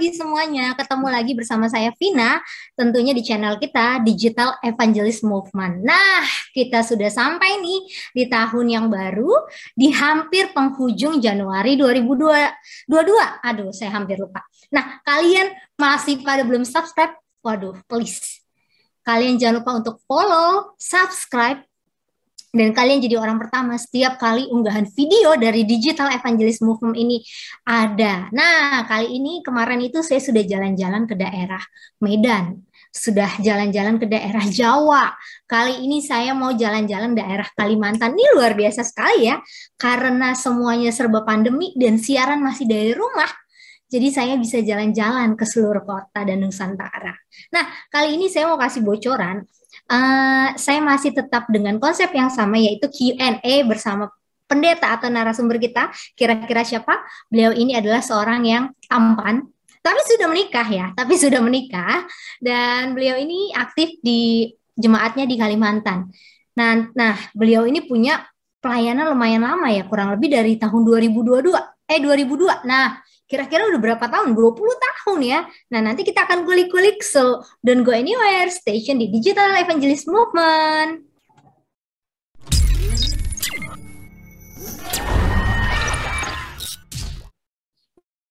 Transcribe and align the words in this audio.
pagi 0.00 0.16
semuanya. 0.16 0.72
Ketemu 0.80 1.12
lagi 1.12 1.36
bersama 1.36 1.68
saya 1.68 1.92
Vina, 2.00 2.40
tentunya 2.72 3.12
di 3.12 3.20
channel 3.20 3.60
kita 3.60 4.00
Digital 4.00 4.56
Evangelist 4.64 5.28
Movement. 5.28 5.84
Nah, 5.84 6.24
kita 6.56 6.80
sudah 6.80 7.12
sampai 7.12 7.60
nih 7.60 7.84
di 8.16 8.24
tahun 8.24 8.80
yang 8.80 8.86
baru, 8.88 9.28
di 9.76 9.92
hampir 9.92 10.56
penghujung 10.56 11.20
Januari 11.20 11.76
2022. 11.76 13.44
Aduh, 13.44 13.76
saya 13.76 13.92
hampir 13.92 14.16
lupa. 14.16 14.40
Nah, 14.72 15.04
kalian 15.04 15.52
masih 15.76 16.24
pada 16.24 16.48
belum 16.48 16.64
subscribe? 16.64 17.20
Waduh, 17.44 17.84
please. 17.84 18.40
Kalian 19.04 19.36
jangan 19.36 19.60
lupa 19.60 19.84
untuk 19.84 20.00
follow, 20.08 20.80
subscribe, 20.80 21.60
dan 22.50 22.74
kalian 22.74 22.98
jadi 22.98 23.14
orang 23.22 23.38
pertama 23.38 23.78
setiap 23.78 24.18
kali 24.18 24.50
unggahan 24.50 24.82
video 24.90 25.38
dari 25.38 25.62
Digital 25.62 26.10
Evangelist 26.10 26.66
Movement 26.66 26.98
ini 26.98 27.22
ada. 27.62 28.26
Nah, 28.34 28.82
kali 28.90 29.14
ini 29.14 29.38
kemarin 29.46 29.78
itu 29.78 30.02
saya 30.02 30.18
sudah 30.18 30.42
jalan-jalan 30.42 31.06
ke 31.06 31.14
daerah 31.14 31.62
Medan, 32.02 32.66
sudah 32.90 33.38
jalan-jalan 33.38 34.02
ke 34.02 34.10
daerah 34.10 34.42
Jawa. 34.42 35.14
Kali 35.46 35.86
ini 35.86 36.02
saya 36.02 36.34
mau 36.34 36.50
jalan-jalan 36.50 37.14
daerah 37.14 37.46
Kalimantan. 37.54 38.18
Ini 38.18 38.34
luar 38.34 38.58
biasa 38.58 38.82
sekali 38.82 39.30
ya, 39.30 39.38
karena 39.78 40.34
semuanya 40.34 40.90
serba 40.90 41.22
pandemi 41.22 41.70
dan 41.78 42.02
siaran 42.02 42.42
masih 42.42 42.66
dari 42.66 42.90
rumah. 42.98 43.30
Jadi 43.90 44.10
saya 44.10 44.34
bisa 44.38 44.62
jalan-jalan 44.62 45.34
ke 45.34 45.42
seluruh 45.46 45.82
kota 45.82 46.22
dan 46.22 46.42
Nusantara. 46.42 47.14
Nah, 47.54 47.64
kali 47.90 48.18
ini 48.18 48.30
saya 48.30 48.46
mau 48.46 48.58
kasih 48.58 48.86
bocoran 48.86 49.42
uh, 49.90 50.48
saya 50.54 50.80
masih 50.80 51.10
tetap 51.10 51.50
dengan 51.50 51.76
konsep 51.82 52.08
yang 52.14 52.30
sama 52.30 52.56
yaitu 52.56 52.86
Q&A 52.86 53.66
bersama 53.66 54.08
pendeta 54.46 54.94
atau 54.94 55.10
narasumber 55.10 55.58
kita. 55.58 55.90
Kira-kira 56.14 56.62
siapa? 56.62 57.02
Beliau 57.26 57.50
ini 57.50 57.74
adalah 57.74 58.02
seorang 58.02 58.42
yang 58.46 58.64
tampan, 58.86 59.46
tapi 59.82 60.00
sudah 60.06 60.26
menikah 60.30 60.66
ya, 60.66 60.86
tapi 60.94 61.14
sudah 61.18 61.40
menikah 61.42 62.04
dan 62.42 62.92
beliau 62.94 63.18
ini 63.18 63.54
aktif 63.54 63.98
di 64.02 64.50
jemaatnya 64.78 65.24
di 65.24 65.36
Kalimantan. 65.38 66.10
Nah, 66.58 66.90
nah 66.92 67.14
beliau 67.32 67.64
ini 67.64 67.84
punya 67.86 68.26
pelayanan 68.60 69.08
lumayan 69.14 69.46
lama 69.46 69.68
ya, 69.72 69.88
kurang 69.88 70.12
lebih 70.12 70.34
dari 70.34 70.60
tahun 70.60 70.82
2022. 70.84 71.54
Eh 71.90 71.98
2002. 71.98 72.66
Nah, 72.68 73.02
kira-kira 73.30 73.70
udah 73.70 73.78
berapa 73.78 74.04
tahun? 74.10 74.34
20 74.34 74.58
tahun 74.58 75.18
ya. 75.22 75.40
Nah, 75.70 75.80
nanti 75.86 76.02
kita 76.02 76.26
akan 76.26 76.42
kulik-kulik. 76.42 76.98
So, 77.06 77.46
don't 77.62 77.86
go 77.86 77.94
anywhere. 77.94 78.50
Station 78.50 78.98
di 78.98 79.06
Digital 79.06 79.54
Evangelist 79.54 80.10
Movement. 80.10 81.06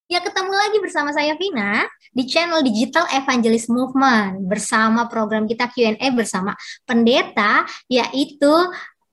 Ya, 0.09 0.19
ketemu 0.19 0.51
lagi 0.51 0.77
bersama 0.83 1.15
saya 1.15 1.37
Vina 1.39 1.87
di 2.11 2.25
channel 2.27 2.59
Digital 2.65 3.07
Evangelist 3.13 3.69
Movement 3.71 4.41
bersama 4.51 5.05
program 5.07 5.45
kita 5.45 5.69
Q&A 5.69 6.09
bersama 6.11 6.57
pendeta 6.83 7.63
yaitu 7.87 8.51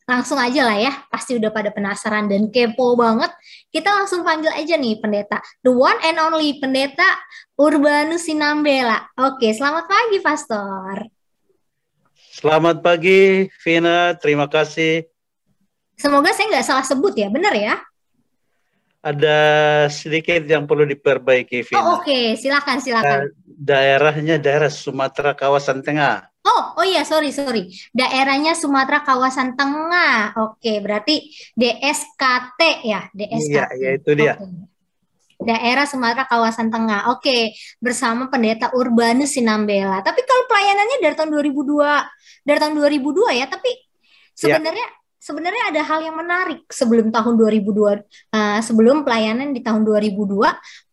langsung 0.06 0.38
aja 0.38 0.62
lah 0.62 0.78
ya, 0.78 0.92
pasti 1.10 1.34
udah 1.34 1.50
pada 1.50 1.74
penasaran 1.74 2.30
dan 2.30 2.46
kepo 2.48 2.94
banget. 2.94 3.28
Kita 3.74 3.90
langsung 3.90 4.22
panggil 4.22 4.54
aja 4.54 4.78
nih 4.78 5.02
pendeta, 5.02 5.42
the 5.66 5.74
one 5.74 5.98
and 6.06 6.16
only 6.22 6.56
pendeta 6.62 7.18
Urbanus 7.58 8.30
Sinambela. 8.30 9.10
Oke, 9.18 9.50
selamat 9.50 9.84
pagi 9.90 10.18
Pastor. 10.22 10.94
Selamat 12.30 12.78
pagi 12.80 13.50
Vina, 13.66 14.14
terima 14.14 14.46
kasih. 14.46 15.10
Semoga 15.98 16.30
saya 16.30 16.54
nggak 16.54 16.66
salah 16.66 16.86
sebut 16.86 17.18
ya, 17.18 17.26
benar 17.26 17.56
ya? 17.58 17.82
Ada 19.06 19.38
sedikit 19.86 20.42
yang 20.50 20.66
perlu 20.66 20.82
diperbaiki 20.82 21.62
Vina. 21.62 21.78
Oh, 21.78 22.02
Oke, 22.02 22.10
okay. 22.10 22.24
silakan 22.34 22.82
silakan. 22.82 23.30
Daerahnya 23.46 24.42
daerah 24.42 24.66
Sumatera 24.66 25.38
kawasan 25.38 25.86
tengah. 25.86 26.26
Oh, 26.42 26.74
oh 26.74 26.86
iya, 26.86 27.06
sorry, 27.06 27.30
sorry. 27.30 27.70
Daerahnya 27.94 28.58
Sumatera 28.58 29.06
kawasan 29.06 29.54
tengah. 29.54 30.34
Oke, 30.42 30.82
berarti 30.82 31.30
DSKT 31.54 32.60
ya, 32.82 33.06
DSKT. 33.14 33.54
Iya, 33.54 33.66
iya 33.78 33.90
itu 33.94 34.10
dia. 34.18 34.34
Oke. 34.42 34.66
Daerah 35.38 35.86
Sumatera 35.86 36.26
kawasan 36.26 36.66
tengah. 36.74 37.14
Oke, 37.14 37.54
bersama 37.78 38.26
Pendeta 38.26 38.74
Urbanus 38.74 39.38
Sinambela. 39.38 40.02
Tapi 40.02 40.26
kalau 40.26 40.50
pelayanannya 40.50 40.98
dari 40.98 41.14
tahun 41.14 41.30
2002, 41.30 42.42
dari 42.42 42.58
tahun 42.58 42.74
2002 42.74 43.38
ya, 43.38 43.46
tapi 43.46 43.70
iya. 43.70 44.34
sebenarnya 44.34 44.88
ya 44.90 45.05
sebenarnya 45.26 45.74
ada 45.74 45.82
hal 45.82 46.06
yang 46.06 46.14
menarik 46.14 46.62
sebelum 46.70 47.10
tahun 47.10 47.34
2002 47.34 47.66
uh, 47.74 47.98
eh, 47.98 48.60
sebelum 48.62 49.02
pelayanan 49.02 49.50
di 49.50 49.58
tahun 49.58 49.82
2002 49.82 50.38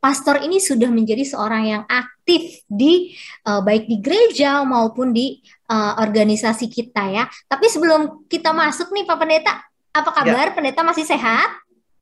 pastor 0.01 0.41
ini 0.41 0.57
sudah 0.57 0.89
menjadi 0.89 1.21
seorang 1.21 1.63
yang 1.69 1.83
aktif 1.85 2.65
di 2.65 3.13
uh, 3.45 3.61
baik 3.61 3.85
di 3.85 4.01
gereja 4.01 4.65
maupun 4.65 5.13
di 5.13 5.37
uh, 5.69 6.01
organisasi 6.01 6.65
kita 6.65 7.13
ya. 7.13 7.23
Tapi 7.45 7.69
sebelum 7.69 8.25
kita 8.25 8.49
masuk 8.49 8.89
nih 8.89 9.05
Pak 9.05 9.17
Pendeta, 9.21 9.53
apa 9.93 10.09
ya. 10.09 10.15
kabar 10.17 10.47
ya. 10.49 10.53
Pendeta 10.57 10.81
masih 10.81 11.05
sehat? 11.05 11.53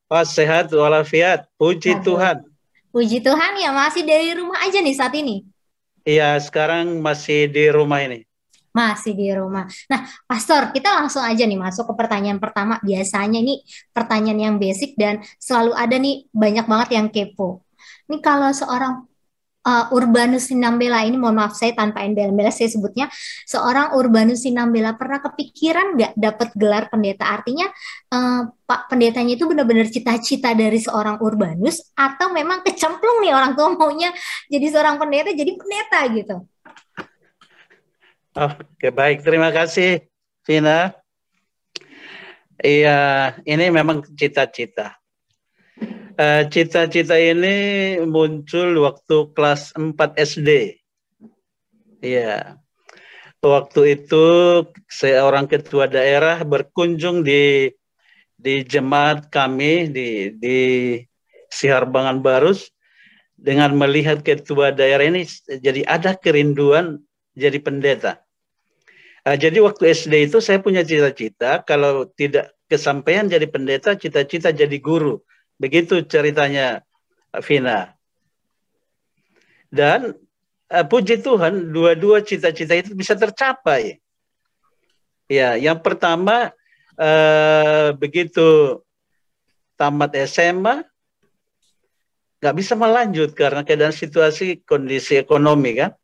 Pak 0.08 0.24
sehat 0.24 0.72
walafiat. 0.72 1.44
Puji 1.60 2.00
Aduh. 2.00 2.16
Tuhan. 2.16 2.36
Puji 2.92 3.20
Tuhan 3.20 3.52
ya 3.60 3.76
masih 3.76 4.04
dari 4.08 4.32
rumah 4.32 4.56
aja 4.64 4.80
nih 4.80 4.96
saat 4.96 5.12
ini. 5.16 5.44
Iya, 6.02 6.34
sekarang 6.42 6.98
masih 6.98 7.46
di 7.46 7.70
rumah 7.70 8.02
ini. 8.02 8.26
Masih 8.72 9.12
di 9.12 9.28
rumah. 9.28 9.68
Nah, 9.92 10.08
Pastor, 10.24 10.72
kita 10.72 10.96
langsung 10.96 11.20
aja 11.20 11.44
nih 11.44 11.60
masuk 11.60 11.92
ke 11.92 11.94
pertanyaan 11.94 12.40
pertama. 12.40 12.80
Biasanya 12.80 13.38
ini 13.44 13.60
pertanyaan 13.92 14.40
yang 14.40 14.54
basic 14.56 14.96
dan 14.96 15.20
selalu 15.36 15.76
ada 15.76 15.96
nih 16.00 16.24
banyak 16.32 16.64
banget 16.64 16.88
yang 16.96 17.06
kepo. 17.12 17.68
Ini 18.08 18.18
kalau 18.24 18.48
seorang 18.48 19.04
uh, 19.66 19.94
Urbanus 19.94 20.50
Sinambela 20.50 21.04
ini, 21.06 21.16
mohon 21.20 21.38
maaf 21.38 21.54
saya 21.54 21.76
tanpa 21.76 22.02
embel-embel 22.02 22.50
saya 22.50 22.68
sebutnya, 22.72 23.06
seorang 23.46 23.94
Urbanus 23.96 24.44
Sinambela 24.44 24.96
pernah 24.98 25.22
kepikiran 25.22 25.96
nggak 25.98 26.12
dapat 26.18 26.48
gelar 26.56 26.88
pendeta? 26.90 27.28
Artinya 27.28 27.66
uh, 28.12 28.48
Pak 28.48 28.88
pendetanya 28.88 29.36
itu 29.36 29.44
benar-benar 29.44 29.88
cita-cita 29.88 30.56
dari 30.56 30.80
seorang 30.80 31.20
Urbanus 31.20 31.92
atau 31.92 32.32
memang 32.32 32.64
kecemplung 32.64 33.20
nih 33.20 33.32
orang 33.36 33.52
tua 33.52 33.72
maunya 33.74 34.10
jadi 34.48 34.66
seorang 34.72 34.96
pendeta, 34.96 35.30
jadi 35.32 35.52
pendeta 35.54 36.00
gitu? 36.12 36.36
Oke, 38.32 38.88
baik. 38.88 39.20
Terima 39.20 39.52
kasih, 39.52 40.08
Vina. 40.48 40.96
Iya, 42.56 43.36
ini 43.44 43.68
memang 43.68 44.00
cita-cita. 44.16 44.96
Eh, 46.16 46.48
cita-cita 46.48 47.20
ini 47.20 48.00
muncul 48.08 48.88
waktu 48.88 49.36
kelas 49.36 49.76
4 49.76 50.16
SD. 50.16 50.80
Iya. 52.00 52.56
Waktu 53.44 54.00
itu 54.00 54.26
seorang 54.88 55.44
ketua 55.44 55.84
daerah 55.84 56.40
berkunjung 56.40 57.20
di 57.20 57.68
di 58.40 58.64
jemaat 58.64 59.28
kami 59.28 59.92
di 59.92 60.08
di 60.40 60.58
Siharbangan 61.52 62.24
Barus 62.24 62.72
dengan 63.36 63.76
melihat 63.76 64.24
ketua 64.24 64.72
daerah 64.72 65.04
ini 65.04 65.28
jadi 65.60 65.84
ada 65.84 66.16
kerinduan 66.16 67.02
jadi 67.32 67.58
pendeta. 67.58 68.20
Uh, 69.22 69.38
jadi 69.38 69.62
waktu 69.62 69.94
SD 69.94 70.32
itu 70.32 70.38
saya 70.42 70.58
punya 70.58 70.82
cita-cita 70.82 71.62
kalau 71.62 72.10
tidak 72.10 72.52
kesampaian 72.66 73.28
jadi 73.28 73.46
pendeta, 73.46 73.94
cita-cita 73.94 74.50
jadi 74.50 74.76
guru. 74.82 75.22
Begitu 75.60 76.02
ceritanya 76.08 76.82
Vina. 77.44 77.94
Dan 79.72 80.16
uh, 80.68 80.84
puji 80.84 81.22
Tuhan 81.22 81.72
dua-dua 81.72 82.20
cita-cita 82.24 82.76
itu 82.76 82.92
bisa 82.92 83.16
tercapai. 83.16 84.00
Ya, 85.30 85.56
yang 85.56 85.80
pertama 85.80 86.52
uh, 86.98 87.88
begitu 87.96 88.80
tamat 89.80 90.12
SMA 90.28 90.84
nggak 92.42 92.56
bisa 92.58 92.74
melanjut 92.74 93.32
karena 93.38 93.62
keadaan 93.62 93.94
situasi 93.94 94.66
kondisi 94.66 95.14
ekonomi 95.14 95.78
kan 95.78 95.94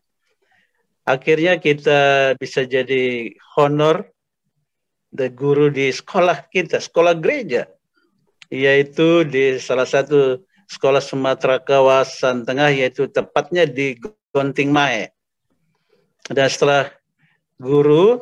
akhirnya 1.08 1.56
kita 1.56 2.34
bisa 2.36 2.68
jadi 2.68 3.32
honor 3.56 4.04
the 5.08 5.32
guru 5.32 5.72
di 5.72 5.88
sekolah 5.88 6.52
kita, 6.52 6.84
sekolah 6.84 7.16
gereja, 7.16 7.64
yaitu 8.52 9.24
di 9.24 9.56
salah 9.56 9.88
satu 9.88 10.44
sekolah 10.68 11.00
Sumatera 11.00 11.56
kawasan 11.56 12.44
tengah, 12.44 12.68
yaitu 12.68 13.08
tepatnya 13.08 13.64
di 13.64 13.96
Gonting 14.36 14.68
Mae. 14.68 15.08
Dan 16.28 16.44
setelah 16.52 16.92
guru 17.56 18.20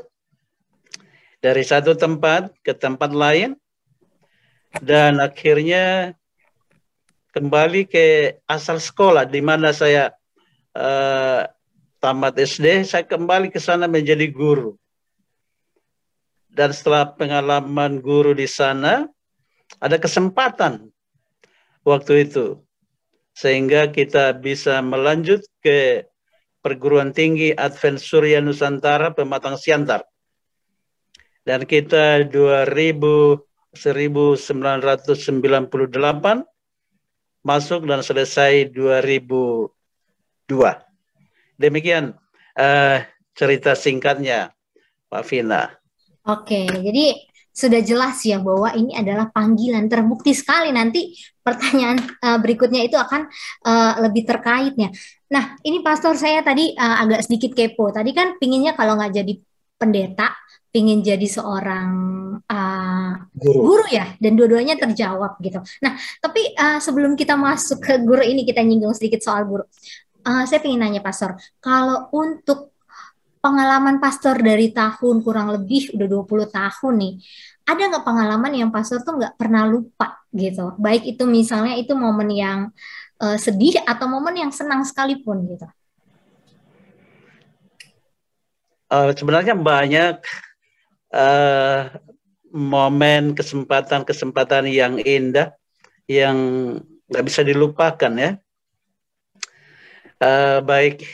dari 1.43 1.67
satu 1.67 1.99
tempat 1.99 2.55
ke 2.63 2.71
tempat 2.71 3.11
lain, 3.11 3.59
dan 4.79 5.19
akhirnya 5.19 6.15
kembali 7.35 7.91
ke 7.91 8.39
asal 8.47 8.79
sekolah 8.79 9.27
di 9.27 9.43
mana 9.43 9.75
saya 9.75 10.15
uh, 10.79 11.45
tamat 12.07 12.39
SD, 12.39 12.87
saya 12.87 13.03
kembali 13.03 13.51
ke 13.51 13.59
sana 13.59 13.91
menjadi 13.91 14.31
guru. 14.31 14.79
Dan 16.47 16.71
setelah 16.71 17.11
pengalaman 17.19 17.99
guru 17.99 18.31
di 18.31 18.47
sana, 18.47 19.11
ada 19.83 19.99
kesempatan 19.99 20.87
waktu 21.83 22.31
itu. 22.31 22.63
sehingga 23.37 23.93
kita 23.93 24.33
bisa 24.33 24.81
melanjut 24.81 25.45
ke 25.61 26.09
perguruan 26.65 27.13
tinggi 27.13 27.53
Advent 27.53 28.01
Surya 28.01 28.41
Nusantara 28.41 29.13
Pematang 29.13 29.61
Siantar. 29.61 30.09
Dan 31.45 31.69
kita 31.69 32.25
2000 32.25 33.45
1998 33.77 36.49
masuk 37.45 37.85
dan 37.85 38.01
selesai 38.01 38.73
2002. 38.73 40.86
Demikian 41.57 42.13
uh, 42.57 42.99
cerita 43.33 43.73
singkatnya, 43.73 44.53
Pak 45.09 45.25
Vina. 45.29 45.73
Oke, 46.27 46.69
jadi 46.69 47.17
sudah 47.57 47.81
jelas 47.81 48.21
ya 48.21 48.37
bahwa 48.37 48.69
ini 48.77 48.93
adalah 48.93 49.33
panggilan 49.33 49.89
terbukti 49.89 50.37
sekali 50.37 50.69
nanti 50.77 51.17
pertanyaan 51.41 51.97
uh, 52.21 52.37
berikutnya 52.37 52.85
itu 52.85 53.01
akan 53.01 53.33
uh, 53.65 53.93
lebih 54.05 54.29
terkaitnya. 54.29 54.93
Nah, 55.33 55.57
ini 55.65 55.81
pastor 55.81 56.21
saya 56.21 56.45
tadi 56.45 56.77
uh, 56.77 57.01
agak 57.01 57.25
sedikit 57.25 57.57
kepo. 57.57 57.89
Tadi 57.89 58.13
kan 58.13 58.37
pinginnya 58.37 58.77
kalau 58.77 59.01
nggak 59.01 59.13
jadi 59.25 59.33
pendeta, 59.81 60.37
pingin 60.77 61.01
jadi 61.01 61.25
seorang 61.25 61.89
uh, 62.45 63.13
guru. 63.33 63.61
guru 63.65 63.87
ya 63.89 64.13
dan 64.21 64.37
dua-duanya 64.37 64.77
terjawab 64.77 65.41
gitu. 65.41 65.65
Nah 65.81 65.97
tapi 66.21 66.53
uh, 66.53 66.77
sebelum 66.85 67.17
kita 67.17 67.33
masuk 67.33 67.81
ke 67.81 67.95
guru 68.05 68.21
ini 68.21 68.45
kita 68.45 68.61
nyinggung 68.61 68.93
sedikit 68.93 69.25
soal 69.25 69.49
guru. 69.49 69.65
Uh, 70.27 70.43
saya 70.43 70.59
ingin 70.67 70.83
nanya 70.83 71.03
pastor, 71.07 71.39
kalau 71.63 72.11
untuk 72.11 72.75
pengalaman 73.39 74.03
pastor 74.03 74.35
dari 74.43 74.75
tahun 74.75 75.23
kurang 75.23 75.55
lebih 75.55 75.95
udah 75.95 76.09
20 76.27 76.51
tahun 76.51 76.95
nih, 76.99 77.15
ada 77.63 77.83
nggak 77.95 78.03
pengalaman 78.03 78.53
yang 78.59 78.71
pastor 78.75 79.07
tuh 79.07 79.23
nggak 79.23 79.39
pernah 79.39 79.63
lupa 79.71 80.27
gitu? 80.35 80.75
Baik 80.83 81.07
itu 81.07 81.23
misalnya 81.31 81.79
itu 81.79 81.95
momen 81.95 82.27
yang 82.35 82.75
uh, 83.23 83.39
sedih 83.39 83.79
atau 83.87 84.11
momen 84.11 84.35
yang 84.35 84.51
senang 84.51 84.83
sekalipun 84.83 85.47
gitu. 85.47 85.67
Uh, 88.91 89.15
sebenarnya 89.15 89.55
banyak 89.55 90.19
uh, 91.15 91.91
momen 92.51 93.35
kesempatan-kesempatan 93.35 94.71
yang 94.71 94.99
indah 95.03 95.55
yang 96.07 96.35
nggak 97.11 97.25
bisa 97.27 97.43
dilupakan 97.43 98.13
ya 98.15 98.39
uh, 100.23 100.59
baik 100.63 101.05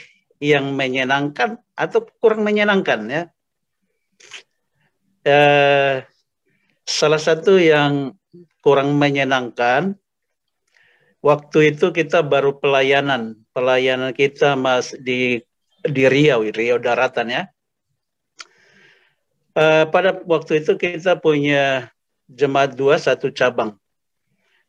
yang 0.43 0.75
menyenangkan 0.75 1.59
atau 1.73 2.03
kurang 2.19 2.43
menyenangkan 2.43 2.99
ya 3.07 3.23
uh, 5.27 6.03
salah 6.83 7.21
satu 7.21 7.55
yang 7.55 8.13
kurang 8.59 8.95
menyenangkan 8.99 9.95
waktu 11.23 11.75
itu 11.75 11.95
kita 11.95 12.19
baru 12.21 12.59
pelayanan 12.59 13.39
pelayanan 13.55 14.11
kita 14.11 14.59
mas 14.59 14.91
di 14.99 15.39
di 15.83 16.03
Riau 16.07 16.43
Riau 16.47 16.79
daratan 16.79 17.27
ya 17.31 17.43
Uh, 19.53 19.85
pada 19.93 20.17
waktu 20.25 20.65
itu 20.65 20.73
kita 20.81 21.13
punya 21.21 21.85
jemaat 22.25 22.73
dua 22.73 22.97
satu 22.97 23.29
cabang. 23.29 23.77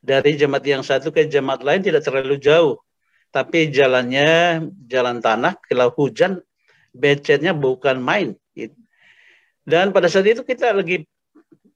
Dari 0.05 0.37
jemaat 0.37 0.61
yang 0.61 0.85
satu 0.85 1.09
ke 1.09 1.25
jemaat 1.25 1.65
lain 1.65 1.81
tidak 1.81 2.05
terlalu 2.05 2.37
jauh. 2.37 2.84
Tapi 3.35 3.75
jalannya 3.75 4.63
jalan 4.87 5.19
tanah, 5.19 5.59
kalau 5.67 5.91
hujan, 5.99 6.39
becetnya 6.95 7.51
bukan 7.51 7.99
main. 7.99 8.39
Dan 9.67 9.91
pada 9.91 10.07
saat 10.07 10.31
itu 10.31 10.47
kita 10.47 10.71
lagi 10.71 11.03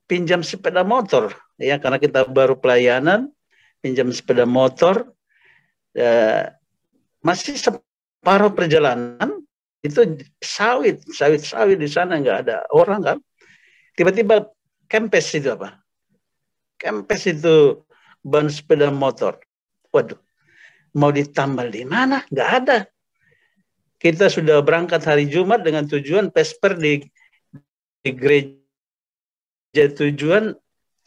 pinjam 0.06 0.46
sepeda 0.46 0.86
motor. 0.86 1.34
ya 1.58 1.82
Karena 1.82 1.98
kita 1.98 2.30
baru 2.30 2.54
pelayanan, 2.54 3.34
pinjam 3.82 4.06
sepeda 4.14 4.46
motor. 4.46 5.10
Uh, 5.98 6.46
masih 7.26 7.58
separuh 7.58 8.54
perjalanan, 8.54 9.42
itu 9.82 10.20
sawit, 10.38 11.02
sawit-sawit 11.10 11.74
di 11.74 11.90
sana 11.90 12.22
nggak 12.22 12.38
ada 12.46 12.56
orang 12.70 13.00
kan. 13.02 13.18
Tiba-tiba 13.98 14.46
kempes 14.86 15.34
itu 15.34 15.50
apa? 15.58 15.82
Kempes 16.78 17.26
itu 17.26 17.82
ban 18.22 18.46
sepeda 18.46 18.94
motor. 18.94 19.42
Waduh, 19.90 20.20
mau 20.96 21.12
ditambal 21.12 21.68
di 21.68 21.84
mana? 21.84 22.24
Nggak 22.28 22.50
ada. 22.62 22.78
Kita 23.98 24.30
sudah 24.30 24.62
berangkat 24.62 25.02
hari 25.02 25.26
Jumat 25.26 25.66
dengan 25.66 25.84
tujuan 25.84 26.30
pesper 26.30 26.78
di, 26.78 27.02
di 28.04 28.10
gereja 28.14 29.84
tujuan 29.98 30.54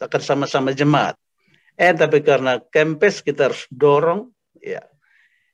akan 0.02 0.22
sama-sama 0.22 0.76
jemaat. 0.76 1.16
Eh 1.78 1.96
tapi 1.96 2.20
karena 2.20 2.60
kempes 2.60 3.24
kita 3.24 3.48
harus 3.48 3.64
dorong, 3.72 4.28
ya 4.60 4.84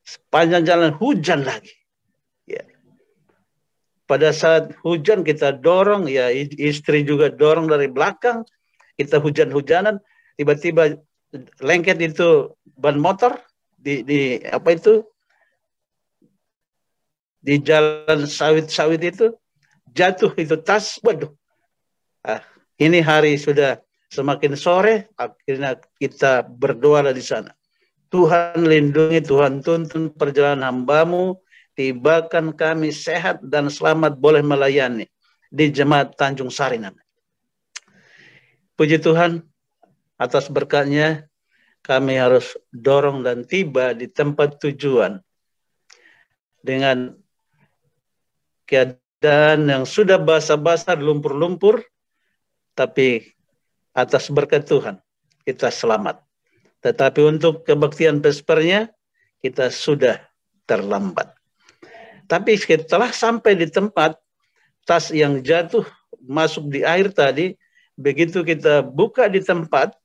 sepanjang 0.03 0.67
jalan 0.67 0.91
hujan 0.99 1.47
lagi 1.47 1.79
pada 4.09 4.33
saat 4.33 4.73
hujan 4.81 5.21
kita 5.21 5.53
dorong 5.61 6.09
ya 6.09 6.33
istri 6.57 7.05
juga 7.05 7.29
dorong 7.29 7.69
dari 7.69 7.93
belakang 7.93 8.41
kita 8.97 9.21
hujan-hujanan 9.21 10.01
tiba-tiba 10.41 10.97
lengket 11.61 12.01
itu 12.01 12.57
ban 12.81 12.97
motor 12.97 13.37
di, 13.79 14.03
di 14.03 14.21
apa 14.43 14.75
itu? 14.75 15.07
Di 17.39 17.63
jalan 17.63 18.27
sawit-sawit 18.27 19.03
itu 19.07 19.31
jatuh 19.95 20.35
itu 20.35 20.59
tas 20.59 20.99
waduh. 21.01 21.31
Ah, 22.27 22.43
ini 22.83 22.99
hari 22.99 23.39
sudah 23.39 23.79
semakin 24.11 24.59
sore 24.59 25.09
akhirnya 25.15 25.79
kita 25.97 26.43
berdoa 26.43 27.07
di 27.15 27.23
sana. 27.23 27.55
Tuhan 28.09 28.65
lindungi 28.65 29.21
Tuhan 29.21 29.61
tuntun 29.61 30.11
perjalanan 30.17 30.65
hambamu 30.65 31.39
tibakan 31.77 32.57
kami 32.57 32.91
sehat 32.91 33.39
dan 33.45 33.69
selamat 33.69 34.17
boleh 34.17 34.41
melayani 34.41 35.07
di 35.53 35.69
jemaat 35.69 36.17
Tanjung 36.17 36.49
Sari 36.49 36.81
Puji 38.75 38.97
Tuhan 38.99 39.45
atas 40.17 40.49
berkatnya 40.49 41.29
kami 41.89 42.21
harus 42.21 42.53
dorong 42.69 43.25
dan 43.25 43.49
tiba 43.49 43.97
di 43.97 44.05
tempat 44.13 44.61
tujuan 44.61 45.25
dengan 46.61 47.17
keadaan 48.69 49.65
yang 49.65 49.85
sudah 49.89 50.21
basah-basah 50.21 51.01
lumpur-lumpur 51.01 51.81
tapi 52.77 53.33
atas 53.97 54.29
berkat 54.29 54.69
Tuhan 54.69 55.01
kita 55.49 55.73
selamat. 55.73 56.21
Tetapi 56.85 57.25
untuk 57.25 57.65
kebaktian 57.65 58.21
pespernya 58.21 58.93
kita 59.41 59.73
sudah 59.73 60.21
terlambat. 60.69 61.33
Tapi 62.29 62.61
setelah 62.61 63.09
sampai 63.09 63.57
di 63.57 63.65
tempat 63.73 64.21
tas 64.85 65.09
yang 65.09 65.41
jatuh 65.41 65.89
masuk 66.21 66.69
di 66.69 66.85
air 66.85 67.09
tadi, 67.09 67.57
begitu 67.97 68.45
kita 68.45 68.85
buka 68.85 69.25
di 69.27 69.41
tempat, 69.41 69.97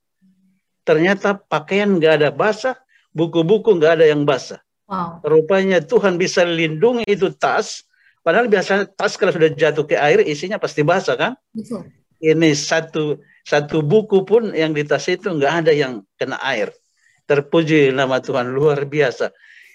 ternyata 0.83 1.35
pakaian 1.35 1.99
nggak 1.99 2.13
ada 2.21 2.29
basah, 2.29 2.75
buku-buku 3.15 3.75
nggak 3.79 3.99
ada 3.99 4.05
yang 4.07 4.23
basah. 4.27 4.59
Wow. 4.87 5.23
Rupanya 5.23 5.79
Tuhan 5.79 6.19
bisa 6.19 6.43
lindungi 6.43 7.07
itu 7.07 7.31
tas, 7.33 7.87
padahal 8.21 8.51
biasanya 8.51 8.87
tas 8.91 9.15
kalau 9.15 9.31
sudah 9.31 9.51
jatuh 9.51 9.87
ke 9.87 9.95
air 9.95 10.21
isinya 10.23 10.59
pasti 10.59 10.83
basah 10.83 11.15
kan? 11.15 11.33
Betul. 11.55 11.87
Ini 12.19 12.55
satu 12.55 13.19
satu 13.43 13.83
buku 13.83 14.23
pun 14.23 14.55
yang 14.55 14.71
di 14.71 14.87
tas 14.87 15.07
itu 15.11 15.27
nggak 15.27 15.53
ada 15.65 15.71
yang 15.75 16.03
kena 16.15 16.39
air. 16.43 16.71
Terpuji 17.27 17.91
nama 17.95 18.19
Tuhan 18.19 18.51
luar 18.51 18.83
biasa. 18.87 19.31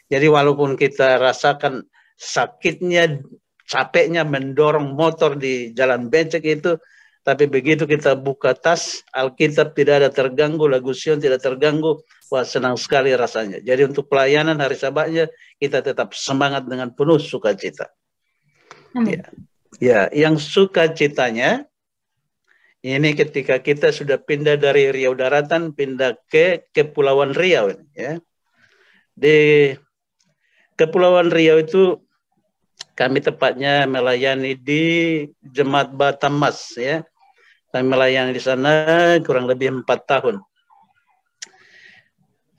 Jadi 0.09 0.27
walaupun 0.29 0.77
kita 0.77 1.21
rasakan 1.21 1.85
sakitnya, 2.17 3.21
capeknya 3.69 4.25
mendorong 4.25 4.97
motor 4.97 5.37
di 5.37 5.73
jalan 5.77 6.09
becek 6.09 6.45
itu, 6.49 6.81
tapi 7.29 7.45
begitu 7.45 7.85
kita 7.85 8.17
buka 8.17 8.57
tas, 8.57 9.05
Alkitab 9.13 9.77
tidak 9.77 10.01
ada 10.01 10.09
terganggu, 10.09 10.65
lagu 10.65 10.97
Sion 10.97 11.21
tidak 11.21 11.45
terganggu, 11.45 12.01
wah 12.33 12.41
senang 12.41 12.81
sekali 12.81 13.13
rasanya. 13.13 13.61
Jadi 13.61 13.85
untuk 13.85 14.09
pelayanan 14.09 14.57
hari 14.57 14.81
sabatnya, 14.81 15.29
kita 15.61 15.85
tetap 15.85 16.17
semangat 16.17 16.65
dengan 16.65 16.89
penuh 16.89 17.21
sukacita. 17.21 17.93
Ya. 18.97 19.29
ya, 19.77 20.01
yang 20.09 20.41
sukacitanya, 20.41 21.69
ini 22.81 23.13
ketika 23.13 23.61
kita 23.61 23.93
sudah 23.93 24.17
pindah 24.17 24.57
dari 24.57 24.89
Riau 24.89 25.13
Daratan, 25.13 25.77
pindah 25.77 26.17
ke 26.33 26.73
Kepulauan 26.73 27.37
Riau. 27.37 27.77
Ya. 27.93 28.25
Di 29.13 29.77
Kepulauan 30.81 31.29
Riau 31.29 31.61
itu 31.61 32.01
kami 32.97 33.21
tepatnya 33.21 33.85
melayani 33.85 34.57
di 34.57 34.85
Jemaat 35.45 35.93
Batamas 35.93 36.73
ya. 36.81 37.05
Kami 37.69 37.85
melayani 37.85 38.33
di 38.33 38.41
sana 38.41 39.17
kurang 39.21 39.45
lebih 39.45 39.85
empat 39.85 40.09
tahun. 40.09 40.41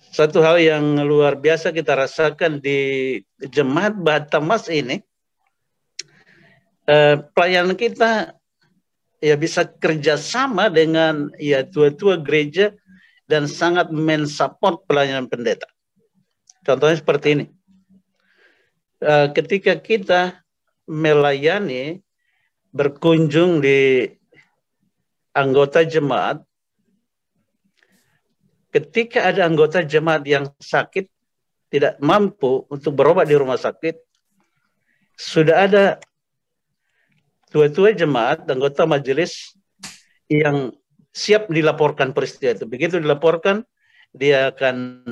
Satu 0.10 0.42
hal 0.42 0.58
yang 0.62 0.84
luar 1.06 1.38
biasa 1.38 1.70
kita 1.74 1.94
rasakan 1.98 2.62
di 2.62 3.18
Jemaat 3.40 3.98
Batamas 3.98 4.70
ini, 4.70 5.02
eh, 6.90 7.16
pelayanan 7.34 7.78
kita 7.78 8.34
ya 9.20 9.36
bisa 9.36 9.68
kerjasama 9.68 10.72
dengan 10.72 11.30
ya 11.38 11.64
tua-tua 11.68 12.18
gereja 12.20 12.74
dan 13.30 13.46
sangat 13.46 13.94
mensupport 13.94 14.82
pelayanan 14.90 15.30
pendeta. 15.30 15.70
Contohnya 16.66 16.98
seperti 16.98 17.28
ini. 17.38 17.46
Uh, 19.00 19.32
ketika 19.32 19.80
kita 19.80 20.44
melayani 20.84 22.04
berkunjung 22.76 23.64
di 23.64 24.12
anggota 25.34 25.86
jemaat, 25.86 26.42
ketika 28.70 29.30
ada 29.30 29.46
anggota 29.46 29.82
jemaat 29.82 30.26
yang 30.26 30.50
sakit, 30.58 31.10
tidak 31.70 32.02
mampu 32.02 32.66
untuk 32.70 32.98
berobat 32.98 33.30
di 33.30 33.38
rumah 33.38 33.58
sakit, 33.58 33.98
sudah 35.14 35.70
ada 35.70 35.84
tua-tua 37.54 37.94
jemaat, 37.94 38.46
anggota 38.50 38.86
majelis 38.90 39.54
yang 40.30 40.74
siap 41.14 41.50
dilaporkan 41.50 42.14
peristiwa 42.14 42.56
itu. 42.56 42.66
Begitu 42.70 43.02
dilaporkan, 43.02 43.66
dia 44.14 44.50
akan 44.54 45.06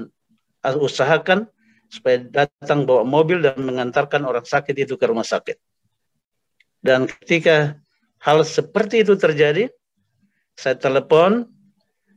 usahakan 0.82 1.50
supaya 1.88 2.20
datang 2.20 2.84
bawa 2.84 3.08
mobil 3.08 3.40
dan 3.42 3.58
mengantarkan 3.64 4.26
orang 4.28 4.44
sakit 4.44 4.76
itu 4.76 5.00
ke 5.00 5.06
rumah 5.08 5.26
sakit. 5.26 5.58
Dan 6.84 7.10
ketika 7.10 7.80
hal 8.22 8.44
seperti 8.46 9.02
itu 9.02 9.18
terjadi, 9.18 9.72
saya 10.58 10.74
telepon 10.74 11.46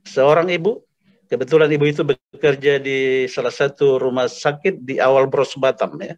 seorang 0.08 0.48
ibu, 0.48 0.80
kebetulan 1.28 1.68
ibu 1.68 1.84
itu 1.84 2.02
bekerja 2.08 2.80
di 2.80 3.28
salah 3.28 3.52
satu 3.52 4.00
rumah 4.00 4.32
sakit 4.32 4.80
di 4.80 4.96
awal 4.96 5.28
Bros 5.28 5.52
Batam 5.60 6.00
ya. 6.00 6.16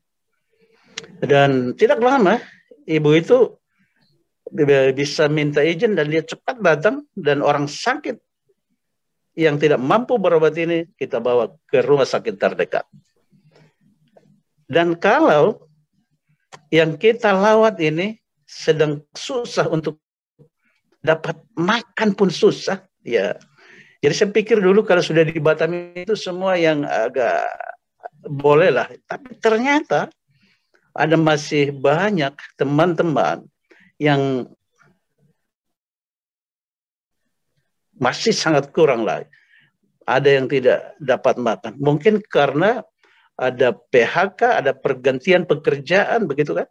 Dan 1.19 1.75
tidak 1.75 1.99
lama 1.99 2.39
ibu 2.87 3.11
itu 3.19 3.59
bisa 4.95 5.27
minta 5.27 5.67
izin 5.67 5.99
dan 5.99 6.07
dia 6.07 6.23
cepat 6.23 6.63
datang 6.63 7.03
dan 7.19 7.43
orang 7.43 7.67
sakit 7.67 8.21
yang 9.33 9.57
tidak 9.57 9.81
mampu 9.81 10.21
berobat 10.21 10.55
ini 10.61 10.87
kita 10.95 11.19
bawa 11.19 11.51
ke 11.67 11.83
rumah 11.83 12.07
sakit 12.07 12.39
terdekat. 12.39 12.87
Dan 14.69 14.95
kalau 14.95 15.67
yang 16.69 17.01
kita 17.01 17.33
lawat 17.33 17.81
ini 17.81 18.21
sedang 18.45 19.01
susah 19.17 19.73
untuk 19.73 20.02
dapat 21.03 21.37
makan 21.59 22.15
pun 22.15 22.31
susah, 22.31 22.81
ya. 23.03 23.35
Jadi 24.03 24.15
saya 24.15 24.31
pikir 24.35 24.59
dulu 24.59 24.83
kalau 24.83 25.03
sudah 25.03 25.23
di 25.23 25.39
Batam 25.39 25.95
itu 25.95 26.19
semua 26.19 26.59
yang 26.59 26.83
agak 26.83 27.47
boleh 28.27 28.71
lah. 28.71 28.91
Tapi 29.07 29.39
ternyata 29.39 30.11
ada 30.95 31.15
masih 31.15 31.71
banyak 31.71 32.35
teman-teman 32.59 33.47
yang 34.03 34.51
masih 37.95 38.35
sangat 38.35 38.75
kurang 38.75 39.07
lah. 39.07 39.23
Ada 40.03 40.43
yang 40.43 40.51
tidak 40.51 40.99
dapat 40.99 41.39
makan. 41.39 41.79
Mungkin 41.79 42.27
karena 42.27 42.83
ada 43.39 43.71
PHK, 43.71 44.67
ada 44.67 44.75
pergantian 44.75 45.47
pekerjaan, 45.47 46.27
begitu 46.27 46.59
kan? 46.59 46.67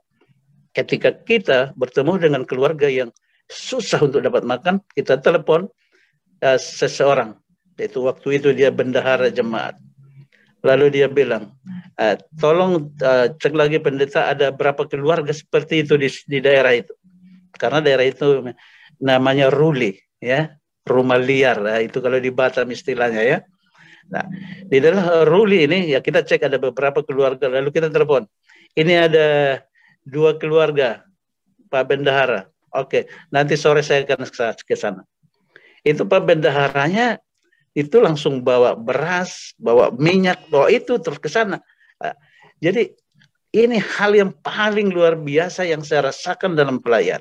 Ketika 0.75 1.15
kita 1.15 1.71
bertemu 1.79 2.19
dengan 2.19 2.43
keluarga 2.43 2.91
yang 2.91 3.07
susah 3.51 3.99
untuk 4.07 4.23
dapat 4.23 4.47
makan, 4.47 4.79
kita 4.95 5.19
telepon 5.19 5.67
uh, 6.41 6.59
seseorang. 6.59 7.35
Itu 7.75 8.07
waktu 8.07 8.39
itu 8.39 8.55
dia 8.55 8.71
bendahara 8.71 9.27
jemaat. 9.27 9.75
Lalu 10.63 11.01
dia 11.01 11.11
bilang, 11.11 11.51
uh, 11.99 12.15
tolong 12.39 12.95
uh, 13.03 13.27
cek 13.35 13.51
lagi 13.51 13.83
pendeta 13.83 14.31
ada 14.31 14.53
berapa 14.55 14.87
keluarga 14.87 15.35
seperti 15.35 15.83
itu 15.83 15.99
di, 15.99 16.07
di 16.07 16.39
daerah 16.39 16.71
itu. 16.71 16.95
Karena 17.59 17.83
daerah 17.83 18.07
itu 18.07 18.55
namanya 19.03 19.51
ruli 19.51 19.99
ya. 20.23 20.55
Rumah 20.81 21.19
liar. 21.21 21.61
Nah, 21.61 21.77
itu 21.77 22.01
kalau 22.01 22.17
di 22.17 22.33
Batam 22.33 22.65
istilahnya 22.73 23.21
ya. 23.21 23.37
Nah 24.11 24.27
di 24.67 24.77
dalam 24.83 25.23
ruli 25.23 25.63
ini 25.63 25.95
ya 25.95 26.03
kita 26.03 26.27
cek 26.27 26.51
ada 26.51 26.59
beberapa 26.59 26.99
keluarga 26.99 27.47
lalu 27.47 27.71
kita 27.71 27.87
telepon. 27.87 28.27
Ini 28.75 29.07
ada 29.07 29.27
dua 30.03 30.35
keluarga 30.35 31.07
Pak 31.71 31.83
Bendahara 31.87 32.50
oke 32.75 33.07
nanti 33.31 33.55
sore 33.59 33.85
saya 33.85 34.03
akan 34.03 34.27
ke 34.63 34.75
sana 34.75 35.03
itu 35.81 36.05
Pak 36.05 36.21
Bendaharanya 36.23 37.17
itu 37.71 38.03
langsung 38.03 38.43
bawa 38.43 38.75
beras 38.75 39.55
bawa 39.55 39.91
minyak 39.95 40.43
bawa 40.51 40.67
itu 40.67 40.99
terus 40.99 41.19
ke 41.19 41.31
sana 41.31 41.59
nah, 41.99 42.15
jadi 42.59 42.91
ini 43.51 43.79
hal 43.79 44.15
yang 44.15 44.31
paling 44.39 44.91
luar 44.91 45.19
biasa 45.19 45.67
yang 45.67 45.83
saya 45.83 46.11
rasakan 46.11 46.55
dalam 46.55 46.79
pelayan 46.79 47.19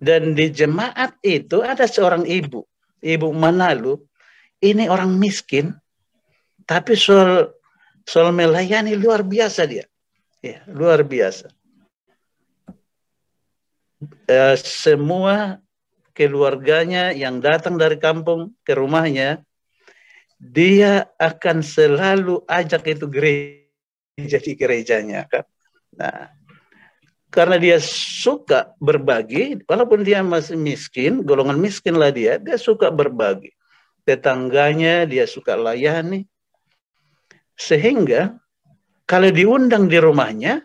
dan 0.00 0.32
di 0.32 0.48
jemaat 0.48 1.12
itu 1.20 1.60
ada 1.60 1.84
seorang 1.84 2.24
ibu, 2.24 2.64
ibu 3.04 3.28
Manalu. 3.36 4.00
Ini 4.60 4.88
orang 4.92 5.16
miskin, 5.16 5.72
tapi 6.68 6.92
soal 6.92 7.52
soal 8.04 8.32
melayani 8.32 8.92
luar 8.96 9.24
biasa 9.24 9.64
dia. 9.64 9.84
Ya, 10.40 10.64
luar 10.68 11.04
biasa. 11.04 11.52
E, 14.00 14.56
semua 14.60 15.60
keluarganya 16.16 17.12
yang 17.12 17.40
datang 17.40 17.76
dari 17.76 18.00
kampung 18.00 18.56
ke 18.64 18.72
rumahnya, 18.72 19.44
dia 20.40 21.04
akan 21.20 21.60
selalu 21.60 22.40
ajak 22.48 22.88
itu 22.88 23.04
gereja 23.08 24.38
di 24.40 24.52
gerejanya 24.56 25.28
kan. 25.28 25.44
Nah, 26.00 26.32
karena 27.30 27.60
dia 27.60 27.78
suka 27.84 28.74
berbagi, 28.80 29.62
walaupun 29.68 30.02
dia 30.02 30.24
masih 30.24 30.56
miskin, 30.56 31.22
golongan 31.22 31.60
miskin 31.60 31.94
lah 31.94 32.10
dia, 32.10 32.40
dia 32.42 32.58
suka 32.58 32.90
berbagi. 32.90 33.54
Tetangganya 34.02 35.06
dia 35.06 35.28
suka 35.28 35.54
layani. 35.54 36.26
Sehingga 37.54 38.34
kalau 39.04 39.28
diundang 39.30 39.86
di 39.86 40.00
rumahnya, 40.00 40.64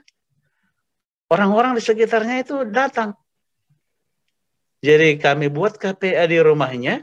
orang-orang 1.29 1.77
di 1.77 1.83
sekitarnya 1.83 2.41
itu 2.41 2.63
datang. 2.71 3.13
Jadi 4.85 5.17
kami 5.17 5.49
buat 5.49 5.81
KPA 5.81 6.29
di 6.29 6.37
rumahnya, 6.37 7.01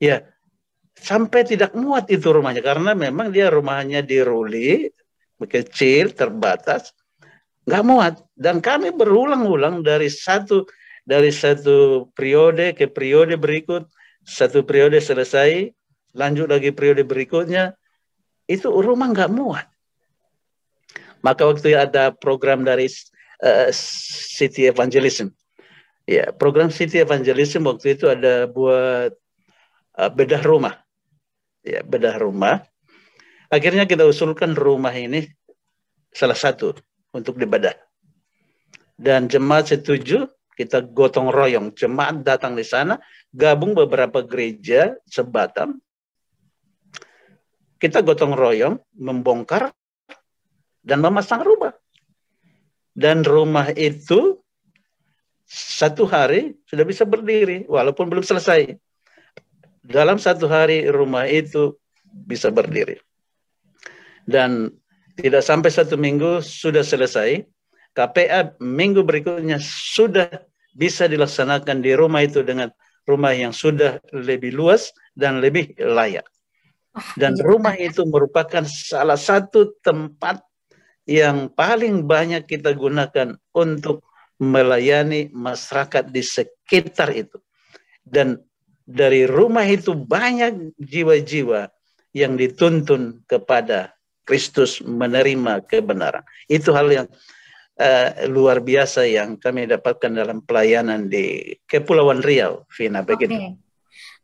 ya 0.00 0.24
sampai 0.96 1.44
tidak 1.44 1.76
muat 1.76 2.08
itu 2.08 2.32
rumahnya. 2.32 2.64
Karena 2.64 2.96
memang 2.96 3.28
dia 3.28 3.52
rumahnya 3.52 4.00
di 4.00 4.24
Ruli, 4.24 4.88
kecil, 5.44 6.16
terbatas 6.16 6.96
nggak 7.68 7.84
muat. 7.84 8.14
Dan 8.32 8.64
kami 8.64 8.96
berulang-ulang 8.96 9.84
dari 9.84 10.08
satu 10.08 10.64
dari 11.04 11.28
satu 11.28 12.08
periode 12.16 12.72
ke 12.72 12.88
periode 12.88 13.36
berikut 13.36 13.84
satu 14.24 14.64
periode 14.64 15.04
selesai 15.04 15.68
lanjut 16.16 16.48
lagi 16.48 16.72
periode 16.72 17.04
berikutnya 17.04 17.76
itu 18.48 18.72
rumah 18.72 19.12
nggak 19.12 19.28
muat. 19.28 19.68
Maka 21.20 21.44
waktu 21.44 21.76
ada 21.76 22.16
program 22.16 22.64
dari 22.64 22.88
uh, 23.44 23.68
City 24.32 24.64
Evangelism 24.72 25.28
ya 26.04 26.32
program 26.32 26.68
City 26.68 27.00
Evangelism 27.00 27.64
waktu 27.68 27.96
itu 27.96 28.08
ada 28.08 28.48
buat 28.48 29.12
uh, 29.98 30.10
bedah 30.12 30.42
rumah 30.44 30.80
ya 31.64 31.80
bedah 31.84 32.20
rumah 32.20 32.64
akhirnya 33.48 33.88
kita 33.88 34.04
usulkan 34.04 34.52
rumah 34.52 34.92
ini 34.92 35.28
salah 36.14 36.38
satu 36.38 36.72
untuk 37.10 37.38
dibedah. 37.38 37.74
Dan 38.94 39.26
jemaat 39.26 39.74
setuju, 39.74 40.30
kita 40.54 40.82
gotong 40.86 41.34
royong. 41.34 41.74
Jemaat 41.74 42.22
datang 42.22 42.54
di 42.54 42.62
sana, 42.62 43.02
gabung 43.34 43.74
beberapa 43.74 44.22
gereja 44.22 44.94
sebatam. 45.10 45.82
Kita 47.82 48.00
gotong 48.06 48.38
royong, 48.38 48.78
membongkar, 48.94 49.74
dan 50.86 51.02
memasang 51.02 51.42
rumah. 51.42 51.74
Dan 52.94 53.26
rumah 53.26 53.74
itu 53.74 54.38
satu 55.54 56.02
hari 56.10 56.58
sudah 56.66 56.82
bisa 56.82 57.06
berdiri, 57.06 57.62
walaupun 57.70 58.10
belum 58.10 58.26
selesai. 58.26 58.74
Dalam 59.86 60.18
satu 60.18 60.50
hari 60.50 60.90
rumah 60.90 61.30
itu 61.30 61.78
bisa 62.10 62.50
berdiri. 62.50 62.98
Dan 64.26 64.74
tidak 65.14 65.46
sampai 65.46 65.70
satu 65.70 65.94
minggu 65.94 66.42
sudah 66.42 66.82
selesai. 66.82 67.46
KPA 67.94 68.58
minggu 68.58 69.06
berikutnya 69.06 69.62
sudah 69.62 70.26
bisa 70.74 71.06
dilaksanakan 71.06 71.78
di 71.78 71.94
rumah 71.94 72.26
itu 72.26 72.42
dengan 72.42 72.74
rumah 73.06 73.30
yang 73.30 73.54
sudah 73.54 74.02
lebih 74.10 74.50
luas 74.50 74.90
dan 75.14 75.38
lebih 75.38 75.78
layak. 75.78 76.26
Dan 77.14 77.38
iya. 77.38 77.42
rumah 77.46 77.74
itu 77.78 78.02
merupakan 78.02 78.66
salah 78.66 79.18
satu 79.18 79.78
tempat 79.82 80.42
yang 81.06 81.52
paling 81.52 82.02
banyak 82.02 82.42
kita 82.48 82.74
gunakan 82.74 83.38
untuk 83.54 84.02
melayani 84.44 85.32
masyarakat 85.32 86.12
di 86.12 86.20
sekitar 86.20 87.10
itu. 87.16 87.40
Dan 88.04 88.36
dari 88.84 89.24
rumah 89.24 89.64
itu 89.64 89.96
banyak 89.96 90.76
jiwa-jiwa 90.76 91.72
yang 92.12 92.36
dituntun 92.36 93.24
kepada 93.24 93.96
Kristus 94.24 94.80
menerima 94.84 95.64
kebenaran. 95.64 96.24
Itu 96.48 96.76
hal 96.76 96.88
yang 96.92 97.06
uh, 97.80 98.08
luar 98.28 98.60
biasa 98.60 99.04
yang 99.08 99.36
kami 99.36 99.68
dapatkan 99.68 100.12
dalam 100.12 100.44
pelayanan 100.44 101.08
di 101.08 101.56
Kepulauan 101.66 102.20
Riau, 102.22 102.68
Vina 102.72 103.04
begitu. 103.04 103.34
Okay. 103.34 103.52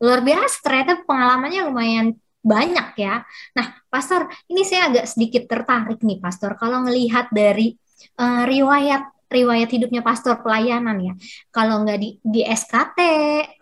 Luar 0.00 0.24
biasa, 0.24 0.56
ternyata 0.64 1.04
pengalamannya 1.04 1.68
lumayan 1.68 2.06
banyak 2.40 2.96
ya. 2.96 3.20
Nah, 3.52 3.76
Pastor, 3.92 4.32
ini 4.48 4.64
saya 4.64 4.88
agak 4.88 5.06
sedikit 5.12 5.44
tertarik 5.44 6.00
nih, 6.00 6.16
Pastor, 6.24 6.56
kalau 6.56 6.80
melihat 6.80 7.28
dari 7.28 7.76
uh, 8.16 8.48
riwayat 8.48 9.04
riwayat 9.30 9.70
hidupnya 9.70 10.02
pastor 10.02 10.42
pelayanan 10.42 10.98
ya. 10.98 11.14
Kalau 11.54 11.86
nggak 11.86 11.98
di, 12.02 12.18
di 12.18 12.42
SKT, 12.42 12.98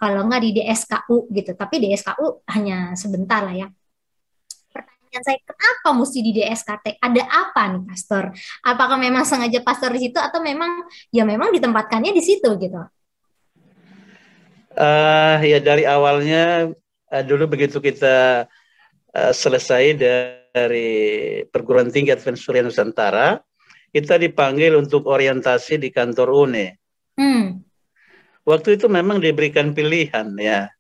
kalau 0.01 0.25
nggak 0.25 0.43
di 0.43 0.51
DSKU 0.57 1.29
gitu. 1.31 1.53
Tapi 1.53 1.77
DSKU 1.85 2.49
hanya 2.57 2.97
sebentar 2.97 3.45
lah 3.45 3.53
ya. 3.53 3.69
Pertanyaan 4.73 5.23
saya, 5.23 5.39
kenapa 5.45 5.89
mesti 5.93 6.19
di 6.25 6.33
DSKT? 6.41 6.97
Ada 6.97 7.23
apa 7.29 7.63
nih 7.77 7.83
pastor? 7.85 8.33
Apakah 8.65 8.97
memang 8.97 9.29
sengaja 9.29 9.61
pastor 9.61 9.93
di 9.93 10.09
situ 10.09 10.17
atau 10.17 10.41
memang 10.41 10.89
ya 11.13 11.29
memang 11.29 11.53
ditempatkannya 11.53 12.17
di 12.17 12.23
situ 12.25 12.49
gitu? 12.57 12.81
Uh, 14.79 15.37
ya 15.43 15.59
dari 15.59 15.83
awalnya 15.85 16.71
uh, 17.13 17.25
dulu 17.27 17.51
begitu 17.51 17.83
kita 17.83 18.47
uh, 19.13 19.33
selesai 19.35 19.99
dari 19.99 20.91
perguruan 21.51 21.91
tinggi 21.91 22.15
Advent 22.15 22.39
Surya 22.39 22.63
Nusantara, 22.63 23.43
kita 23.93 24.21
dipanggil 24.21 24.77
untuk 24.77 25.09
orientasi 25.09 25.81
di 25.81 25.89
kantor 25.89 26.29
UNE. 26.47 26.67
Hmm. 27.19 27.65
Waktu 28.45 28.81
itu 28.81 28.89
memang 28.89 29.21
diberikan 29.21 29.77
pilihan 29.77 30.33
ya, 30.41 30.73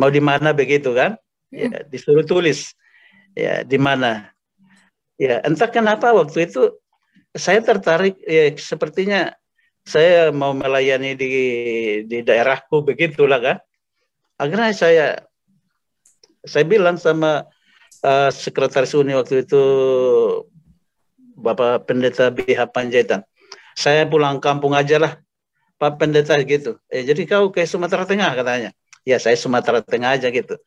mau 0.00 0.08
di 0.08 0.20
mana 0.24 0.56
begitu 0.56 0.96
kan? 0.96 1.16
Ya, 1.52 1.68
hmm. 1.68 1.90
disuruh 1.92 2.24
tulis 2.24 2.72
ya 3.36 3.64
di 3.66 3.76
mana. 3.76 4.32
Ya 5.20 5.44
entah 5.44 5.68
kenapa 5.68 6.16
waktu 6.16 6.48
itu 6.48 6.80
saya 7.36 7.60
tertarik 7.60 8.16
ya 8.24 8.50
sepertinya 8.56 9.36
saya 9.84 10.32
mau 10.32 10.52
melayani 10.56 11.16
di 11.16 11.32
di 12.08 12.18
daerahku 12.24 12.84
begitulah 12.84 13.40
kan. 13.40 13.58
Akhirnya 14.40 14.72
saya 14.72 15.06
saya 16.40 16.64
bilang 16.64 16.96
sama 16.96 17.44
uh, 18.04 18.30
sekretaris 18.32 18.96
Uni 18.96 19.12
waktu 19.12 19.44
itu 19.44 19.62
Bapak 21.40 21.88
Pendeta 21.88 22.28
BH 22.28 22.70
Panjaitan. 22.70 23.24
Saya 23.74 24.04
pulang 24.04 24.38
kampung 24.38 24.76
aja 24.76 25.00
lah, 25.00 25.12
Pak 25.80 25.96
Pendeta 25.96 26.36
gitu. 26.44 26.76
Eh, 26.92 27.02
jadi 27.08 27.24
kau 27.24 27.48
ke 27.48 27.64
Sumatera 27.64 28.04
Tengah 28.04 28.36
katanya. 28.36 28.70
Ya 29.08 29.16
saya 29.16 29.34
Sumatera 29.40 29.80
Tengah 29.80 30.20
aja 30.20 30.28
gitu. 30.28 30.60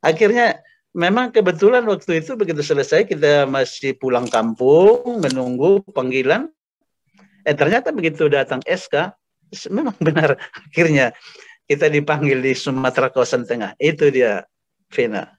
Akhirnya 0.00 0.64
memang 0.96 1.28
kebetulan 1.34 1.84
waktu 1.84 2.24
itu 2.24 2.32
begitu 2.38 2.64
selesai 2.64 3.04
kita 3.04 3.44
masih 3.44 3.98
pulang 4.00 4.24
kampung 4.30 5.20
menunggu 5.20 5.84
panggilan. 5.92 6.48
Eh 7.44 7.52
ternyata 7.52 7.92
begitu 7.92 8.24
datang 8.32 8.64
SK, 8.64 9.12
memang 9.68 9.92
benar 10.00 10.40
akhirnya 10.72 11.12
kita 11.68 11.92
dipanggil 11.92 12.40
di 12.40 12.56
Sumatera 12.56 13.12
kawasan 13.12 13.44
tengah. 13.44 13.76
Itu 13.76 14.08
dia, 14.08 14.44
Vina. 14.88 15.33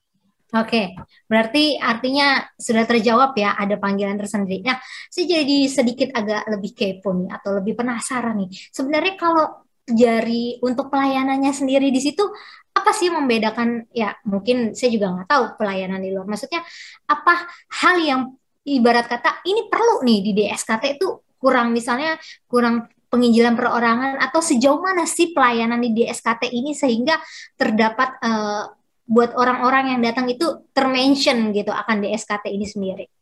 Oke, 0.56 0.96
berarti 1.28 1.76
artinya 1.76 2.40
sudah 2.56 2.88
terjawab 2.88 3.36
ya, 3.36 3.60
ada 3.60 3.76
panggilan 3.76 4.16
tersendiri. 4.16 4.64
Nah, 4.64 4.80
saya 5.12 5.44
jadi 5.44 5.58
sedikit 5.68 6.16
agak 6.16 6.48
lebih 6.48 6.72
kepo 6.72 7.12
nih, 7.12 7.28
atau 7.28 7.60
lebih 7.60 7.76
penasaran 7.76 8.40
nih. 8.40 8.50
Sebenarnya 8.72 9.20
kalau 9.20 9.68
jari 9.84 10.56
untuk 10.64 10.88
pelayanannya 10.88 11.52
sendiri 11.52 11.92
di 11.92 12.00
situ, 12.00 12.24
apa 12.72 12.92
sih 12.96 13.12
membedakan, 13.12 13.92
ya 13.92 14.16
mungkin 14.24 14.72
saya 14.72 14.96
juga 14.96 15.12
nggak 15.12 15.28
tahu 15.28 15.44
pelayanan 15.60 16.00
di 16.00 16.16
luar. 16.16 16.24
Maksudnya, 16.24 16.64
apa 17.04 17.52
hal 17.84 17.96
yang 18.00 18.22
ibarat 18.64 19.12
kata 19.12 19.44
ini 19.44 19.68
perlu 19.68 20.08
nih 20.08 20.20
di 20.24 20.32
DSKT 20.40 20.84
itu 20.96 21.20
kurang 21.36 21.75
misalnya 21.75 22.16
kurang 22.48 22.90
penginjilan 23.12 23.56
perorangan 23.56 24.20
atau 24.20 24.44
sejauh 24.44 24.84
mana 24.84 25.08
sih 25.08 25.32
pelayanan 25.32 25.79
di 25.79 26.03
DSKT 26.03 26.51
ini 26.51 26.75
sehingga 26.75 27.16
terdapat 27.56 28.20
uh, 28.20 28.75
buat 29.05 29.37
orang-orang 29.37 29.94
yang 29.96 30.01
datang 30.01 30.25
itu 30.33 30.65
termention 30.74 31.53
gitu 31.53 31.70
akan 31.70 32.01
DSKT 32.01 32.46
ini 32.50 32.68
sendiri? 32.68 33.05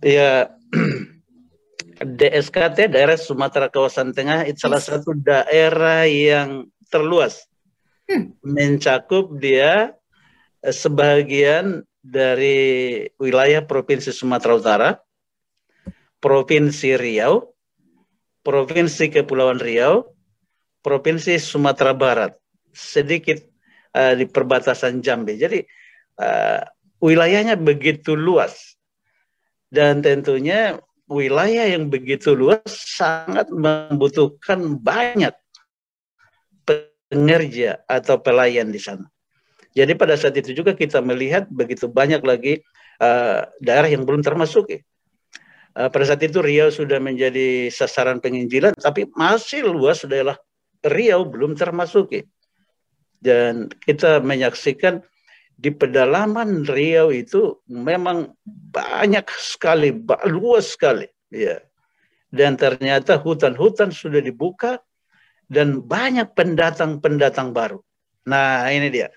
Ya, 0.00 0.48
DSKT 2.00 2.88
daerah 2.88 3.20
Sumatera 3.20 3.68
kawasan 3.68 4.16
tengah 4.16 4.48
itu 4.48 4.64
salah 4.64 4.80
satu 4.80 5.12
daerah 5.12 6.08
yang 6.08 6.72
terluas, 6.88 7.44
hmm. 8.08 8.40
mencakup 8.40 9.28
dia 9.36 9.92
eh, 10.64 10.72
sebagian 10.72 11.84
dari 12.00 13.04
wilayah 13.20 13.60
provinsi 13.60 14.08
Sumatera 14.16 14.56
Utara, 14.56 14.90
provinsi 16.24 16.96
Riau, 16.96 17.52
provinsi 18.40 19.12
Kepulauan 19.12 19.60
Riau, 19.60 20.08
provinsi 20.80 21.36
Sumatera 21.36 21.92
Barat 21.92 22.39
sedikit 22.72 23.40
uh, 23.94 24.14
di 24.14 24.26
perbatasan 24.26 25.02
Jambi. 25.02 25.36
Jadi 25.38 25.60
uh, 26.20 26.62
wilayahnya 27.00 27.56
begitu 27.56 28.14
luas 28.14 28.76
dan 29.70 30.02
tentunya 30.02 30.78
wilayah 31.10 31.66
yang 31.66 31.90
begitu 31.90 32.34
luas 32.34 32.66
sangat 32.66 33.50
membutuhkan 33.50 34.78
banyak 34.78 35.34
pengerja 36.62 37.82
atau 37.90 38.22
pelayan 38.22 38.70
di 38.70 38.78
sana. 38.78 39.10
Jadi 39.74 39.94
pada 39.94 40.18
saat 40.18 40.34
itu 40.38 40.54
juga 40.54 40.74
kita 40.74 40.98
melihat 41.02 41.46
begitu 41.50 41.86
banyak 41.86 42.22
lagi 42.22 42.62
uh, 43.02 43.46
daerah 43.62 43.90
yang 43.90 44.02
belum 44.02 44.22
termasuk. 44.22 44.70
Ya. 44.70 44.80
Uh, 45.74 45.86
pada 45.86 46.10
saat 46.10 46.22
itu 46.26 46.42
Riau 46.42 46.70
sudah 46.70 46.98
menjadi 46.98 47.70
sasaran 47.70 48.18
penginjilan, 48.18 48.74
tapi 48.74 49.06
masih 49.14 49.66
luas 49.66 50.02
adalah 50.02 50.34
Riau 50.82 51.22
belum 51.26 51.54
termasuk. 51.54 52.26
Dan 53.20 53.68
kita 53.84 54.24
menyaksikan 54.24 55.04
di 55.60 55.68
pedalaman 55.68 56.64
Riau 56.64 57.12
itu 57.12 57.60
memang 57.68 58.32
banyak 58.72 59.28
sekali, 59.36 59.92
luas 60.24 60.72
sekali, 60.72 61.04
ya. 61.28 61.60
Dan 62.32 62.56
ternyata 62.56 63.20
hutan-hutan 63.20 63.92
sudah 63.92 64.24
dibuka 64.24 64.80
dan 65.50 65.84
banyak 65.84 66.32
pendatang-pendatang 66.32 67.52
baru. 67.52 67.84
Nah, 68.24 68.70
ini 68.72 68.88
dia. 68.88 69.12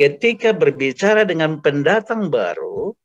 Ketika 0.00 0.56
berbicara 0.56 1.28
dengan 1.28 1.60
pendatang 1.60 2.32
baru, 2.32 2.96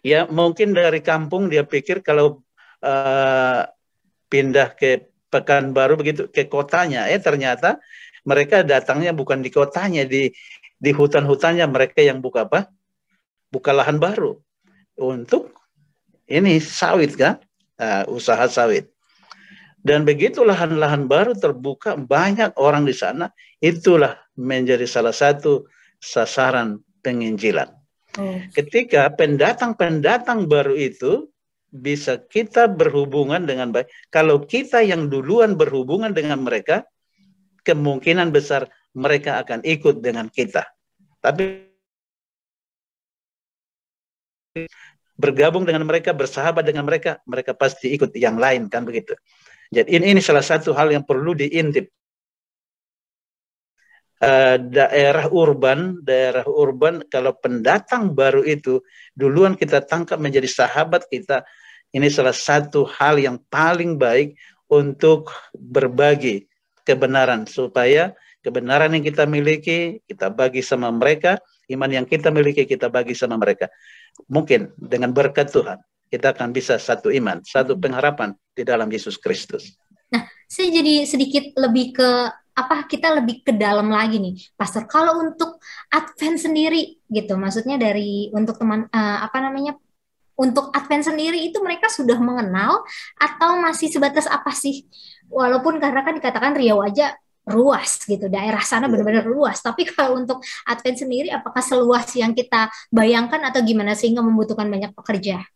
ya 0.00 0.24
mungkin 0.32 0.72
dari 0.72 1.04
kampung 1.04 1.52
dia 1.52 1.66
pikir 1.66 2.00
kalau 2.00 2.40
uh, 2.80 3.68
pindah 4.32 4.72
ke 4.72 5.12
Pekanbaru 5.26 5.98
begitu 5.98 6.30
ke 6.30 6.46
kotanya, 6.46 7.10
eh 7.10 7.18
ternyata 7.18 7.82
mereka 8.26 8.66
datangnya 8.66 9.14
bukan 9.14 9.40
di 9.40 9.48
kotanya, 9.54 10.02
di 10.02 10.28
di 10.76 10.90
hutan-hutannya 10.92 11.64
mereka 11.70 12.02
yang 12.02 12.20
buka 12.20 12.44
apa? 12.44 12.68
Buka 13.48 13.70
lahan 13.72 13.96
baru 14.02 14.36
untuk 14.98 15.54
ini 16.26 16.58
sawit 16.58 17.14
kan, 17.14 17.38
uh, 17.78 18.04
usaha 18.10 18.44
sawit. 18.50 18.90
Dan 19.86 20.02
begitu 20.02 20.42
lahan-lahan 20.42 21.06
baru 21.06 21.38
terbuka, 21.38 21.94
banyak 21.94 22.58
orang 22.58 22.82
di 22.82 22.90
sana, 22.90 23.30
itulah 23.62 24.18
menjadi 24.34 24.82
salah 24.82 25.14
satu 25.14 25.70
sasaran 26.02 26.82
penginjilan. 27.06 27.70
Oh. 28.18 28.42
Ketika 28.50 29.06
pendatang-pendatang 29.14 30.50
baru 30.50 30.74
itu 30.74 31.30
bisa 31.70 32.18
kita 32.18 32.66
berhubungan 32.66 33.46
dengan 33.46 33.70
baik. 33.70 33.86
Kalau 34.10 34.42
kita 34.42 34.82
yang 34.82 35.06
duluan 35.06 35.54
berhubungan 35.54 36.10
dengan 36.10 36.42
mereka, 36.42 36.82
kemungkinan 37.66 38.30
besar 38.30 38.70
mereka 38.94 39.42
akan 39.42 39.66
ikut 39.66 39.98
dengan 39.98 40.30
kita. 40.30 40.62
Tapi 41.18 41.66
bergabung 45.18 45.66
dengan 45.66 45.82
mereka, 45.84 46.14
bersahabat 46.14 46.62
dengan 46.62 46.86
mereka, 46.86 47.18
mereka 47.26 47.52
pasti 47.52 47.90
ikut 47.92 48.14
yang 48.14 48.38
lain 48.38 48.70
kan 48.70 48.86
begitu. 48.86 49.18
Jadi 49.74 49.98
ini, 49.98 50.16
ini 50.16 50.20
salah 50.22 50.44
satu 50.44 50.70
hal 50.72 50.94
yang 50.94 51.02
perlu 51.02 51.34
diintip. 51.34 51.90
Uh, 54.16 54.56
daerah 54.72 55.28
urban, 55.28 56.00
daerah 56.00 56.48
urban 56.48 57.04
kalau 57.12 57.36
pendatang 57.36 58.16
baru 58.16 58.40
itu 58.48 58.80
duluan 59.12 59.52
kita 59.52 59.84
tangkap 59.84 60.16
menjadi 60.16 60.48
sahabat 60.48 61.04
kita, 61.12 61.44
ini 61.92 62.08
salah 62.08 62.32
satu 62.32 62.88
hal 62.88 63.20
yang 63.20 63.36
paling 63.52 64.00
baik 64.00 64.32
untuk 64.72 65.28
berbagi 65.52 66.48
kebenaran 66.86 67.44
supaya 67.50 68.14
kebenaran 68.46 68.94
yang 68.94 69.02
kita 69.02 69.26
miliki 69.26 69.98
kita 70.06 70.30
bagi 70.30 70.62
sama 70.62 70.94
mereka, 70.94 71.42
iman 71.66 71.90
yang 71.90 72.06
kita 72.06 72.30
miliki 72.30 72.62
kita 72.62 72.86
bagi 72.86 73.18
sama 73.18 73.34
mereka. 73.34 73.66
Mungkin 74.30 74.78
dengan 74.78 75.10
berkat 75.10 75.50
Tuhan 75.50 75.82
kita 76.06 76.30
akan 76.30 76.54
bisa 76.54 76.78
satu 76.78 77.10
iman, 77.10 77.42
satu 77.42 77.74
pengharapan 77.74 78.38
di 78.54 78.62
dalam 78.62 78.86
Yesus 78.86 79.18
Kristus. 79.18 79.74
Nah, 80.14 80.22
saya 80.46 80.70
jadi 80.70 81.02
sedikit 81.02 81.50
lebih 81.58 81.98
ke 81.98 82.08
apa 82.56 82.88
kita 82.88 83.12
lebih 83.20 83.44
ke 83.44 83.52
dalam 83.52 83.92
lagi 83.92 84.16
nih, 84.16 84.38
Pastor. 84.56 84.88
Kalau 84.88 85.20
untuk 85.20 85.60
Advent 85.92 86.40
sendiri 86.40 87.02
gitu, 87.10 87.36
maksudnya 87.36 87.76
dari 87.76 88.32
untuk 88.32 88.56
teman 88.56 88.88
uh, 88.88 89.18
apa 89.26 89.44
namanya 89.44 89.76
untuk 90.36 90.68
Advent 90.76 91.08
sendiri 91.08 91.40
itu 91.48 91.58
mereka 91.64 91.88
sudah 91.88 92.20
mengenal 92.20 92.84
atau 93.16 93.56
masih 93.60 93.88
sebatas 93.88 94.28
apa 94.28 94.52
sih? 94.52 94.84
Walaupun 95.32 95.80
karena 95.80 96.04
kan 96.04 96.14
dikatakan 96.16 96.52
Riau 96.54 96.84
aja 96.84 97.16
luas 97.46 98.02
gitu. 98.04 98.26
Daerah 98.26 98.60
sana 98.60 98.90
benar-benar 98.90 99.24
luas. 99.24 99.62
Tapi 99.62 99.86
kalau 99.88 100.18
untuk 100.18 100.42
Advent 100.66 100.98
sendiri, 100.98 101.28
apakah 101.30 101.62
seluas 101.62 102.10
yang 102.18 102.34
kita 102.34 102.68
bayangkan 102.90 103.40
atau 103.48 103.62
gimana 103.62 103.94
sehingga 103.94 104.20
membutuhkan 104.20 104.66
banyak 104.66 104.92
pekerja? 104.92 105.46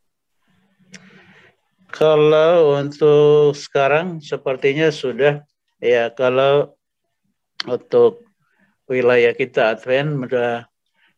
Kalau 1.90 2.79
untuk 2.79 3.51
sekarang 3.59 4.23
sepertinya 4.23 4.95
sudah 4.95 5.43
ya 5.83 6.07
kalau 6.14 6.79
untuk 7.66 8.23
wilayah 8.87 9.35
kita 9.35 9.75
Advent 9.75 10.23
sudah 10.23 10.51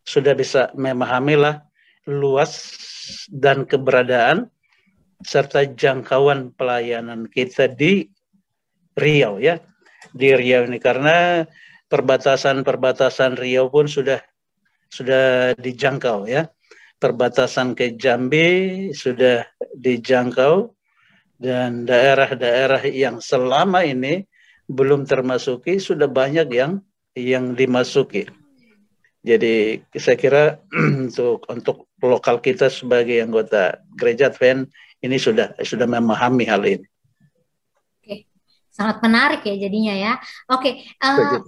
sudah 0.02 0.32
bisa 0.34 0.72
memahami 0.72 1.36
lah 1.36 1.60
luas 2.06 2.52
dan 3.30 3.64
keberadaan 3.68 4.50
serta 5.22 5.66
jangkauan 5.70 6.50
pelayanan 6.54 7.30
kita 7.30 7.70
di 7.70 8.10
Riau 8.98 9.38
ya 9.38 9.62
di 10.10 10.34
Riau 10.34 10.66
ini 10.66 10.82
karena 10.82 11.46
perbatasan-perbatasan 11.86 13.38
Riau 13.38 13.70
pun 13.70 13.86
sudah 13.86 14.18
sudah 14.90 15.54
dijangkau 15.56 16.26
ya 16.26 16.50
perbatasan 16.98 17.78
ke 17.78 17.94
Jambi 17.94 18.90
sudah 18.94 19.46
dijangkau 19.78 20.74
dan 21.42 21.82
daerah-daerah 21.82 22.86
yang 22.86 23.18
selama 23.18 23.82
ini 23.82 24.22
belum 24.70 25.02
termasuki 25.10 25.82
sudah 25.82 26.06
banyak 26.06 26.46
yang 26.54 26.78
yang 27.18 27.58
dimasuki. 27.58 28.30
Jadi 29.22 29.82
saya 29.98 30.16
kira 30.18 30.44
untuk 31.06 31.42
untuk 31.50 31.91
lokal 32.06 32.42
kita 32.42 32.70
sebagai 32.72 33.18
anggota 33.22 33.78
gereja 33.94 34.30
Advent 34.30 34.70
ini 35.02 35.16
sudah 35.18 35.58
sudah 35.60 35.86
memahami 35.86 36.44
hal 36.46 36.62
ini. 36.62 36.86
Oke, 37.98 38.26
sangat 38.70 39.02
menarik 39.02 39.42
ya 39.42 39.54
jadinya 39.58 39.94
ya. 39.94 40.12
Oke, 40.50 40.86
uh, 41.02 41.42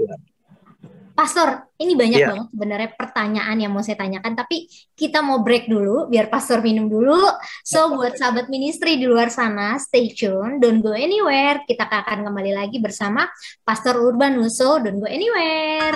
Pastor, 1.15 1.71
ini 1.79 1.95
banyak 1.95 2.19
yeah. 2.19 2.31
banget 2.35 2.47
sebenarnya 2.51 2.91
pertanyaan 2.99 3.57
yang 3.63 3.71
mau 3.71 3.87
saya 3.87 3.95
tanyakan, 4.03 4.35
tapi 4.35 4.67
kita 4.99 5.23
mau 5.23 5.47
break 5.47 5.71
dulu 5.71 6.11
biar 6.11 6.27
Pastor 6.27 6.59
minum 6.59 6.91
dulu. 6.91 7.23
So 7.63 7.95
buat 7.95 8.19
sahabat 8.19 8.51
ministry 8.51 8.99
di 8.99 9.07
luar 9.07 9.31
sana, 9.31 9.79
stay 9.79 10.11
tune, 10.11 10.59
don't 10.59 10.83
go 10.83 10.91
anywhere. 10.91 11.63
Kita 11.71 11.87
akan 11.87 12.27
kembali 12.27 12.53
lagi 12.59 12.83
bersama 12.83 13.31
Pastor 13.63 13.95
Urban 13.95 14.43
Uso, 14.43 14.83
don't 14.83 14.99
go 14.99 15.07
anywhere. 15.07 15.95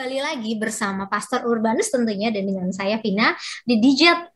Kembali 0.00 0.24
lagi 0.24 0.56
bersama 0.56 1.12
Pastor 1.12 1.44
Urbanus 1.44 1.92
tentunya 1.92 2.32
dan 2.32 2.48
dengan 2.48 2.72
saya 2.72 2.96
Vina 3.04 3.36
di 3.68 3.76
digital 3.76 4.32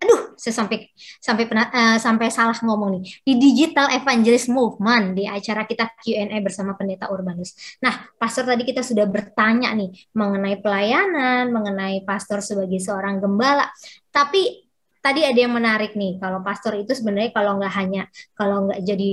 aduh 0.00 0.32
saya 0.32 0.64
sampai 0.64 0.88
sampai 1.20 1.44
pernah, 1.44 1.68
uh, 1.68 2.00
sampai 2.00 2.32
salah 2.32 2.56
ngomong 2.56 2.96
nih 2.96 3.04
di 3.20 3.36
Digital 3.36 3.92
Evangelist 3.92 4.48
Movement 4.48 5.12
di 5.12 5.28
acara 5.28 5.68
kita 5.68 5.92
Q&A 6.00 6.32
bersama 6.40 6.72
Pendeta 6.72 7.12
Urbanus. 7.12 7.52
Nah, 7.84 8.08
Pastor 8.16 8.48
tadi 8.48 8.64
kita 8.64 8.80
sudah 8.80 9.04
bertanya 9.04 9.76
nih 9.76 9.92
mengenai 10.16 10.64
pelayanan, 10.64 11.52
mengenai 11.52 12.00
pastor 12.08 12.40
sebagai 12.40 12.80
seorang 12.80 13.20
gembala. 13.20 13.68
Tapi 14.08 14.63
tadi 15.04 15.20
ada 15.20 15.36
yang 15.36 15.52
menarik 15.52 15.92
nih 15.92 16.16
kalau 16.16 16.40
pastor 16.40 16.80
itu 16.80 16.96
sebenarnya 16.96 17.28
kalau 17.36 17.60
nggak 17.60 17.74
hanya 17.76 18.08
kalau 18.32 18.64
nggak 18.64 18.80
jadi 18.88 19.12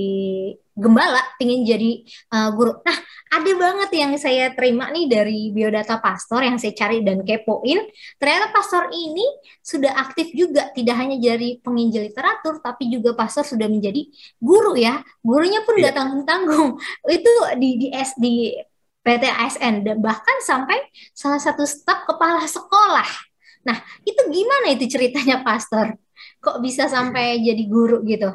gembala 0.72 1.20
pingin 1.36 1.68
jadi 1.68 2.00
uh, 2.32 2.48
guru. 2.56 2.80
Nah 2.80 2.98
ada 3.28 3.52
banget 3.60 3.90
yang 3.92 4.12
saya 4.16 4.56
terima 4.56 4.88
nih 4.88 5.04
dari 5.04 5.52
biodata 5.52 6.00
pastor 6.00 6.40
yang 6.40 6.56
saya 6.56 6.72
cari 6.72 7.04
dan 7.04 7.20
kepoin. 7.20 7.84
Ternyata 8.16 8.48
pastor 8.56 8.88
ini 8.88 9.24
sudah 9.60 9.92
aktif 10.00 10.32
juga 10.32 10.72
tidak 10.72 10.96
hanya 10.96 11.20
jadi 11.20 11.60
penginjil 11.60 12.08
literatur 12.08 12.64
tapi 12.64 12.88
juga 12.88 13.12
pastor 13.12 13.44
sudah 13.44 13.68
menjadi 13.68 14.08
guru 14.40 14.72
ya. 14.80 15.04
Gurunya 15.20 15.60
pun 15.60 15.76
nggak 15.76 15.92
yeah. 15.92 16.00
tanggung 16.00 16.24
tanggung 16.24 16.70
itu 17.20 17.32
di 17.60 17.70
di 17.76 17.88
S 17.92 18.16
di 18.16 18.56
PT 19.04 19.24
ASN 19.28 19.84
dan 19.84 19.96
bahkan 20.00 20.40
sampai 20.40 20.78
salah 21.12 21.42
satu 21.42 21.68
staf 21.68 22.08
kepala 22.08 22.40
sekolah 22.48 23.31
Nah, 23.62 23.78
itu 24.02 24.22
gimana 24.30 24.74
itu 24.74 24.86
ceritanya 24.90 25.42
pastor? 25.42 25.94
Kok 26.42 26.58
bisa 26.62 26.90
sampai 26.90 27.38
jadi 27.46 27.64
guru 27.66 28.02
gitu? 28.06 28.30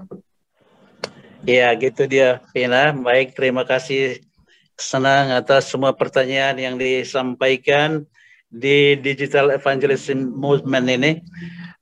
Ya, 1.47 1.71
gitu 1.79 2.07
dia, 2.09 2.43
Vina. 2.51 2.91
Baik, 2.91 3.35
terima 3.37 3.63
kasih. 3.63 4.19
Senang 4.77 5.33
atas 5.33 5.71
semua 5.71 5.95
pertanyaan 5.95 6.57
yang 6.59 6.75
disampaikan 6.77 8.05
di 8.47 8.95
Digital 8.99 9.55
Evangelism 9.55 10.33
Movement 10.35 10.87
ini. 10.91 11.11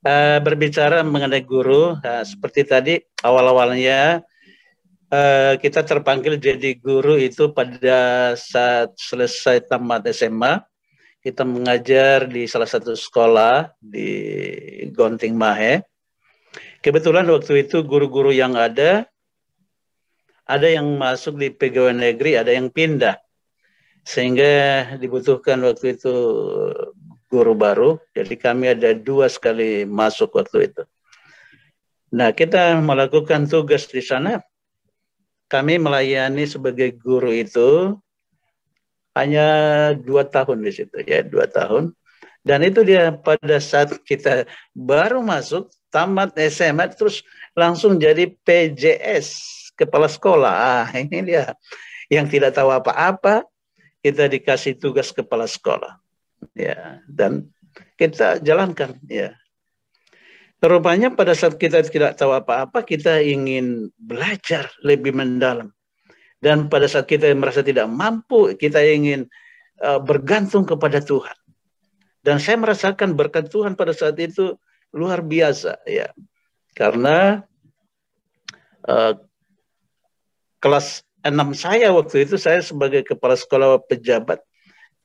Uh, 0.05 0.37
berbicara 0.37 1.01
mengenai 1.01 1.41
guru, 1.41 1.97
uh, 1.97 2.21
seperti 2.21 2.61
tadi 2.61 2.93
awal-awalnya 3.25 4.21
uh, 5.09 5.53
kita 5.57 5.81
terpanggil 5.81 6.37
jadi 6.37 6.77
guru 6.77 7.17
itu 7.17 7.49
pada 7.49 8.33
saat 8.37 8.93
selesai 8.93 9.65
tamat 9.65 10.05
SMA 10.13 10.61
kita 11.25 11.41
mengajar 11.41 12.29
di 12.29 12.45
salah 12.45 12.69
satu 12.69 12.93
sekolah 12.93 13.73
di 13.81 14.13
Gonting 14.93 15.33
Mahe. 15.33 15.81
Kebetulan 16.85 17.25
waktu 17.33 17.65
itu 17.65 17.81
guru-guru 17.81 18.29
yang 18.29 18.53
ada, 18.53 19.09
ada 20.45 20.67
yang 20.69 20.85
masuk 21.01 21.41
di 21.41 21.49
pegawai 21.49 21.97
negeri, 21.97 22.37
ada 22.37 22.53
yang 22.53 22.69
pindah. 22.69 23.17
Sehingga 24.05 24.85
dibutuhkan 25.01 25.65
waktu 25.65 25.97
itu 25.97 26.13
guru 27.25 27.57
baru. 27.57 27.97
Jadi 28.13 28.37
kami 28.37 28.77
ada 28.77 28.93
dua 28.93 29.25
sekali 29.25 29.81
masuk 29.81 30.29
waktu 30.37 30.69
itu. 30.69 30.85
Nah, 32.13 32.37
kita 32.37 32.77
melakukan 32.85 33.49
tugas 33.49 33.89
di 33.89 34.05
sana. 34.05 34.45
Kami 35.49 35.81
melayani 35.81 36.45
sebagai 36.45 36.93
guru 36.93 37.33
itu 37.33 37.97
hanya 39.15 39.47
dua 39.95 40.27
tahun 40.27 40.61
di 40.61 40.71
situ 40.75 41.01
ya 41.07 41.23
dua 41.23 41.47
tahun. 41.47 41.95
Dan 42.45 42.61
itu 42.61 42.85
dia 42.85 43.09
pada 43.09 43.57
saat 43.57 43.97
kita 44.05 44.45
baru 44.77 45.25
masuk 45.25 45.73
tamat 45.89 46.37
SMA 46.53 46.93
terus 46.93 47.25
langsung 47.57 47.97
jadi 47.97 48.29
PJS 48.45 49.27
kepala 49.73 50.05
sekolah. 50.05 50.53
Ah 50.53 50.87
ini 50.93 51.33
dia. 51.33 51.57
Yang 52.05 52.37
tidak 52.37 52.53
tahu 52.53 52.69
apa-apa 52.69 53.49
kita 54.05 54.29
dikasih 54.29 54.77
tugas 54.77 55.09
kepala 55.09 55.49
sekolah. 55.49 55.97
Ya 56.53 57.01
dan 57.09 57.49
kita 57.97 58.43
jalankan 58.43 58.99
ya. 59.09 59.33
Rupanya 60.65 61.13
pada 61.13 61.35
saat 61.37 61.61
kita 61.61 61.83
tidak 61.85 62.17
tahu 62.17 62.33
apa-apa, 62.33 62.81
kita 62.81 63.21
ingin 63.21 63.91
belajar 63.99 64.71
lebih 64.81 65.13
mendalam. 65.13 65.74
Dan 66.45 66.69
pada 66.69 66.85
saat 66.85 67.09
kita 67.09 67.25
merasa 67.33 67.65
tidak 67.65 67.89
mampu, 67.89 68.53
kita 68.53 68.77
ingin 68.85 69.25
uh, 69.81 69.97
bergantung 69.97 70.61
kepada 70.61 71.01
Tuhan. 71.01 71.33
Dan 72.21 72.37
saya 72.37 72.61
merasakan 72.61 73.17
berkat 73.17 73.49
Tuhan 73.49 73.73
pada 73.73 73.97
saat 73.97 74.13
itu 74.21 74.53
luar 74.93 75.25
biasa 75.25 75.81
ya. 75.89 76.13
Karena 76.77 77.41
uh, 78.85 79.13
kelas 80.61 81.01
6 81.25 81.33
saya 81.57 81.89
waktu 81.89 82.29
itu 82.29 82.37
saya 82.37 82.61
sebagai 82.61 83.01
kepala 83.01 83.33
sekolah 83.33 83.81
pejabat 83.89 84.45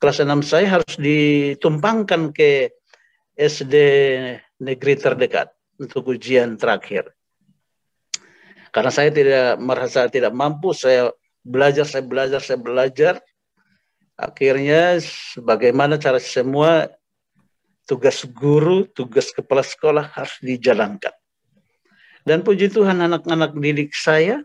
kelas 0.01 0.25
6 0.25 0.45
saya 0.45 0.81
harus 0.81 0.97
ditumpangkan 0.97 2.33
ke 2.33 2.73
SD 3.37 3.77
negeri 4.61 4.95
terdekat 4.97 5.53
untuk 5.77 6.13
ujian 6.13 6.57
terakhir. 6.57 7.13
Karena 8.73 8.93
saya 8.93 9.13
tidak 9.13 9.61
merasa 9.61 10.09
tidak 10.09 10.33
mampu, 10.33 10.73
saya 10.73 11.13
belajar, 11.45 11.85
saya 11.89 12.05
belajar, 12.05 12.41
saya 12.43 12.59
belajar. 12.61 13.15
Akhirnya 14.17 15.01
bagaimana 15.41 15.97
cara 15.97 16.21
semua 16.21 16.93
tugas 17.89 18.23
guru, 18.29 18.85
tugas 18.93 19.33
kepala 19.33 19.65
sekolah 19.65 20.13
harus 20.13 20.37
dijalankan. 20.45 21.13
Dan 22.23 22.45
puji 22.45 22.69
Tuhan 22.69 23.01
anak-anak 23.01 23.57
didik 23.57 23.97
saya 23.97 24.45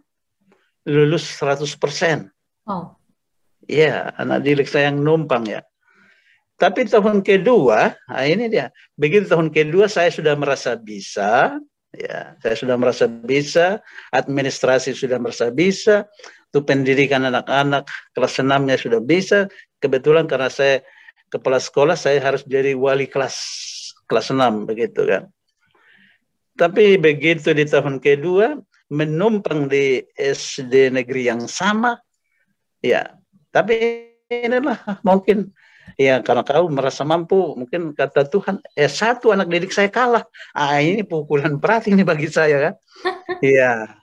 lulus 0.88 1.28
100%. 1.38 2.32
Oh. 2.66 2.96
Ya, 3.68 4.16
anak 4.16 4.46
didik 4.46 4.70
saya 4.70 4.90
yang 4.90 5.04
numpang 5.04 5.44
ya. 5.46 5.62
Tapi 6.56 6.88
tahun 6.88 7.20
kedua, 7.20 7.92
nah 8.08 8.24
ini 8.24 8.48
dia. 8.48 8.72
Begitu 8.96 9.28
tahun 9.28 9.52
kedua 9.52 9.92
saya 9.92 10.08
sudah 10.08 10.40
merasa 10.40 10.80
bisa, 10.80 11.60
ya, 11.92 12.40
saya 12.40 12.56
sudah 12.56 12.80
merasa 12.80 13.12
bisa, 13.12 13.84
administrasi 14.08 14.96
sudah 14.96 15.20
merasa 15.20 15.52
bisa, 15.52 16.08
untuk 16.56 16.72
pendidikan 16.72 17.28
anak-anak 17.28 17.84
kelas 18.16 18.40
6-nya 18.40 18.80
sudah 18.80 19.04
bisa. 19.04 19.52
Kebetulan 19.84 20.24
karena 20.24 20.48
saya 20.48 20.80
kepala 21.28 21.60
sekolah, 21.60 22.00
saya 22.00 22.24
harus 22.24 22.48
jadi 22.48 22.72
wali 22.80 23.12
kelas 23.12 23.36
kelas 24.08 24.32
6 24.32 24.64
begitu 24.64 25.04
kan. 25.04 25.28
Tapi 26.56 26.96
begitu 26.96 27.52
di 27.52 27.68
tahun 27.68 28.00
kedua 28.00 28.56
menumpang 28.88 29.68
di 29.68 30.00
SD 30.16 30.96
negeri 30.96 31.28
yang 31.28 31.44
sama, 31.52 32.00
ya. 32.80 33.04
Tapi 33.52 33.76
inilah 34.32 35.04
mungkin 35.04 35.52
Ya, 35.96 36.20
karena 36.20 36.44
kau 36.44 36.68
merasa 36.68 37.08
mampu, 37.08 37.56
mungkin 37.56 37.96
kata 37.96 38.28
Tuhan, 38.28 38.60
eh 38.76 38.90
satu 38.90 39.32
anak 39.32 39.48
didik 39.48 39.72
saya 39.72 39.88
kalah. 39.88 40.28
Ah, 40.52 40.82
ini 40.84 41.08
pukulan 41.08 41.56
berat 41.56 41.88
ini 41.88 42.04
bagi 42.04 42.28
saya 42.28 42.58
kan. 42.60 42.74
Iya. 43.40 43.96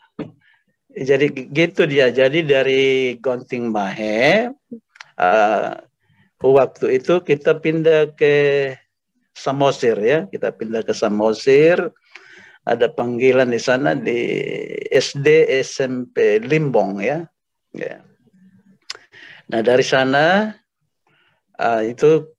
Jadi 0.93 1.49
gitu 1.51 1.89
dia. 1.89 2.13
Jadi 2.13 2.45
dari 2.45 3.17
Gonting 3.17 3.73
Mahe, 3.73 4.53
uh, 5.17 5.73
waktu 6.45 7.01
itu 7.01 7.25
kita 7.25 7.57
pindah 7.57 8.13
ke 8.13 8.35
Samosir 9.33 9.97
ya, 9.97 10.29
kita 10.29 10.53
pindah 10.53 10.85
ke 10.85 10.93
Samosir. 10.93 11.81
Ada 12.63 12.95
panggilan 12.95 13.51
di 13.51 13.59
sana 13.59 13.99
di 13.99 14.23
SD 14.87 15.51
SMP 15.67 16.39
Limbong 16.39 17.03
ya. 17.03 17.27
ya. 17.75 17.99
Nah 19.51 19.61
dari 19.67 19.83
sana 19.83 20.55
uh, 21.59 21.83
itu 21.83 22.31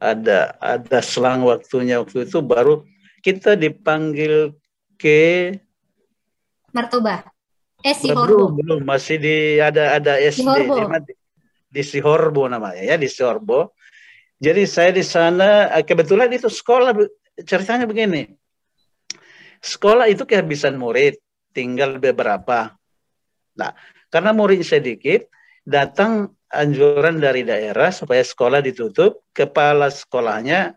ada 0.00 0.56
ada 0.56 0.98
selang 1.04 1.44
waktunya 1.44 2.00
waktu 2.00 2.24
itu 2.24 2.40
baru 2.40 2.80
kita 3.20 3.60
dipanggil 3.60 4.56
ke 4.96 5.52
Martoba. 6.72 7.35
Eh 7.86 7.94
Sihorbo. 7.94 8.26
Belum, 8.26 8.50
belum 8.58 8.80
masih 8.82 9.16
di 9.22 9.62
ada 9.62 9.94
ada 9.94 10.18
SD 10.18 10.66
di, 11.06 11.14
di 11.70 11.82
Sihorbo 11.86 12.50
namanya 12.50 12.82
ya 12.82 12.98
di 12.98 13.06
Sihorbo. 13.06 13.78
Jadi 14.42 14.66
saya 14.66 14.90
di 14.90 15.06
sana 15.06 15.70
eh, 15.70 15.86
kebetulan 15.86 16.26
itu 16.34 16.50
sekolah 16.50 16.90
ceritanya 17.46 17.86
begini. 17.86 18.26
Sekolah 19.62 20.10
itu 20.10 20.26
kehabisan 20.26 20.74
murid, 20.76 21.16
tinggal 21.54 21.96
beberapa. 22.02 22.74
Nah, 23.56 23.72
karena 24.12 24.36
murid 24.36 24.66
sedikit, 24.66 25.30
datang 25.64 26.34
anjuran 26.52 27.22
dari 27.22 27.46
daerah 27.46 27.88
supaya 27.94 28.20
sekolah 28.20 28.60
ditutup, 28.60 29.24
kepala 29.32 29.88
sekolahnya 29.88 30.76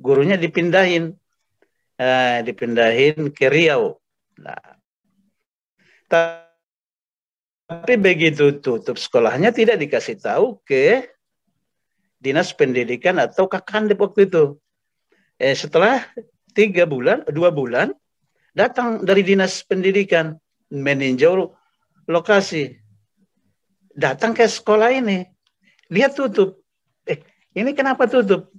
gurunya 0.00 0.34
dipindahin, 0.34 1.14
eh, 2.00 2.38
dipindahin 2.42 3.30
ke 3.30 3.46
Riau. 3.46 4.00
Nah, 4.42 4.77
tapi 6.08 7.94
begitu 8.00 8.56
tutup 8.64 8.96
sekolahnya 8.96 9.52
tidak 9.52 9.76
dikasih 9.76 10.16
tahu 10.16 10.56
ke 10.64 11.04
dinas 12.18 12.50
pendidikan 12.56 13.20
atau 13.20 13.46
kakandep 13.46 14.00
waktu 14.00 14.26
itu. 14.26 14.58
Eh, 15.38 15.54
setelah 15.54 16.02
tiga 16.56 16.82
bulan, 16.88 17.22
dua 17.30 17.54
bulan, 17.54 17.94
datang 18.56 19.06
dari 19.06 19.22
dinas 19.22 19.62
pendidikan 19.62 20.34
meninjau 20.72 21.54
lokasi 22.10 22.74
datang 23.94 24.34
ke 24.34 24.48
sekolah 24.48 24.90
ini, 24.90 25.28
lihat 25.92 26.18
tutup. 26.18 26.58
Eh, 27.06 27.22
ini 27.54 27.70
kenapa 27.76 28.10
tutup? 28.10 28.50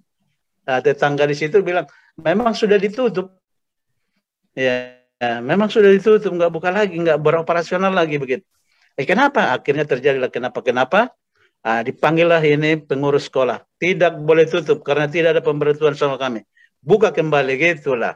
Nah, 0.63 0.79
tetangga 0.79 1.25
di 1.25 1.35
situ 1.35 1.59
bilang, 1.65 1.89
memang 2.19 2.53
sudah 2.53 2.77
ditutup. 2.77 3.33
Ya, 4.53 4.98
ya 5.19 5.43
memang 5.43 5.67
sudah 5.67 5.91
ditutup, 5.91 6.32
nggak 6.32 6.51
buka 6.51 6.71
lagi, 6.71 6.95
nggak 6.95 7.19
beroperasional 7.19 7.91
lagi 7.91 8.17
begitu. 8.17 8.43
Eh, 8.95 9.03
kenapa? 9.03 9.55
Akhirnya 9.55 9.84
terjadilah 9.84 10.32
kenapa-kenapa. 10.32 11.12
Ah, 11.60 11.84
dipanggillah 11.84 12.39
ini 12.43 12.79
pengurus 12.79 13.27
sekolah. 13.27 13.63
Tidak 13.79 14.23
boleh 14.23 14.47
tutup 14.47 14.79
karena 14.84 15.12
tidak 15.12 15.39
ada 15.39 15.41
pemberitahuan 15.43 15.95
sama 15.95 16.15
kami. 16.15 16.43
Buka 16.79 17.12
kembali 17.12 17.60
gitulah. 17.60 18.15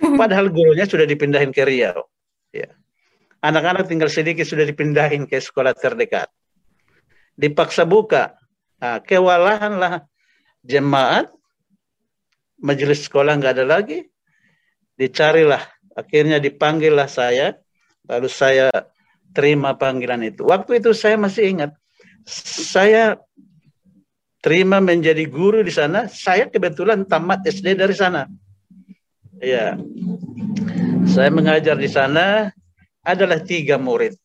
Padahal 0.20 0.52
gurunya 0.52 0.84
sudah 0.84 1.08
dipindahin 1.08 1.48
ke 1.48 1.64
Riau. 1.64 2.04
Ya. 2.52 2.72
Anak-anak 3.40 3.88
tinggal 3.88 4.12
sedikit 4.12 4.44
sudah 4.44 4.68
dipindahin 4.68 5.24
ke 5.24 5.40
sekolah 5.40 5.72
terdekat 5.72 6.28
dipaksa 7.38 7.82
buka. 7.84 8.34
Nah, 8.78 9.02
kewalahanlah 9.02 10.06
jemaat, 10.62 11.30
majelis 12.58 13.06
sekolah 13.06 13.38
nggak 13.38 13.54
ada 13.60 13.66
lagi, 13.66 14.06
dicarilah. 14.98 15.62
Akhirnya 15.94 16.42
dipanggillah 16.42 17.06
saya, 17.06 17.54
lalu 18.10 18.26
saya 18.26 18.70
terima 19.30 19.74
panggilan 19.78 20.22
itu. 20.26 20.46
Waktu 20.46 20.82
itu 20.82 20.90
saya 20.94 21.14
masih 21.18 21.54
ingat, 21.54 21.70
saya 22.26 23.18
terima 24.44 24.82
menjadi 24.82 25.24
guru 25.24 25.62
di 25.62 25.72
sana. 25.72 26.10
Saya 26.10 26.50
kebetulan 26.50 27.06
tamat 27.08 27.46
SD 27.46 27.78
dari 27.78 27.94
sana. 27.94 28.26
Ya, 29.38 29.78
saya 31.10 31.30
mengajar 31.30 31.78
di 31.78 31.90
sana 31.90 32.50
adalah 33.04 33.38
tiga 33.42 33.76
murid. 33.76 34.16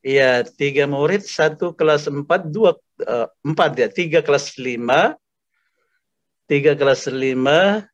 Iya, 0.00 0.48
tiga 0.48 0.88
murid, 0.88 1.28
satu 1.28 1.76
kelas 1.76 2.08
empat, 2.08 2.48
dua 2.48 2.72
uh, 3.04 3.28
empat 3.44 3.70
ya, 3.76 3.88
tiga 3.92 4.24
kelas 4.24 4.56
lima, 4.56 5.12
tiga 6.48 6.72
kelas 6.72 7.04
lima, 7.12 7.84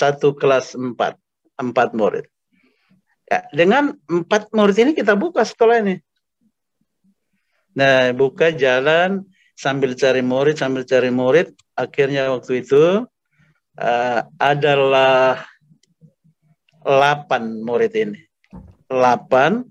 satu 0.00 0.32
kelas 0.32 0.72
empat, 0.72 1.20
empat 1.60 1.92
murid. 1.96 2.28
Ya, 3.26 3.42
dengan 3.50 3.98
empat 4.06 4.54
murid 4.54 4.76
ini 4.78 4.92
kita 4.94 5.18
buka 5.18 5.42
sekolah 5.42 5.82
ini. 5.82 5.96
Nah, 7.76 8.14
buka 8.14 8.54
jalan 8.54 9.26
sambil 9.58 9.92
cari 9.98 10.22
murid, 10.22 10.56
sambil 10.56 10.86
cari 10.86 11.10
murid. 11.10 11.52
Akhirnya 11.76 12.32
waktu 12.32 12.64
itu 12.64 13.04
uh, 13.76 14.20
adalah 14.38 15.44
delapan 16.80 17.60
murid 17.60 17.92
ini. 17.98 18.20
Delapan 18.86 19.66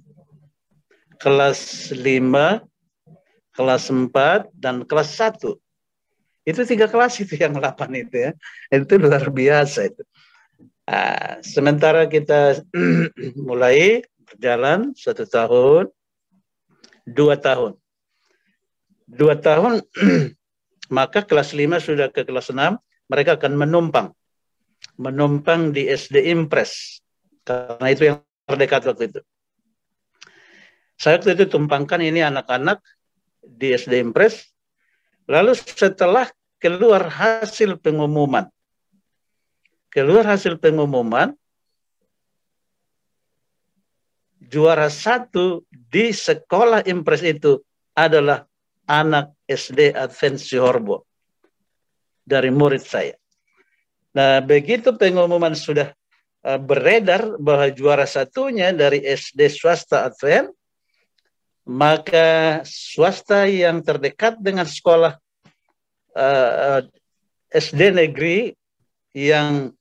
kelas 1.17 1.89
5, 1.95 2.61
kelas 3.55 3.83
4, 3.87 4.51
dan 4.53 4.83
kelas 4.83 5.09
1. 5.15 5.55
Itu 6.45 6.61
tiga 6.61 6.85
kelas 6.85 7.17
itu 7.23 7.39
yang 7.41 7.57
8 7.57 7.89
itu 7.95 8.29
ya. 8.29 8.31
Itu 8.69 9.01
luar 9.01 9.25
biasa 9.31 9.89
itu. 9.89 10.03
Nah, 10.85 11.41
sementara 11.41 12.05
kita 12.05 12.61
mulai 13.47 14.05
berjalan 14.29 14.93
satu 14.93 15.25
tahun, 15.25 15.89
dua 17.09 17.41
tahun. 17.41 17.73
Dua 19.05 19.37
tahun, 19.37 19.81
maka 20.97 21.25
kelas 21.25 21.57
5 21.57 21.81
sudah 21.81 22.07
ke 22.13 22.25
kelas 22.25 22.53
6, 22.53 22.77
mereka 23.09 23.37
akan 23.37 23.53
menumpang. 23.57 24.13
Menumpang 24.97 25.73
di 25.73 25.89
SD 25.89 26.29
Impres. 26.29 27.01
Karena 27.45 27.87
itu 27.89 28.09
yang 28.09 28.17
terdekat 28.45 28.85
waktu 28.85 29.03
itu. 29.09 29.21
Saya 30.97 31.17
waktu 31.17 31.37
itu 31.37 31.45
tumpangkan 31.49 32.01
ini 32.01 32.21
anak-anak 32.21 32.81
di 33.41 33.73
SD 33.73 34.01
Impres. 34.01 34.53
Lalu 35.25 35.57
setelah 35.57 36.29
keluar 36.61 37.09
hasil 37.09 37.77
pengumuman, 37.81 38.49
keluar 39.95 40.27
hasil 40.27 40.59
pengumuman, 40.59 41.31
juara 44.43 44.91
satu 44.91 45.63
di 45.71 46.11
sekolah 46.11 46.83
Impres 46.83 47.23
itu 47.23 47.63
adalah 47.95 48.43
anak 48.83 49.31
SD 49.47 49.95
Advent 49.95 50.43
Horbo 50.59 51.07
dari 52.27 52.51
murid 52.51 52.83
saya. 52.83 53.15
Nah, 54.11 54.43
begitu 54.43 54.91
pengumuman 54.99 55.55
sudah 55.55 55.95
uh, 56.43 56.59
beredar 56.59 57.39
bahwa 57.39 57.71
juara 57.71 58.03
satunya 58.03 58.75
dari 58.75 58.99
SD 58.99 59.47
swasta 59.47 60.11
Advent, 60.11 60.51
maka 61.63 62.61
swasta 62.67 63.47
yang 63.47 63.79
terdekat 63.79 64.37
dengan 64.43 64.69
sekolah 64.69 65.17
uh, 66.13 66.79
eh, 66.79 66.81
SD 67.49 67.89
negeri 67.89 68.53
yang 69.15 69.73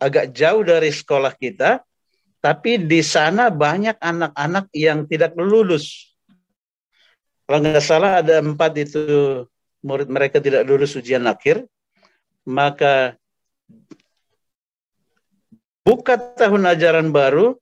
agak 0.00 0.32
jauh 0.32 0.64
dari 0.64 0.88
sekolah 0.88 1.36
kita, 1.36 1.84
tapi 2.40 2.80
di 2.80 3.04
sana 3.04 3.52
banyak 3.52 4.00
anak-anak 4.00 4.72
yang 4.72 5.04
tidak 5.04 5.36
lulus. 5.36 6.16
Kalau 7.44 7.60
nggak 7.60 7.84
salah 7.84 8.24
ada 8.24 8.40
empat 8.40 8.72
itu 8.80 9.02
murid 9.84 10.08
mereka 10.08 10.40
tidak 10.40 10.64
lulus 10.64 10.96
ujian 10.96 11.28
akhir, 11.28 11.68
maka 12.48 13.20
buka 15.84 16.16
tahun 16.16 16.64
ajaran 16.72 17.12
baru 17.12 17.60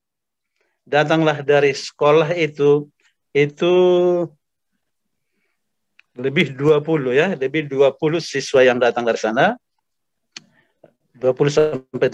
datanglah 0.87 1.43
dari 1.43 1.75
sekolah 1.75 2.33
itu 2.39 2.87
itu 3.35 3.73
lebih 6.19 6.59
20 6.59 7.15
ya, 7.15 7.35
lebih 7.39 7.71
20 7.71 8.19
siswa 8.19 8.61
yang 8.67 8.83
datang 8.83 9.07
dari 9.07 9.19
sana. 9.19 9.55
20 11.19 11.51
sampai 11.51 12.09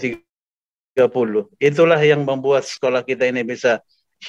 30. 0.97 1.47
Itulah 1.61 2.01
yang 2.01 2.25
membuat 2.25 2.65
sekolah 2.65 3.05
kita 3.05 3.29
ini 3.29 3.45
bisa 3.45 3.79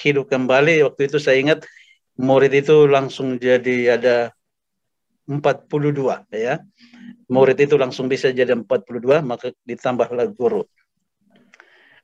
hidup 0.03 0.29
kembali. 0.29 0.85
Waktu 0.85 1.09
itu 1.09 1.17
saya 1.17 1.41
ingat 1.41 1.59
murid 2.17 2.53
itu 2.53 2.85
langsung 2.85 3.41
jadi 3.41 3.97
ada 3.97 4.15
42 5.25 6.29
ya. 6.31 6.61
Murid 7.27 7.57
itu 7.59 7.75
langsung 7.75 8.07
bisa 8.07 8.31
jadi 8.31 8.55
42 8.55 9.21
maka 9.25 9.51
ditambahlah 9.67 10.29
guru. 10.31 10.63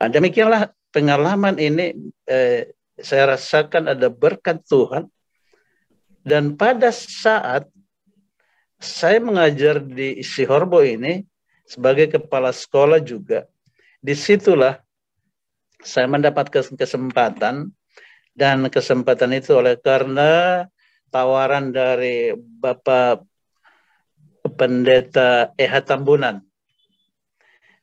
Nah, 0.01 0.11
demikianlah 0.11 0.73
pengalaman 0.91 1.55
ini 1.55 1.95
eh, 2.27 2.75
saya 2.99 3.37
rasakan 3.37 3.95
ada 3.95 4.11
berkat 4.11 4.59
Tuhan 4.67 5.07
dan 6.27 6.59
pada 6.59 6.91
saat 6.91 7.67
saya 8.83 9.23
mengajar 9.23 9.79
di 9.79 10.19
Isi 10.19 10.43
Horbo 10.43 10.83
ini 10.83 11.23
sebagai 11.73 12.13
kepala 12.13 12.53
sekolah 12.53 13.01
juga. 13.01 13.49
Di 13.97 14.13
situlah 14.13 14.77
saya 15.81 16.05
mendapatkan 16.05 16.77
kesempatan 16.77 17.73
dan 18.37 18.57
kesempatan 18.69 19.33
itu 19.33 19.57
oleh 19.57 19.73
karena 19.81 20.63
tawaran 21.09 21.73
dari 21.73 22.37
Bapak 22.37 23.25
Pendeta 24.53 25.49
Eha 25.57 25.81
Tambunan. 25.81 26.45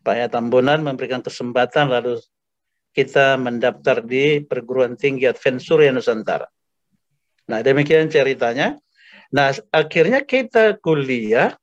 Pak 0.07 0.15
Eha 0.15 0.29
Tambunan 0.31 0.81
memberikan 0.87 1.21
kesempatan 1.21 1.91
lalu 1.91 2.23
kita 2.95 3.39
mendaftar 3.39 4.03
di 4.03 4.43
perguruan 4.43 4.95
tinggi 4.95 5.27
Advent 5.27 5.63
Surya 5.63 5.91
Nusantara. 5.91 6.47
Nah 7.51 7.59
demikian 7.63 8.07
ceritanya. 8.07 8.79
Nah, 9.31 9.55
akhirnya 9.71 10.27
kita 10.27 10.79
kuliah. 10.83 11.55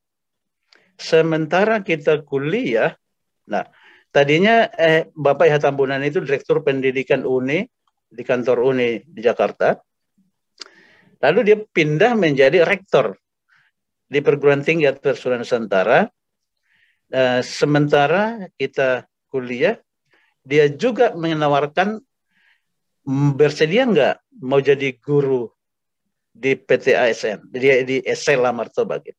Sementara 0.97 1.85
kita 1.85 2.25
kuliah, 2.25 2.97
nah, 3.45 3.69
tadinya 4.09 4.65
eh, 4.73 5.13
Bapak 5.13 5.45
Iha 5.45 5.61
Tambunan 5.61 6.01
itu 6.01 6.19
Direktur 6.25 6.65
Pendidikan 6.65 7.21
UNI 7.21 7.69
di 8.09 8.23
kantor 8.25 8.73
UNI 8.73 9.05
di 9.05 9.21
Jakarta. 9.21 9.77
Lalu 11.21 11.39
dia 11.45 11.57
pindah 11.61 12.13
menjadi 12.17 12.65
rektor 12.65 13.17
di 14.07 14.19
perguruan 14.21 14.63
tinggi 14.65 14.87
Adversuran 14.87 15.43
Nusantara. 15.43 16.07
Uh, 17.07 17.39
sementara 17.39 18.51
kita 18.59 19.07
kuliah, 19.31 19.79
dia 20.43 20.67
juga 20.67 21.15
menawarkan 21.15 22.03
bersedia 23.39 23.87
nggak 23.87 24.43
mau 24.43 24.59
jadi 24.59 24.91
guru 24.99 25.47
di 26.35 26.59
PT 26.59 26.91
ASN, 26.91 27.47
di, 27.47 27.87
di 27.87 27.97
Esela 28.03 28.51
Martoba 28.51 28.99
gitu. 28.99 29.17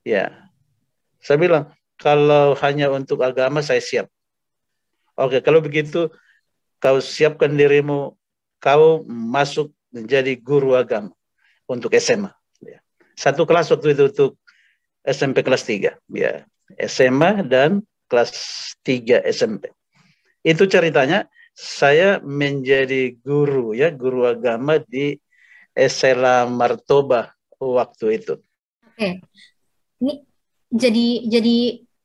Ya, 0.00 0.48
saya 1.20 1.36
bilang 1.36 1.64
kalau 2.00 2.56
hanya 2.64 2.88
untuk 2.88 3.20
agama 3.20 3.60
saya 3.60 3.84
siap. 3.84 4.06
Oke, 5.20 5.44
kalau 5.44 5.60
begitu 5.60 6.08
kau 6.80 6.98
siapkan 7.04 7.52
dirimu, 7.52 8.16
kau 8.56 9.04
masuk 9.04 9.68
menjadi 9.92 10.32
guru 10.40 10.72
agama 10.72 11.12
untuk 11.68 11.92
SMA. 12.00 12.32
Ya. 12.64 12.80
Satu 13.12 13.44
kelas 13.44 13.68
waktu 13.68 13.92
itu 13.92 14.08
untuk 14.08 14.30
SMP 15.04 15.44
kelas 15.44 15.68
3. 15.68 16.00
Ya. 16.08 16.48
SMA 16.88 17.44
dan 17.44 17.84
kelas 18.08 18.32
3 18.80 19.20
SMP. 19.28 19.68
Itu 20.40 20.64
ceritanya 20.64 21.28
saya 21.52 22.16
menjadi 22.24 23.12
guru 23.20 23.76
ya, 23.76 23.92
guru 23.92 24.24
agama 24.24 24.80
di 24.80 25.20
Esela 25.76 26.48
Martoba 26.48 27.36
waktu 27.60 28.16
itu. 28.16 28.34
Oke. 28.88 29.20
Ini 30.00 30.14
jadi 30.70 31.06
jadi 31.28 31.56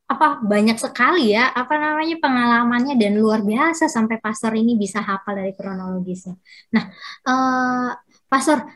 apa 0.05 0.37
banyak 0.45 0.77
sekali 0.77 1.33
ya 1.33 1.49
apa 1.49 1.81
namanya 1.81 2.21
pengalamannya 2.21 2.93
dan 2.93 3.17
luar 3.17 3.41
biasa 3.41 3.89
sampai 3.89 4.21
pastor 4.21 4.53
ini 4.53 4.77
bisa 4.77 5.01
hafal 5.01 5.33
dari 5.33 5.57
kronologisnya. 5.57 6.37
Nah, 6.77 6.83
uh, 7.25 7.89
pastor 8.29 8.69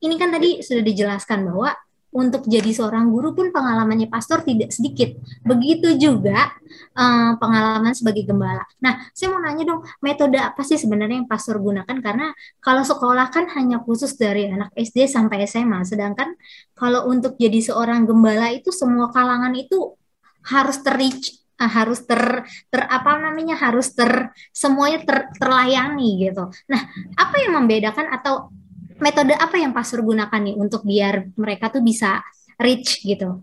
ini 0.00 0.16
kan 0.16 0.32
tadi 0.32 0.64
sudah 0.64 0.80
dijelaskan 0.80 1.44
bahwa 1.52 1.76
untuk 2.10 2.42
jadi 2.50 2.70
seorang 2.74 3.06
guru 3.10 3.30
pun 3.32 3.54
pengalamannya 3.54 4.10
pastor 4.10 4.42
tidak 4.42 4.74
sedikit. 4.74 5.14
Begitu 5.46 5.94
juga 5.94 6.50
um, 6.98 7.38
pengalaman 7.38 7.94
sebagai 7.94 8.26
gembala. 8.26 8.66
Nah, 8.82 9.06
saya 9.14 9.30
mau 9.30 9.38
nanya 9.38 9.62
dong, 9.62 9.86
metode 10.02 10.38
apa 10.38 10.66
sih 10.66 10.74
sebenarnya 10.74 11.22
yang 11.22 11.30
pastor 11.30 11.62
gunakan? 11.62 11.96
Karena 12.02 12.34
kalau 12.58 12.82
sekolah 12.82 13.30
kan 13.30 13.46
hanya 13.54 13.78
khusus 13.86 14.18
dari 14.18 14.50
anak 14.50 14.74
SD 14.74 15.06
sampai 15.06 15.46
SMA, 15.46 15.86
sedangkan 15.86 16.34
kalau 16.74 17.06
untuk 17.06 17.38
jadi 17.38 17.62
seorang 17.62 18.10
gembala 18.10 18.50
itu 18.50 18.74
semua 18.74 19.14
kalangan 19.14 19.54
itu 19.54 19.94
harus 20.50 20.82
terreach 20.82 21.40
uh, 21.60 21.70
harus 21.70 22.02
ter 22.08 22.48
ter 22.72 22.80
apa 22.88 23.20
namanya 23.20 23.54
harus 23.60 23.92
ter 23.92 24.32
semuanya 24.50 25.04
ter, 25.04 25.28
terlayani 25.36 26.26
gitu. 26.26 26.48
Nah, 26.66 26.80
apa 27.14 27.36
yang 27.44 27.60
membedakan 27.60 28.08
atau 28.10 28.48
metode 29.00 29.34
apa 29.34 29.56
yang 29.56 29.72
pastor 29.72 30.04
gunakan 30.04 30.40
nih 30.40 30.56
untuk 30.56 30.84
biar 30.84 31.32
mereka 31.34 31.72
tuh 31.72 31.80
bisa 31.80 32.20
reach 32.60 33.00
gitu? 33.02 33.42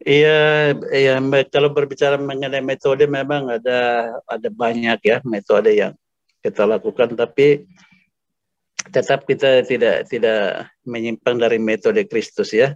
Iya, 0.00 0.72
iya. 0.96 1.20
Kalau 1.52 1.70
berbicara 1.70 2.16
mengenai 2.16 2.64
metode, 2.64 3.04
memang 3.04 3.52
ada 3.52 4.08
ada 4.24 4.48
banyak 4.48 4.98
ya 5.04 5.20
metode 5.28 5.76
yang 5.76 5.92
kita 6.40 6.64
lakukan, 6.64 7.12
tapi 7.12 7.68
tetap 8.88 9.28
kita 9.28 9.60
tidak 9.68 10.08
tidak 10.08 10.72
menyimpang 10.88 11.36
dari 11.36 11.60
metode 11.60 12.00
Kristus 12.08 12.56
ya. 12.56 12.72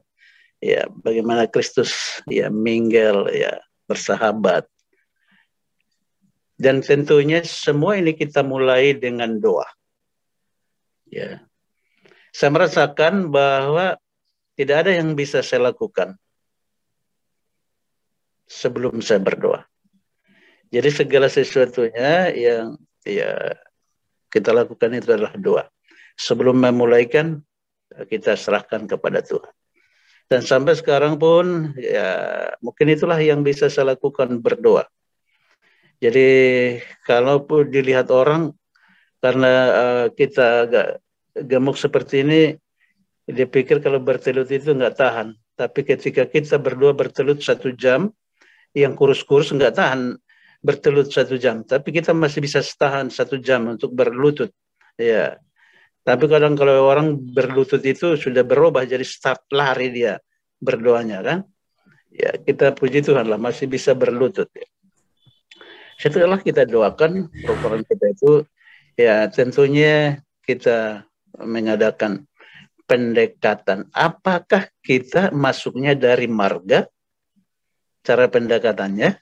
Ya, 0.60 0.84
bagaimana 1.00 1.48
Kristus 1.48 2.20
ya 2.28 2.52
minggel 2.52 3.32
ya 3.32 3.56
bersahabat. 3.88 4.68
Dan 6.54 6.84
tentunya 6.84 7.40
semua 7.42 7.98
ini 7.98 8.14
kita 8.14 8.44
mulai 8.44 8.94
dengan 8.94 9.40
doa. 9.40 9.66
Ya. 11.14 11.46
Saya 12.34 12.50
merasakan 12.50 13.30
bahwa 13.30 13.94
tidak 14.58 14.86
ada 14.86 14.90
yang 14.98 15.14
bisa 15.14 15.38
saya 15.46 15.70
lakukan 15.70 16.18
sebelum 18.50 18.98
saya 18.98 19.22
berdoa. 19.22 19.62
Jadi 20.74 20.90
segala 20.90 21.30
sesuatunya 21.30 22.34
yang 22.34 22.74
ya 23.06 23.54
kita 24.26 24.50
lakukan 24.50 24.98
itu 24.98 25.14
adalah 25.14 25.38
doa. 25.38 25.64
Sebelum 26.18 26.58
memulaikan 26.58 27.38
kita 28.10 28.34
serahkan 28.34 28.90
kepada 28.90 29.22
Tuhan. 29.22 29.54
Dan 30.26 30.42
sampai 30.42 30.74
sekarang 30.74 31.14
pun 31.20 31.76
ya 31.78 32.50
mungkin 32.58 32.90
itulah 32.90 33.22
yang 33.22 33.46
bisa 33.46 33.70
saya 33.70 33.94
lakukan 33.94 34.42
berdoa. 34.42 34.90
Jadi 36.02 36.30
kalau 37.06 37.46
dilihat 37.46 38.10
orang 38.10 38.50
karena 39.22 39.52
uh, 39.70 40.06
kita 40.10 40.66
agak 40.66 41.03
gemuk 41.34 41.74
seperti 41.74 42.22
ini, 42.22 42.42
dia 43.26 43.46
pikir 43.48 43.82
kalau 43.82 43.98
bertelut 43.98 44.48
itu 44.50 44.70
nggak 44.70 44.94
tahan. 44.94 45.34
Tapi 45.54 45.80
ketika 45.86 46.26
kita 46.26 46.58
berdua 46.58 46.94
bertelut 46.94 47.42
satu 47.42 47.74
jam, 47.74 48.10
yang 48.74 48.98
kurus-kurus 48.98 49.54
nggak 49.54 49.74
tahan 49.78 50.18
bertelut 50.60 51.08
satu 51.08 51.38
jam. 51.38 51.62
Tapi 51.62 51.94
kita 51.94 52.10
masih 52.10 52.42
bisa 52.42 52.58
tahan 52.60 53.08
satu 53.08 53.38
jam 53.38 53.70
untuk 53.70 53.94
berlutut. 53.94 54.50
Ya. 54.98 55.38
Tapi 56.04 56.28
kadang 56.28 56.58
kalau 56.58 56.84
orang 56.84 57.16
berlutut 57.16 57.80
itu 57.80 58.18
sudah 58.18 58.44
berubah 58.44 58.84
jadi 58.84 59.06
start 59.06 59.48
lari 59.54 59.88
dia 59.94 60.20
berdoanya 60.60 61.22
kan. 61.24 61.38
Ya 62.12 62.34
kita 62.36 62.76
puji 62.76 63.02
Tuhan 63.02 63.26
lah 63.30 63.40
masih 63.40 63.70
bisa 63.70 63.96
berlutut. 63.96 64.50
Ya. 64.52 64.68
Setelah 65.96 66.42
kita 66.42 66.66
doakan 66.66 67.30
program 67.46 67.86
kita 67.86 68.06
itu 68.10 68.32
ya 68.98 69.30
tentunya 69.30 70.20
kita 70.42 71.06
mengadakan 71.42 72.28
pendekatan. 72.84 73.88
Apakah 73.90 74.68
kita 74.84 75.32
masuknya 75.32 75.96
dari 75.96 76.28
marga? 76.28 76.86
Cara 78.04 78.28
pendekatannya. 78.28 79.16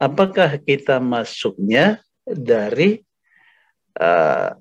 Apakah 0.00 0.58
kita 0.58 0.98
masuknya 0.98 2.00
dari 2.26 2.98
uh, 4.00 4.56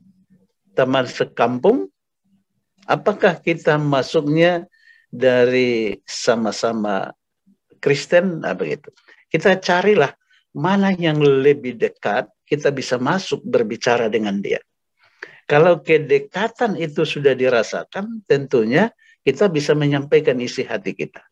teman 0.75 1.07
sekampung? 1.07 1.89
Apakah 2.85 3.39
kita 3.39 3.79
masuknya 3.79 4.67
dari 5.09 5.97
sama-sama 6.03 7.15
Kristen? 7.79 8.43
Nah, 8.43 8.53
begitu. 8.53 8.91
Kita 9.31 9.55
carilah 9.57 10.11
mana 10.51 10.91
yang 10.91 11.23
lebih 11.23 11.79
dekat, 11.79 12.27
kita 12.43 12.67
bisa 12.69 12.99
masuk 12.99 13.39
berbicara 13.47 14.11
dengan 14.11 14.43
dia. 14.43 14.59
Kalau 15.51 15.83
kedekatan 15.83 16.79
itu 16.79 17.03
sudah 17.03 17.35
dirasakan, 17.35 18.23
tentunya 18.23 18.87
kita 19.27 19.51
bisa 19.51 19.75
menyampaikan 19.75 20.39
isi 20.39 20.63
hati 20.63 20.95
kita. 20.95 21.27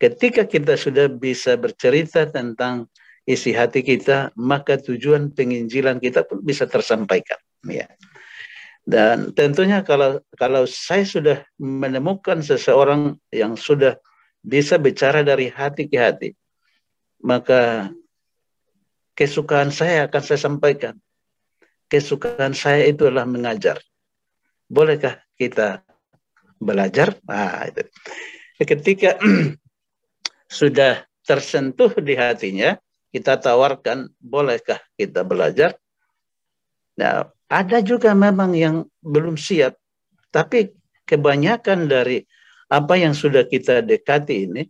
Ketika 0.00 0.48
kita 0.48 0.80
sudah 0.80 1.12
bisa 1.12 1.60
bercerita 1.60 2.24
tentang 2.24 2.88
isi 3.28 3.52
hati 3.52 3.84
kita, 3.84 4.32
maka 4.40 4.80
tujuan 4.80 5.36
penginjilan 5.36 6.00
kita 6.00 6.24
pun 6.24 6.40
bisa 6.40 6.64
tersampaikan. 6.64 7.36
Ya. 7.68 7.92
Dan 8.88 9.36
tentunya 9.36 9.84
kalau 9.84 10.24
kalau 10.40 10.64
saya 10.64 11.04
sudah 11.04 11.44
menemukan 11.60 12.40
seseorang 12.40 13.20
yang 13.28 13.52
sudah 13.52 14.00
bisa 14.40 14.80
bicara 14.80 15.20
dari 15.20 15.52
hati 15.52 15.92
ke 15.92 16.00
hati, 16.00 16.32
maka 17.20 17.92
kesukaan 19.12 19.68
saya 19.68 20.08
akan 20.08 20.22
saya 20.24 20.40
sampaikan 20.40 20.96
kesukaan 21.90 22.54
saya 22.54 22.86
itu 22.86 23.10
adalah 23.10 23.26
mengajar. 23.26 23.82
Bolehkah 24.70 25.18
kita 25.34 25.82
belajar? 26.62 27.18
Nah, 27.26 27.66
itu. 27.66 27.82
Ketika 28.62 29.18
sudah 30.60 31.02
tersentuh 31.26 31.90
di 31.98 32.14
hatinya, 32.14 32.78
kita 33.10 33.42
tawarkan, 33.42 34.06
bolehkah 34.22 34.78
kita 34.94 35.26
belajar? 35.26 35.74
Nah, 36.94 37.26
ada 37.50 37.82
juga 37.82 38.14
memang 38.14 38.54
yang 38.54 38.86
belum 39.02 39.34
siap, 39.34 39.74
tapi 40.30 40.70
kebanyakan 41.02 41.90
dari 41.90 42.22
apa 42.70 42.94
yang 42.94 43.10
sudah 43.10 43.42
kita 43.50 43.82
dekati 43.82 44.46
ini, 44.46 44.62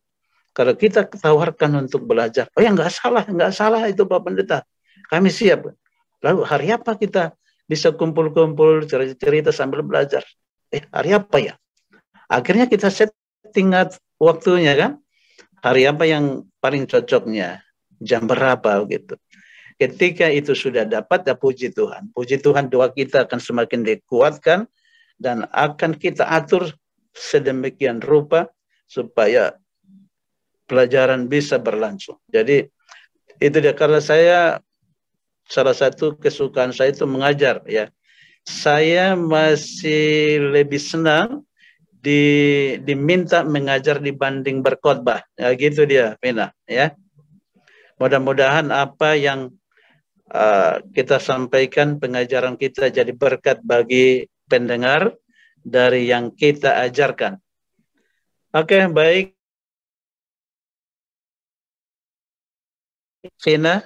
kalau 0.57 0.73
kita 0.73 1.05
tawarkan 1.05 1.85
untuk 1.85 2.09
belajar, 2.09 2.49
oh 2.57 2.65
ya 2.65 2.73
nggak 2.73 2.89
salah, 2.89 3.29
nggak 3.29 3.53
salah 3.53 3.85
itu 3.85 4.09
Pak 4.09 4.21
Pendeta, 4.25 4.65
kami 5.13 5.29
siap. 5.29 5.69
Lalu 6.21 6.41
hari 6.45 6.69
apa 6.73 6.97
kita 6.97 7.33
bisa 7.65 7.95
kumpul-kumpul 7.95 8.85
cerita-cerita 8.85 9.51
sambil 9.55 9.81
belajar? 9.81 10.25
Eh 10.69 10.85
hari 10.93 11.17
apa 11.17 11.37
ya? 11.41 11.55
Akhirnya 12.31 12.71
kita 12.71 12.93
setting 12.93 13.75
waktunya 14.21 14.77
kan, 14.77 14.91
hari 15.65 15.89
apa 15.89 16.05
yang 16.07 16.47
paling 16.63 16.87
cocoknya, 16.87 17.65
jam 17.99 18.29
berapa 18.29 18.85
gitu. 18.87 19.17
Ketika 19.81 20.29
itu 20.29 20.53
sudah 20.53 20.85
dapat, 20.85 21.25
ya 21.25 21.33
puji 21.33 21.73
Tuhan. 21.73 22.13
Puji 22.13 22.37
Tuhan 22.45 22.69
doa 22.69 22.93
kita 22.93 23.25
akan 23.25 23.41
semakin 23.41 23.81
dikuatkan 23.81 24.69
dan 25.17 25.49
akan 25.49 25.97
kita 25.97 26.29
atur 26.29 26.69
sedemikian 27.17 28.05
rupa 28.05 28.53
supaya 28.85 29.57
pelajaran 30.69 31.27
bisa 31.27 31.57
berlangsung. 31.57 32.21
Jadi 32.29 32.69
itu 33.41 33.57
dia 33.57 33.73
karena 33.73 34.05
saya 34.05 34.61
salah 35.51 35.75
satu 35.75 36.15
kesukaan 36.15 36.71
saya 36.71 36.95
itu 36.95 37.05
mengajar 37.05 37.67
ya. 37.67 37.91
Saya 38.47 39.19
masih 39.19 40.41
lebih 40.55 40.81
senang 40.81 41.45
di 42.01 42.23
diminta 42.81 43.45
mengajar 43.45 44.01
dibanding 44.01 44.65
berkhotbah. 44.65 45.21
Ya 45.37 45.53
gitu 45.59 45.85
dia, 45.85 46.17
Mina, 46.25 46.55
ya. 46.65 46.97
Mudah-mudahan 48.01 48.73
apa 48.73 49.13
yang 49.19 49.53
uh, 50.33 50.81
kita 50.97 51.21
sampaikan 51.21 52.01
pengajaran 52.01 52.57
kita 52.57 52.89
jadi 52.89 53.13
berkat 53.13 53.61
bagi 53.61 54.25
pendengar 54.49 55.13
dari 55.61 56.09
yang 56.09 56.33
kita 56.33 56.81
ajarkan. 56.89 57.37
Oke, 58.57 58.81
okay, 58.81 58.83
baik. 58.89 59.27
Vina. 63.45 63.85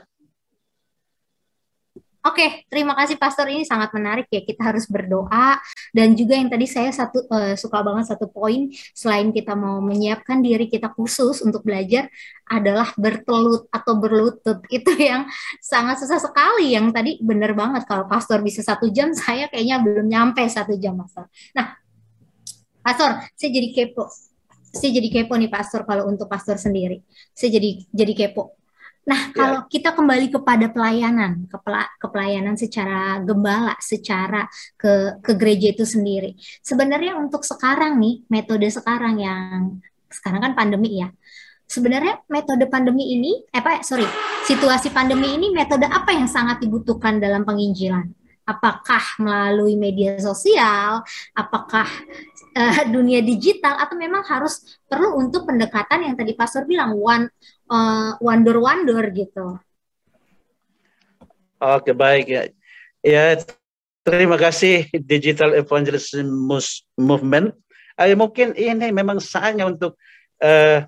Oke, 2.25 2.65
terima 2.73 2.97
kasih 2.97 3.21
Pastor. 3.21 3.53
Ini 3.53 3.69
sangat 3.69 3.93
menarik 3.93 4.33
ya. 4.33 4.41
Kita 4.41 4.73
harus 4.73 4.89
berdoa 4.89 5.61
dan 5.93 6.17
juga 6.17 6.33
yang 6.33 6.49
tadi 6.49 6.65
saya 6.65 6.89
satu 6.89 7.29
uh, 7.29 7.53
suka 7.53 7.85
banget 7.85 8.17
satu 8.17 8.33
poin 8.33 8.73
selain 8.97 9.29
kita 9.29 9.53
mau 9.53 9.77
menyiapkan 9.85 10.41
diri 10.41 10.65
kita 10.65 10.89
khusus 10.97 11.45
untuk 11.45 11.61
belajar 11.61 12.09
adalah 12.49 12.89
bertelut 12.97 13.69
atau 13.69 14.01
berlutut 14.01 14.65
itu 14.73 14.89
yang 14.97 15.29
sangat 15.61 16.01
susah 16.01 16.17
sekali. 16.17 16.73
Yang 16.73 16.97
tadi 16.97 17.13
benar 17.21 17.53
banget 17.53 17.85
kalau 17.85 18.09
Pastor 18.09 18.41
bisa 18.41 18.65
satu 18.65 18.89
jam, 18.89 19.13
saya 19.21 19.45
kayaknya 19.53 19.85
belum 19.85 20.09
nyampe 20.09 20.49
satu 20.49 20.81
jam 20.81 20.97
Pastor. 20.97 21.29
Nah, 21.53 21.77
Pastor, 22.81 23.21
saya 23.37 23.51
jadi 23.53 23.69
kepo. 23.69 24.09
Saya 24.73 24.97
jadi 24.97 25.13
kepo 25.13 25.37
nih 25.37 25.53
Pastor 25.53 25.85
kalau 25.85 26.09
untuk 26.09 26.33
Pastor 26.33 26.57
sendiri. 26.57 27.05
Saya 27.37 27.61
jadi 27.61 27.85
jadi 27.93 28.13
kepo 28.17 28.64
Nah, 29.05 29.21
ya. 29.29 29.37
kalau 29.37 29.61
kita 29.69 29.93
kembali 29.93 30.33
kepada 30.33 30.73
pelayanan, 30.73 31.45
ke, 31.45 31.57
ke 32.01 32.07
pelayanan 32.09 32.57
secara 32.57 33.21
gembala, 33.21 33.77
secara 33.77 34.49
ke 34.81 35.21
ke 35.21 35.33
gereja 35.37 35.77
itu 35.77 35.85
sendiri. 35.85 36.41
Sebenarnya 36.65 37.21
untuk 37.21 37.45
sekarang 37.45 38.01
nih, 38.01 38.25
metode 38.33 38.65
sekarang 38.73 39.21
yang 39.21 39.77
sekarang 40.09 40.41
kan 40.41 40.53
pandemi 40.57 41.05
ya. 41.05 41.13
Sebenarnya 41.69 42.25
metode 42.33 42.65
pandemi 42.69 43.13
ini, 43.13 43.45
eh 43.53 43.61
apa 43.61 43.85
sorry, 43.85 44.09
situasi 44.49 44.89
pandemi 44.89 45.37
ini 45.37 45.53
metode 45.53 45.85
apa 45.85 46.13
yang 46.17 46.29
sangat 46.29 46.65
dibutuhkan 46.65 47.21
dalam 47.21 47.45
penginjilan? 47.45 48.24
Apakah 48.45 49.01
melalui 49.21 49.75
media 49.77 50.21
sosial? 50.21 51.01
Apakah 51.33 51.89
uh, 52.55 52.81
dunia 52.89 53.25
digital 53.25 53.81
atau 53.81 53.97
memang 53.97 54.23
harus 54.25 54.79
perlu 54.85 55.17
untuk 55.17 55.49
pendekatan 55.49 56.07
yang 56.07 56.15
tadi 56.15 56.37
Pastor 56.37 56.69
bilang 56.69 56.95
one 56.97 57.29
uh, 57.73 58.17
wonder 58.21 58.61
wonder 58.61 59.03
gitu. 59.11 59.59
Oke 61.59 61.97
baik 61.97 62.27
ya. 62.29 62.43
Ya 63.05 63.41
terima 64.05 64.37
kasih 64.37 64.89
Digital 64.93 65.57
Evangelism 65.57 66.29
Movement. 67.01 67.57
Uh, 67.97 68.13
mungkin 68.19 68.53
ini 68.59 68.91
memang 68.91 69.23
saatnya 69.23 69.65
untuk 69.71 69.97
uh, 70.43 70.85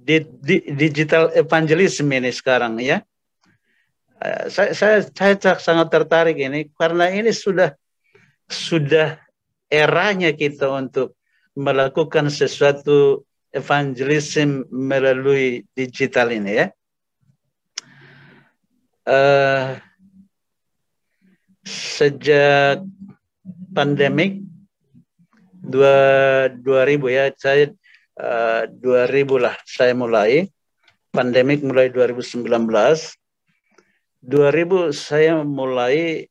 di, 0.00 0.24
di, 0.40 0.56
digital 0.72 1.28
evangelism 1.36 2.08
ini 2.08 2.32
sekarang 2.32 2.80
ya. 2.80 3.04
Uh, 4.20 4.52
saya, 4.52 4.76
saya 4.76 4.96
saya 5.08 5.34
sangat 5.56 5.88
tertarik 5.88 6.36
ini 6.36 6.68
karena 6.76 7.08
ini 7.08 7.32
sudah 7.32 7.72
sudah 8.44 9.16
eranya 9.72 10.36
kita 10.36 10.68
untuk 10.68 11.16
melakukan 11.56 12.28
sesuatu 12.28 13.24
evangelism 13.48 14.68
melalui 14.68 15.64
digital 15.72 16.28
ini 16.36 16.52
ya. 16.60 16.66
Uh, 19.08 19.80
sejak 21.64 22.84
pandemik 23.72 24.44
dua 25.60 26.48
2000 26.56 27.08
ya 27.08 27.24
saya 27.36 27.72
uh, 28.20 28.64
eh, 28.64 29.24
2000 29.24 29.44
lah 29.44 29.54
saya 29.68 29.92
mulai 29.92 30.48
pandemik 31.12 31.60
mulai 31.62 31.92
2019 31.92 32.48
2000 34.20 34.92
saya 34.92 35.40
mulai 35.40 36.28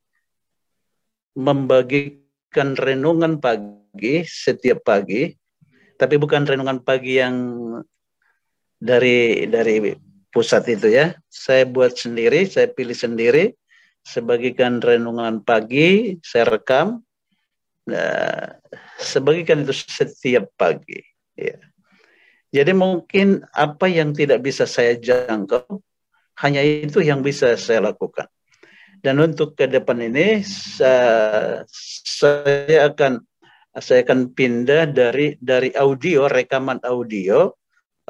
membagi 1.34 2.22
bukan 2.50 2.74
renungan 2.74 3.38
pagi 3.38 4.26
setiap 4.26 4.82
pagi, 4.86 5.34
tapi 5.98 6.18
bukan 6.18 6.46
renungan 6.46 6.82
pagi 6.82 7.22
yang 7.22 7.36
dari 8.80 9.46
dari 9.46 9.94
pusat 10.34 10.66
itu 10.70 10.90
ya. 10.90 11.14
Saya 11.30 11.66
buat 11.66 11.94
sendiri, 11.98 12.46
saya 12.46 12.70
pilih 12.70 12.98
sendiri, 12.98 13.54
sebagikan 14.06 14.82
renungan 14.82 15.42
pagi, 15.46 16.18
saya 16.26 16.50
rekam, 16.50 17.02
nah, 17.86 18.58
sebagikan 18.98 19.66
itu 19.66 19.74
setiap 19.74 20.50
pagi. 20.58 21.02
Ya. 21.38 21.58
Jadi 22.50 22.74
mungkin 22.74 23.46
apa 23.54 23.86
yang 23.86 24.14
tidak 24.18 24.42
bisa 24.42 24.66
saya 24.66 24.98
jangkau, 24.98 25.86
hanya 26.40 26.62
itu 26.64 27.04
yang 27.04 27.20
bisa 27.20 27.60
saya 27.60 27.92
lakukan. 27.92 28.28
Dan 29.00 29.20
untuk 29.24 29.56
ke 29.56 29.68
depan 29.68 30.00
ini 30.04 30.44
saya, 30.44 31.64
akan 32.92 33.24
saya 33.80 34.04
akan 34.04 34.36
pindah 34.36 34.92
dari 34.92 35.40
dari 35.40 35.72
audio 35.72 36.28
rekaman 36.28 36.84
audio 36.84 37.48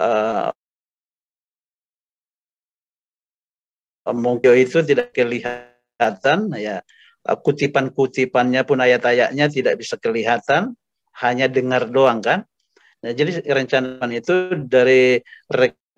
uh, 0.02 0.50
itu 4.58 4.78
tidak 4.82 5.14
kelihatan 5.14 6.40
ya 6.58 6.82
kutipan-kutipannya 7.22 8.66
pun 8.66 8.82
ayat-ayatnya 8.82 9.46
tidak 9.54 9.78
bisa 9.78 10.02
kelihatan 10.02 10.74
hanya 11.22 11.46
dengar 11.46 11.86
doang 11.86 12.24
kan 12.26 12.50
nah 13.06 13.14
jadi 13.14 13.46
rencana 13.46 14.10
itu 14.10 14.58
dari 14.66 15.22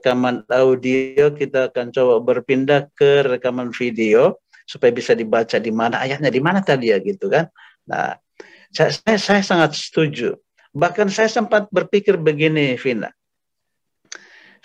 rekaman 0.01 0.41
audio 0.49 1.29
kita 1.37 1.69
akan 1.69 1.93
coba 1.93 2.17
berpindah 2.25 2.89
ke 2.97 3.21
rekaman 3.37 3.69
video 3.69 4.41
supaya 4.65 4.89
bisa 4.89 5.13
dibaca 5.13 5.61
di 5.61 5.69
mana 5.69 6.01
ayatnya 6.01 6.33
di 6.33 6.41
mana 6.41 6.65
tadi 6.65 6.89
ya 6.89 6.97
gitu 6.97 7.29
kan. 7.29 7.45
Nah, 7.85 8.17
saya, 8.73 9.21
saya, 9.21 9.45
sangat 9.45 9.77
setuju. 9.77 10.33
Bahkan 10.73 11.13
saya 11.13 11.29
sempat 11.29 11.69
berpikir 11.69 12.17
begini, 12.17 12.73
Vina. 12.81 13.13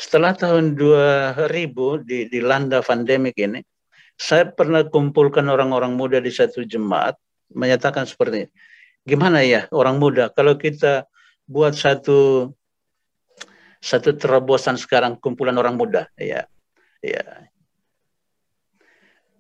Setelah 0.00 0.32
tahun 0.32 0.72
2000 0.72 1.44
di, 2.08 2.32
di 2.32 2.40
landa 2.40 2.80
pandemik 2.80 3.36
ini, 3.36 3.60
saya 4.16 4.48
pernah 4.48 4.88
kumpulkan 4.88 5.44
orang-orang 5.44 5.92
muda 5.92 6.16
di 6.16 6.32
satu 6.32 6.64
jemaat 6.64 7.20
menyatakan 7.52 8.08
seperti 8.08 8.48
ini. 8.48 8.52
Gimana 9.04 9.44
ya 9.44 9.68
orang 9.68 10.00
muda 10.00 10.32
kalau 10.32 10.56
kita 10.56 11.04
buat 11.46 11.76
satu 11.76 12.50
satu 13.86 14.18
terobosan 14.18 14.74
sekarang 14.74 15.14
kumpulan 15.22 15.54
orang 15.54 15.78
muda 15.78 16.10
ya 16.18 16.42
ya 16.98 17.46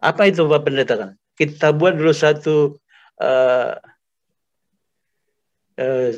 apa 0.00 0.28
itu 0.28 0.44
Pak 0.44 0.62
Pendeta 0.62 0.94
kan? 0.94 1.10
Kita 1.36 1.72
buat 1.72 1.96
dulu 1.96 2.12
satu 2.12 2.78
uh, 3.20 3.74
uh, 5.80 6.10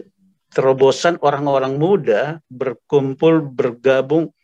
terobosan 0.52 1.16
orang-orang 1.22 1.78
muda 1.78 2.42
berkumpul 2.50 3.42
bergabung 3.48 4.34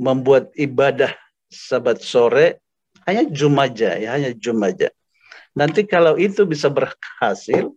membuat 0.00 0.50
ibadah 0.56 1.12
sabat 1.50 2.00
sore 2.00 2.62
hanya 3.04 3.26
Jumaja 3.28 3.96
ya 3.98 4.16
hanya 4.16 4.36
Jumaja. 4.36 4.90
Nanti 5.56 5.82
kalau 5.82 6.14
itu 6.14 6.46
bisa 6.46 6.70
berhasil, 6.70 7.74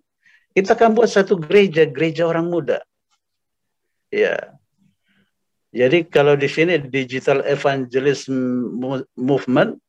kita 0.53 0.77
akan 0.77 0.93
buat 0.93 1.09
satu 1.09 1.41
gereja 1.41 1.89
gereja 1.89 2.29
orang 2.29 2.51
muda. 2.51 2.85
Ya. 4.13 4.53
Jadi 5.73 6.05
kalau 6.05 6.37
di 6.37 6.45
sini 6.45 6.77
digital 6.77 7.41
evangelism 7.49 8.37
movement 9.17 9.81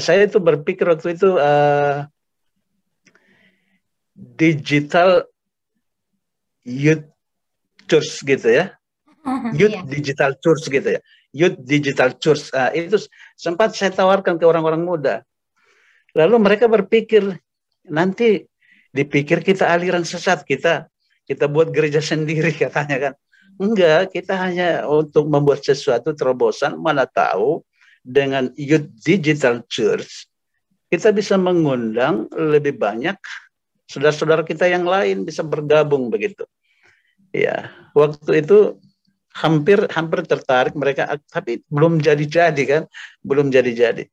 saya 0.00 0.24
itu 0.24 0.40
berpikir 0.40 0.88
waktu 0.88 1.12
itu 1.12 1.36
uh, 1.36 2.08
digital 4.16 5.28
youth 6.64 7.04
church 7.84 8.24
gitu 8.24 8.48
ya. 8.48 8.72
Youth 9.58 9.76
yeah. 9.76 9.86
digital 9.86 10.32
church 10.40 10.66
gitu 10.66 10.98
ya. 10.98 11.00
Youth 11.30 11.60
digital 11.62 12.16
church. 12.18 12.50
Nah, 12.50 12.72
itu 12.72 12.98
sempat 13.36 13.76
saya 13.76 13.92
tawarkan 13.92 14.40
ke 14.40 14.44
orang-orang 14.48 14.82
muda. 14.82 15.22
Lalu 16.16 16.36
mereka 16.42 16.66
berpikir 16.66 17.38
nanti 17.86 18.48
dipikir 18.92 19.40
kita 19.44 19.68
aliran 19.68 20.04
sesat 20.04 20.44
kita 20.44 20.90
kita 21.24 21.48
buat 21.48 21.70
gereja 21.70 22.00
sendiri 22.00 22.50
katanya 22.64 23.10
kan. 23.10 23.14
Enggak, 23.62 24.10
kita 24.10 24.34
hanya 24.34 24.90
untuk 24.90 25.30
membuat 25.30 25.62
sesuatu 25.62 26.10
terobosan 26.10 26.74
mana 26.82 27.06
tahu 27.06 27.62
dengan 28.02 28.50
Youth 28.58 28.90
Digital 29.06 29.62
Church 29.70 30.26
kita 30.92 31.08
bisa 31.08 31.40
mengundang 31.40 32.28
lebih 32.36 32.76
banyak 32.76 33.16
saudara-saudara 33.88 34.44
kita 34.44 34.68
yang 34.68 34.84
lain 34.84 35.24
bisa 35.24 35.40
bergabung 35.40 36.12
begitu. 36.12 36.44
Ya, 37.32 37.72
waktu 37.96 38.44
itu 38.44 38.76
hampir 39.32 39.88
hampir 39.88 40.20
tertarik 40.28 40.76
mereka 40.76 41.16
tapi 41.32 41.64
belum 41.72 41.96
jadi-jadi 41.96 42.62
kan, 42.68 42.82
belum 43.24 43.48
jadi-jadi. 43.48 44.04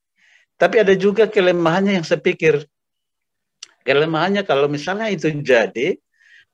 Tapi 0.56 0.76
ada 0.80 0.96
juga 0.96 1.28
kelemahannya 1.28 2.00
yang 2.00 2.08
saya 2.08 2.24
pikir 2.24 2.64
kelemahannya 3.84 4.48
kalau 4.48 4.72
misalnya 4.72 5.12
itu 5.12 5.28
jadi, 5.36 6.00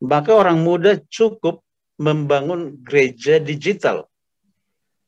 maka 0.02 0.34
orang 0.34 0.58
muda 0.58 0.98
cukup 1.06 1.62
membangun 1.96 2.80
gereja 2.84 3.40
digital. 3.40 4.08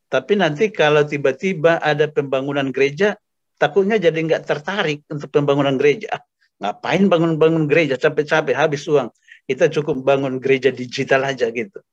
Tapi 0.07 0.39
nanti 0.39 0.71
kalau 0.71 1.03
tiba-tiba 1.03 1.83
ada 1.83 2.07
pembangunan 2.07 2.71
gereja, 2.71 3.19
takutnya 3.59 3.99
jadi 3.99 4.15
nggak 4.15 4.43
tertarik 4.47 5.03
untuk 5.11 5.27
pembangunan 5.27 5.75
gereja. 5.75 6.23
Ngapain 6.63 7.05
bangun-bangun 7.11 7.67
gereja 7.67 7.99
capek-capek 7.99 8.55
habis 8.55 8.88
uang. 8.88 9.11
Kita 9.43 9.67
cukup 9.67 10.01
bangun 10.03 10.39
gereja 10.39 10.71
digital 10.71 11.27
aja 11.27 11.51
gitu. 11.51 11.83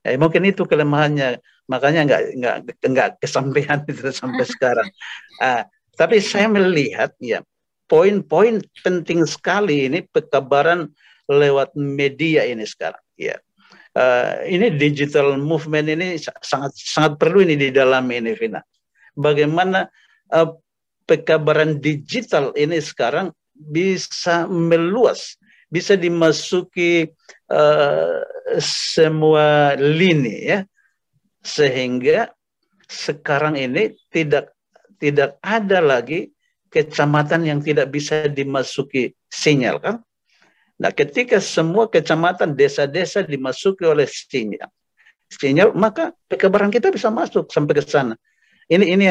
Ya, 0.00 0.16
mungkin 0.16 0.48
itu 0.48 0.64
kelemahannya, 0.64 1.44
makanya 1.68 2.00
nggak 2.08 2.22
nggak 2.40 2.56
nggak 2.80 3.08
kesampaian 3.20 3.84
itu 3.84 4.08
sampai 4.08 4.44
sekarang. 4.56 4.88
Uh, 5.36 5.62
tapi 5.98 6.24
saya 6.24 6.48
melihat 6.48 7.12
ya 7.20 7.44
poin-poin 7.90 8.64
penting 8.80 9.28
sekali 9.28 9.90
ini 9.90 10.04
pekabaran 10.08 10.88
lewat 11.28 11.76
media 11.76 12.48
ini 12.48 12.64
sekarang. 12.64 13.02
Ya, 13.18 13.36
uh, 13.96 14.44
ini 14.44 14.74
digital 14.74 15.38
movement 15.38 15.88
ini 15.88 16.18
sangat 16.20 16.72
sangat 16.76 17.12
perlu 17.16 17.44
ini 17.44 17.56
di 17.56 17.70
dalam 17.70 18.04
ini, 18.10 18.34
Vina. 18.34 18.60
Bagaimana 19.14 19.88
uh, 20.34 20.50
pekabaran 21.08 21.80
digital 21.80 22.52
ini 22.58 22.82
sekarang 22.82 23.32
bisa 23.54 24.46
meluas, 24.46 25.36
bisa 25.72 25.96
dimasuki 25.96 27.08
uh, 27.50 28.20
semua 28.62 29.76
lini 29.78 30.48
ya, 30.48 30.58
sehingga 31.40 32.32
sekarang 32.88 33.56
ini 33.56 33.96
tidak 34.08 34.52
tidak 34.98 35.38
ada 35.44 35.78
lagi 35.78 36.32
kecamatan 36.68 37.48
yang 37.48 37.60
tidak 37.64 37.88
bisa 37.92 38.28
dimasuki 38.28 39.16
sinyal 39.28 39.80
kan. 39.80 39.96
Nah, 40.78 40.94
ketika 40.94 41.42
semua 41.42 41.90
kecamatan, 41.90 42.54
desa-desa 42.54 43.26
dimasuki 43.26 43.82
oleh 43.82 44.06
sinyal, 44.06 44.70
sinyal 45.26 45.74
maka 45.74 46.14
pekabaran 46.30 46.70
kita 46.70 46.94
bisa 46.94 47.10
masuk 47.10 47.50
sampai 47.50 47.74
ke 47.78 47.82
sana. 47.82 48.14
Ini 48.70 48.84
ini 48.94 49.04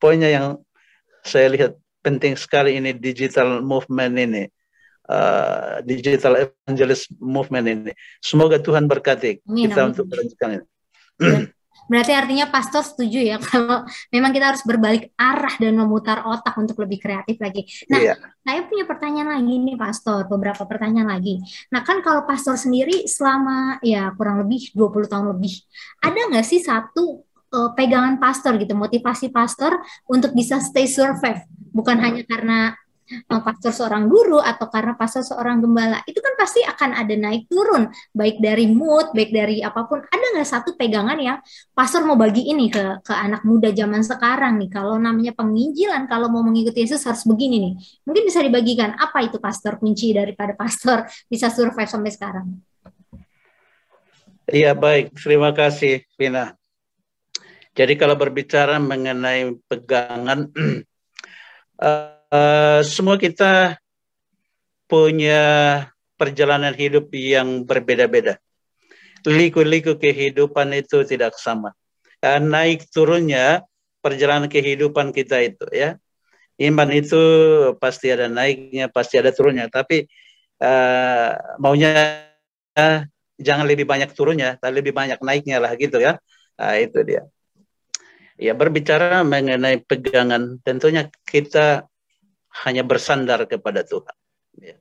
poinnya 0.00 0.32
yang 0.32 0.46
saya 1.20 1.52
lihat 1.52 1.76
penting 2.00 2.40
sekali 2.40 2.80
ini 2.80 2.96
digital 2.96 3.60
movement 3.60 4.16
ini. 4.16 4.44
Uh, 5.10 5.82
digital 5.82 6.38
evangelist 6.38 7.10
movement 7.18 7.66
ini. 7.66 7.92
Semoga 8.22 8.62
Tuhan 8.62 8.86
berkati 8.86 9.42
amin, 9.42 9.66
kita 9.66 9.82
amin. 9.82 9.90
untuk 9.90 10.06
melanjutkan 10.06 10.48
ini. 10.54 10.66
Berarti 11.86 12.12
artinya 12.12 12.50
pastor 12.50 12.82
setuju 12.84 13.18
ya 13.22 13.36
kalau 13.48 13.86
memang 14.10 14.30
kita 14.34 14.52
harus 14.52 14.62
berbalik 14.66 15.14
arah 15.16 15.54
dan 15.56 15.78
memutar 15.78 16.26
otak 16.26 16.54
untuk 16.58 16.76
lebih 16.82 17.00
kreatif 17.00 17.38
lagi. 17.40 17.64
Nah, 17.88 18.00
iya. 18.00 18.14
saya 18.44 18.66
punya 18.66 18.84
pertanyaan 18.84 19.30
lagi 19.40 19.54
nih 19.56 19.76
pastor, 19.78 20.26
beberapa 20.26 20.66
pertanyaan 20.66 21.14
lagi. 21.14 21.40
Nah, 21.70 21.80
kan 21.86 22.02
kalau 22.04 22.28
pastor 22.28 22.58
sendiri 22.58 23.08
selama 23.08 23.80
ya 23.80 24.12
kurang 24.18 24.44
lebih 24.44 24.74
20 24.76 25.08
tahun 25.08 25.26
lebih, 25.36 25.54
ada 26.02 26.20
nggak 26.28 26.46
sih 26.46 26.60
satu 26.60 27.24
uh, 27.54 27.70
pegangan 27.74 28.18
pastor 28.18 28.58
gitu, 28.58 28.74
motivasi 28.74 29.30
pastor 29.30 29.78
untuk 30.06 30.34
bisa 30.34 30.58
stay 30.58 30.86
survive, 30.90 31.42
bukan 31.70 31.96
hanya 31.98 32.22
karena 32.26 32.74
pastor 33.26 33.72
seorang 33.74 34.06
guru 34.06 34.38
atau 34.38 34.70
karena 34.70 34.94
pastor 34.94 35.26
seorang 35.26 35.62
gembala, 35.62 36.00
itu 36.06 36.18
kan 36.22 36.34
pasti 36.38 36.62
akan 36.62 36.90
ada 36.94 37.14
naik 37.14 37.50
turun, 37.50 37.90
baik 38.14 38.38
dari 38.38 38.70
mood, 38.70 39.10
baik 39.12 39.30
dari 39.34 39.60
apa 39.60 39.86
pun. 39.86 40.02
Ada 40.02 40.26
nggak 40.36 40.48
satu 40.48 40.70
pegangan 40.78 41.18
yang 41.18 41.38
pastor 41.74 42.06
mau 42.06 42.14
bagi 42.14 42.46
ini 42.50 42.70
ke 42.70 43.02
ke 43.02 43.14
anak 43.14 43.42
muda 43.42 43.70
zaman 43.74 44.02
sekarang 44.06 44.58
nih, 44.62 44.70
kalau 44.70 44.96
namanya 44.96 45.34
penginjilan, 45.34 46.06
kalau 46.06 46.30
mau 46.30 46.42
mengikuti 46.46 46.86
Yesus 46.86 47.02
harus 47.06 47.26
begini 47.26 47.56
nih. 47.58 47.74
Mungkin 48.06 48.22
bisa 48.26 48.40
dibagikan 48.42 48.94
apa 48.98 49.26
itu 49.26 49.38
pastor 49.42 49.76
kunci 49.78 50.14
daripada 50.14 50.54
pastor 50.54 51.06
bisa 51.26 51.50
survive 51.50 51.90
sampai 51.90 52.12
sekarang. 52.12 52.46
Iya 54.50 54.74
baik, 54.74 55.14
terima 55.14 55.54
kasih 55.54 56.02
Vina. 56.18 56.58
Jadi 57.70 57.94
kalau 57.94 58.18
berbicara 58.18 58.82
mengenai 58.82 59.54
pegangan, 59.70 60.50
uh, 61.78 62.18
semua 62.86 63.18
kita 63.18 63.78
punya 64.90 65.42
perjalanan 66.18 66.74
hidup 66.74 67.08
yang 67.14 67.62
berbeda-beda. 67.62 68.36
Liku-liku 69.24 69.96
kehidupan 69.96 70.74
itu 70.76 71.06
tidak 71.06 71.36
sama. 71.36 71.72
Uh, 72.20 72.36
naik 72.36 72.84
turunnya 72.92 73.64
perjalanan 74.04 74.48
kehidupan 74.48 75.12
kita 75.16 75.40
itu 75.40 75.64
ya. 75.72 75.96
Iman 76.60 76.92
itu 76.92 77.16
pasti 77.80 78.12
ada 78.12 78.28
naiknya, 78.28 78.92
pasti 78.92 79.16
ada 79.16 79.32
turunnya. 79.32 79.72
Tapi 79.72 80.04
uh, 80.60 81.32
maunya 81.56 82.20
uh, 82.76 83.08
jangan 83.40 83.64
lebih 83.64 83.88
banyak 83.88 84.12
turunnya, 84.12 84.60
tapi 84.60 84.84
lebih 84.84 84.92
banyak 84.92 85.16
naiknya 85.24 85.56
lah 85.56 85.72
gitu 85.80 85.96
ya. 85.96 86.20
Nah, 86.60 86.76
itu 86.76 87.00
dia. 87.00 87.24
Ya 88.36 88.52
berbicara 88.56 89.20
mengenai 89.24 89.84
pegangan, 89.84 90.60
tentunya 90.64 91.08
kita 91.28 91.89
hanya 92.64 92.82
bersandar 92.82 93.46
kepada 93.46 93.86
Tuhan. 93.86 94.16
Ya. 94.58 94.76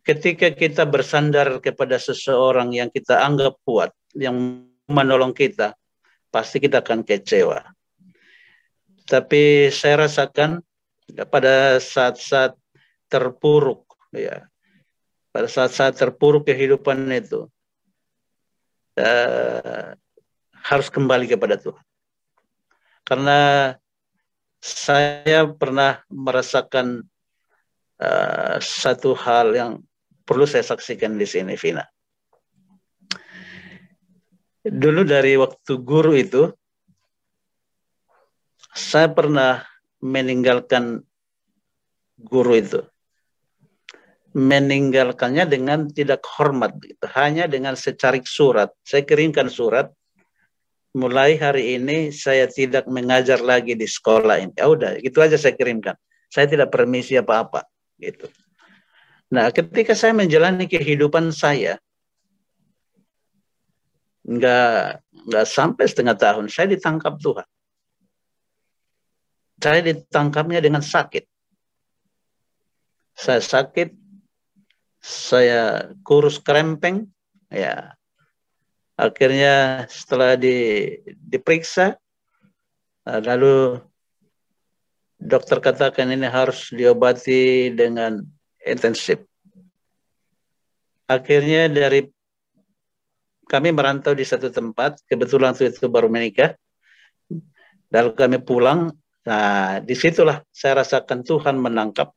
Ketika 0.00 0.50
kita 0.56 0.88
bersandar 0.88 1.60
kepada 1.60 2.00
seseorang 2.00 2.72
yang 2.72 2.88
kita 2.88 3.20
anggap 3.20 3.60
kuat, 3.62 3.92
yang 4.16 4.64
menolong 4.88 5.36
kita, 5.36 5.76
pasti 6.32 6.58
kita 6.58 6.80
akan 6.80 7.04
kecewa. 7.04 7.62
Tapi 9.04 9.68
saya 9.68 10.08
rasakan 10.08 10.64
pada 11.28 11.76
saat-saat 11.82 12.56
terpuruk, 13.10 13.84
ya, 14.14 14.46
pada 15.34 15.46
saat-saat 15.50 15.98
terpuruk 15.98 16.48
kehidupan 16.48 17.10
itu, 17.12 17.50
uh, 18.96 19.92
harus 20.64 20.88
kembali 20.88 21.26
kepada 21.28 21.58
Tuhan 21.58 21.82
karena 23.10 23.74
saya 24.60 25.48
pernah 25.48 26.04
merasakan 26.12 27.00
uh, 27.96 28.56
satu 28.60 29.16
hal 29.16 29.56
yang 29.56 29.72
perlu 30.28 30.44
saya 30.44 30.62
saksikan 30.62 31.16
di 31.16 31.24
sini, 31.24 31.56
Vina. 31.56 31.82
Dulu 34.60 35.08
dari 35.08 35.40
waktu 35.40 35.72
guru 35.80 36.12
itu, 36.12 36.52
saya 38.76 39.08
pernah 39.08 39.64
meninggalkan 40.04 41.00
guru 42.20 42.54
itu. 42.54 42.80
Meninggalkannya 44.30 45.48
dengan 45.48 45.90
tidak 45.90 46.22
hormat, 46.38 46.76
hanya 47.18 47.50
dengan 47.50 47.74
secarik 47.74 48.28
surat. 48.28 48.70
Saya 48.86 49.02
kirimkan 49.02 49.50
surat, 49.50 49.90
mulai 50.90 51.38
hari 51.38 51.78
ini 51.78 52.10
saya 52.10 52.50
tidak 52.50 52.86
mengajar 52.90 53.38
lagi 53.38 53.78
di 53.78 53.86
sekolah 53.86 54.42
ini. 54.42 54.54
Ya 54.58 54.66
udah, 54.66 54.98
itu 54.98 55.18
aja 55.22 55.38
saya 55.38 55.54
kirimkan. 55.54 55.94
Saya 56.30 56.46
tidak 56.46 56.70
permisi 56.70 57.18
apa-apa 57.18 57.66
gitu. 57.98 58.26
Nah, 59.30 59.50
ketika 59.54 59.94
saya 59.94 60.10
menjalani 60.10 60.66
kehidupan 60.66 61.30
saya 61.30 61.78
nggak 64.26 65.02
nggak 65.26 65.46
sampai 65.46 65.84
setengah 65.86 66.16
tahun, 66.18 66.50
saya 66.50 66.74
ditangkap 66.74 67.18
Tuhan. 67.18 67.46
Saya 69.60 69.80
ditangkapnya 69.84 70.58
dengan 70.58 70.82
sakit. 70.82 71.24
Saya 73.14 73.42
sakit, 73.44 73.92
saya 75.04 75.92
kurus 76.00 76.40
krempeng, 76.40 77.04
ya 77.52 77.99
akhirnya 79.00 79.86
setelah 79.88 80.36
di, 80.36 80.92
diperiksa 81.16 81.96
eh, 83.08 83.20
lalu 83.24 83.80
dokter 85.16 85.64
katakan 85.64 86.12
ini 86.12 86.28
harus 86.28 86.68
diobati 86.68 87.72
dengan 87.72 88.20
intensif 88.60 89.24
akhirnya 91.08 91.66
dari 91.66 92.06
kami 93.50 93.74
merantau 93.74 94.14
di 94.14 94.22
satu 94.22 94.46
tempat, 94.46 95.02
kebetulan 95.10 95.50
waktu 95.50 95.74
itu 95.74 95.90
baru 95.90 96.06
menikah. 96.06 96.54
Lalu 97.90 98.14
kami 98.14 98.38
pulang, 98.38 98.94
nah 99.26 99.82
di 99.82 99.98
situlah 99.98 100.46
saya 100.54 100.86
rasakan 100.86 101.26
Tuhan 101.26 101.58
menangkap. 101.58 102.14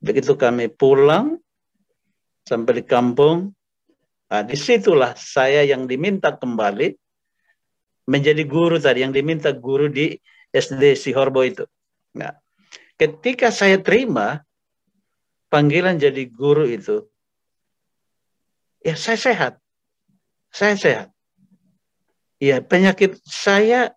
Begitu 0.00 0.32
kami 0.32 0.72
pulang, 0.72 1.36
sampai 2.48 2.80
di 2.80 2.84
kampung, 2.88 3.52
nah 4.32 4.40
di 4.40 4.56
situlah 4.56 5.12
saya 5.12 5.60
yang 5.68 5.84
diminta 5.84 6.32
kembali 6.32 6.96
menjadi 8.08 8.42
guru 8.48 8.80
tadi, 8.80 9.04
yang 9.04 9.12
diminta 9.12 9.52
guru 9.52 9.92
di 9.92 10.16
SD 10.48 10.96
Sihorbo 10.96 11.44
itu. 11.44 11.68
Nah, 12.16 12.32
ketika 12.96 13.52
saya 13.52 13.76
terima 13.76 14.40
panggilan 15.52 16.00
jadi 16.00 16.24
guru 16.32 16.64
itu, 16.64 17.04
ya 18.80 18.96
saya 18.96 19.20
sehat 19.20 19.52
saya 20.52 20.76
sehat. 20.76 21.08
Ya, 22.36 22.60
penyakit 22.60 23.16
saya 23.24 23.96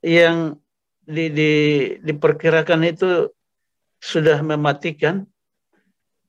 yang 0.00 0.62
di, 1.02 1.26
di, 1.34 1.52
diperkirakan 1.98 2.86
itu 2.86 3.34
sudah 3.98 4.38
mematikan, 4.46 5.26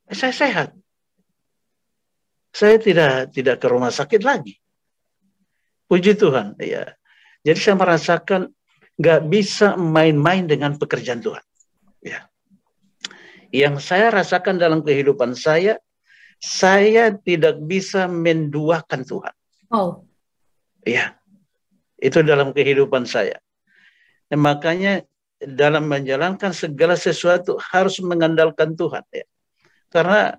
saya 0.09 0.33
sehat. 0.33 0.69
Saya 2.57 2.81
tidak 2.81 3.29
tidak 3.37 3.61
ke 3.61 3.67
rumah 3.69 3.93
sakit 3.93 4.25
lagi. 4.25 4.57
Puji 5.85 6.17
Tuhan, 6.17 6.57
ya. 6.57 6.89
Jadi 7.45 7.59
saya 7.61 7.77
merasakan 7.77 8.49
nggak 8.97 9.21
bisa 9.29 9.77
main-main 9.77 10.49
dengan 10.49 10.73
pekerjaan 10.73 11.21
Tuhan. 11.21 11.45
Ya. 12.01 12.25
Yang 13.53 13.85
saya 13.85 14.09
rasakan 14.09 14.57
dalam 14.57 14.81
kehidupan 14.81 15.37
saya, 15.37 15.77
saya 16.41 17.13
tidak 17.13 17.61
bisa 17.61 18.09
menduakan 18.09 19.05
Tuhan. 19.05 19.35
Oh. 19.69 20.01
Ya, 20.81 21.13
itu 22.01 22.25
dalam 22.25 22.57
kehidupan 22.57 23.05
saya. 23.05 23.37
Nah, 24.33 24.39
makanya 24.39 25.05
dalam 25.37 25.85
menjalankan 25.85 26.51
segala 26.51 26.97
sesuatu 26.97 27.61
harus 27.61 28.01
mengandalkan 28.01 28.73
Tuhan. 28.73 29.05
Ya. 29.13 29.25
Karena 29.93 30.35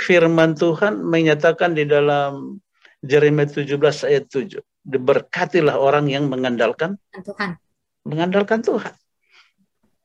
firman 0.00 0.56
Tuhan 0.56 1.04
menyatakan 1.04 1.76
di 1.76 1.84
dalam 1.84 2.56
Jeremia 3.04 3.44
17 3.44 4.08
ayat 4.08 4.24
7. 4.32 4.60
Diberkatilah 4.80 5.76
orang 5.76 6.08
yang 6.08 6.32
mengandalkan 6.32 6.96
Tuhan. 7.12 7.60
Mengandalkan 8.08 8.64
Tuhan. 8.64 8.96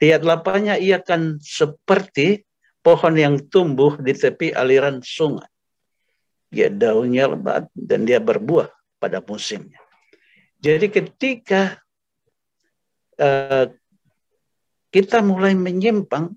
Lihat 0.04 0.28
lapanya 0.28 0.76
ia 0.76 1.00
akan 1.00 1.40
seperti 1.40 2.44
pohon 2.84 3.16
yang 3.16 3.40
tumbuh 3.48 3.96
di 3.96 4.12
tepi 4.12 4.52
aliran 4.52 5.00
sungai. 5.00 5.48
Dia 6.52 6.68
daunnya 6.68 7.32
lebat 7.32 7.72
dan 7.72 8.04
dia 8.04 8.20
berbuah 8.20 8.68
pada 9.00 9.24
musimnya. 9.24 9.80
Jadi 10.60 10.92
ketika 10.92 11.80
uh, 13.20 13.72
kita 14.92 15.20
mulai 15.24 15.56
menyimpang, 15.56 16.32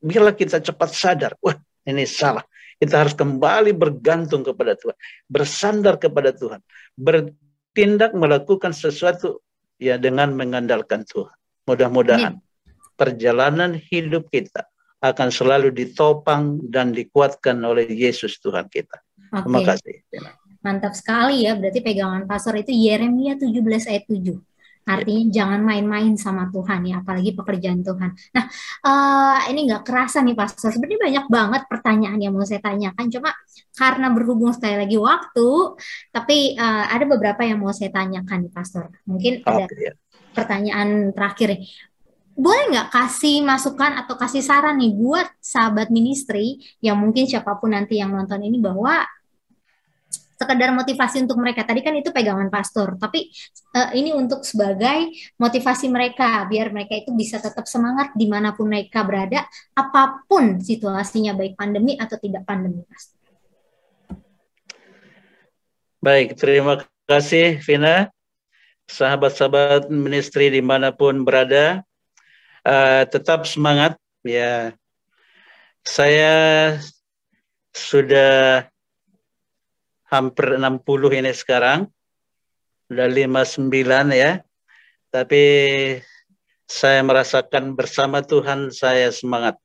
bila 0.00 0.32
kita 0.32 0.60
cepat 0.60 0.90
sadar, 0.92 1.32
wah 1.40 1.56
ini 1.84 2.04
salah. 2.04 2.44
Kita 2.76 3.04
harus 3.04 3.16
kembali 3.16 3.72
bergantung 3.72 4.44
kepada 4.44 4.76
Tuhan, 4.76 4.96
bersandar 5.32 5.96
kepada 5.96 6.36
Tuhan, 6.36 6.60
bertindak 6.92 8.12
melakukan 8.12 8.76
sesuatu 8.76 9.40
ya 9.80 9.96
dengan 9.96 10.36
mengandalkan 10.36 11.08
Tuhan. 11.08 11.32
Mudah-mudahan 11.64 12.36
perjalanan 13.00 13.76
hidup 13.76 14.28
kita 14.28 14.68
akan 15.00 15.28
selalu 15.28 15.72
ditopang 15.72 16.60
dan 16.68 16.92
dikuatkan 16.92 17.60
oleh 17.64 17.88
Yesus 17.88 18.40
Tuhan 18.40 18.68
kita. 18.68 18.96
Okay. 19.32 19.40
Terima 19.44 19.60
kasih. 19.64 19.94
Mantap 20.64 20.92
sekali 20.98 21.46
ya, 21.46 21.54
berarti 21.54 21.78
pegangan 21.78 22.26
pastor 22.26 22.58
itu 22.58 22.74
Yeremia 22.74 23.38
17 23.38 23.86
ayat 23.86 24.04
7. 24.08 24.34
Artinya 24.86 25.22
yeah. 25.26 25.34
jangan 25.34 25.60
main-main 25.66 26.14
sama 26.14 26.46
Tuhan 26.54 26.86
ya, 26.86 27.02
apalagi 27.02 27.34
pekerjaan 27.34 27.82
Tuhan. 27.82 28.10
Nah, 28.14 28.44
uh, 28.86 29.38
ini 29.50 29.66
nggak 29.66 29.82
kerasa 29.82 30.22
nih 30.22 30.38
Pastor. 30.38 30.70
Sebenarnya 30.70 31.00
banyak 31.02 31.26
banget 31.26 31.62
pertanyaan 31.66 32.18
yang 32.22 32.32
mau 32.32 32.46
saya 32.46 32.62
tanyakan. 32.62 33.10
Cuma 33.10 33.34
karena 33.74 34.06
berhubung 34.14 34.54
sekali 34.54 34.78
lagi 34.78 34.94
waktu, 34.94 35.50
tapi 36.14 36.54
uh, 36.54 36.86
ada 36.86 37.04
beberapa 37.04 37.42
yang 37.42 37.58
mau 37.58 37.74
saya 37.74 37.90
tanyakan 37.90 38.46
nih 38.46 38.52
Pastor. 38.54 38.94
Mungkin 39.10 39.42
ada 39.42 39.66
yeah. 39.74 39.94
pertanyaan 40.30 41.10
terakhir 41.10 41.58
nih 41.58 41.66
boleh 42.36 42.68
nggak 42.68 42.92
kasih 42.92 43.40
masukan 43.40 43.96
atau 43.96 44.12
kasih 44.20 44.44
saran 44.44 44.76
nih 44.76 44.92
buat 44.92 45.24
sahabat 45.40 45.88
ministry 45.88 46.60
yang 46.84 47.00
mungkin 47.00 47.24
siapa 47.24 47.56
pun 47.56 47.72
nanti 47.72 47.96
yang 47.96 48.12
nonton 48.12 48.44
ini 48.44 48.60
bahwa 48.60 49.08
sekedar 50.36 50.70
motivasi 50.76 51.24
untuk 51.24 51.40
mereka 51.40 51.64
tadi 51.64 51.80
kan 51.80 51.96
itu 51.96 52.12
pegangan 52.12 52.52
pastor 52.52 53.00
tapi 53.00 53.32
uh, 53.72 53.90
ini 53.96 54.12
untuk 54.12 54.44
sebagai 54.44 55.10
motivasi 55.40 55.88
mereka 55.88 56.44
biar 56.44 56.70
mereka 56.70 56.94
itu 56.96 57.10
bisa 57.16 57.40
tetap 57.40 57.64
semangat 57.64 58.12
di 58.12 58.28
mana 58.28 58.52
pun 58.52 58.68
mereka 58.68 59.00
berada 59.02 59.48
apa 59.72 60.22
pun 60.28 60.60
situasinya 60.60 61.32
baik 61.32 61.56
pandemi 61.56 61.96
atau 61.96 62.20
tidak 62.20 62.44
pandemi 62.44 62.84
pastor. 62.84 63.16
Baik 66.04 66.36
terima 66.36 66.84
kasih 67.08 67.58
Vina 67.64 68.12
sahabat-sahabat 68.86 69.90
ministry 69.90 70.52
di 70.52 70.62
mana 70.62 70.94
pun 70.94 71.26
berada 71.26 71.82
uh, 72.62 73.02
tetap 73.08 73.48
semangat 73.48 73.98
ya. 74.22 74.76
Saya 75.86 76.34
sudah 77.70 78.66
hampir 80.16 80.56
60 80.56 81.20
ini 81.20 81.32
sekarang. 81.36 81.92
Sudah 82.88 83.08
59 83.10 84.16
ya. 84.16 84.40
Tapi 85.12 85.44
saya 86.66 87.00
merasakan 87.04 87.76
bersama 87.78 88.24
Tuhan 88.24 88.74
saya 88.74 89.12
semangat. 89.12 89.60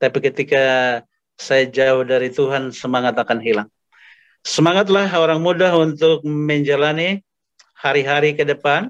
Tapi 0.00 0.18
ketika 0.24 0.64
saya 1.36 1.68
jauh 1.68 2.04
dari 2.04 2.32
Tuhan, 2.32 2.72
semangat 2.72 3.16
akan 3.16 3.38
hilang. 3.40 3.68
Semangatlah 4.40 5.08
orang 5.20 5.40
muda 5.44 5.76
untuk 5.76 6.24
menjalani 6.24 7.20
hari-hari 7.76 8.32
ke 8.32 8.48
depan. 8.48 8.88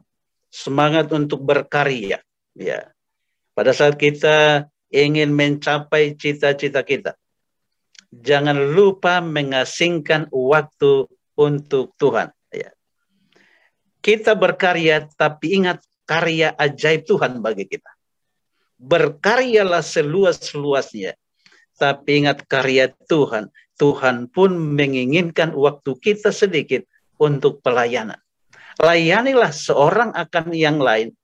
Semangat 0.51 1.11
untuk 1.15 1.43
berkarya. 1.47 2.23
Ya. 2.59 2.91
Pada 3.55 3.71
saat 3.71 3.95
kita 3.99 4.67
ingin 4.91 5.31
mencapai 5.31 6.19
cita-cita 6.19 6.83
kita, 6.83 7.15
jangan 8.11 8.59
lupa 8.75 9.23
mengasingkan 9.23 10.27
waktu 10.35 11.07
untuk 11.39 11.95
Tuhan. 11.97 12.35
Ya. 12.51 12.71
Kita 14.03 14.35
berkarya, 14.35 15.09
tapi 15.15 15.63
ingat 15.63 15.81
karya 16.05 16.53
ajaib 16.59 17.07
Tuhan 17.07 17.39
bagi 17.41 17.71
kita. 17.71 17.91
Berkaryalah 18.81 19.85
seluas-luasnya, 19.85 21.15
tapi 21.79 22.27
ingat 22.27 22.45
karya 22.51 22.91
Tuhan. 23.07 23.49
Tuhan 23.81 24.29
pun 24.29 24.53
menginginkan 24.77 25.57
waktu 25.57 25.97
kita 25.97 26.29
sedikit 26.37 26.85
untuk 27.17 27.65
pelayanan. 27.65 28.21
Layanilah 28.77 29.53
seorang 29.53 30.13
akan 30.13 30.53
yang 30.53 30.81
lain 30.81 31.17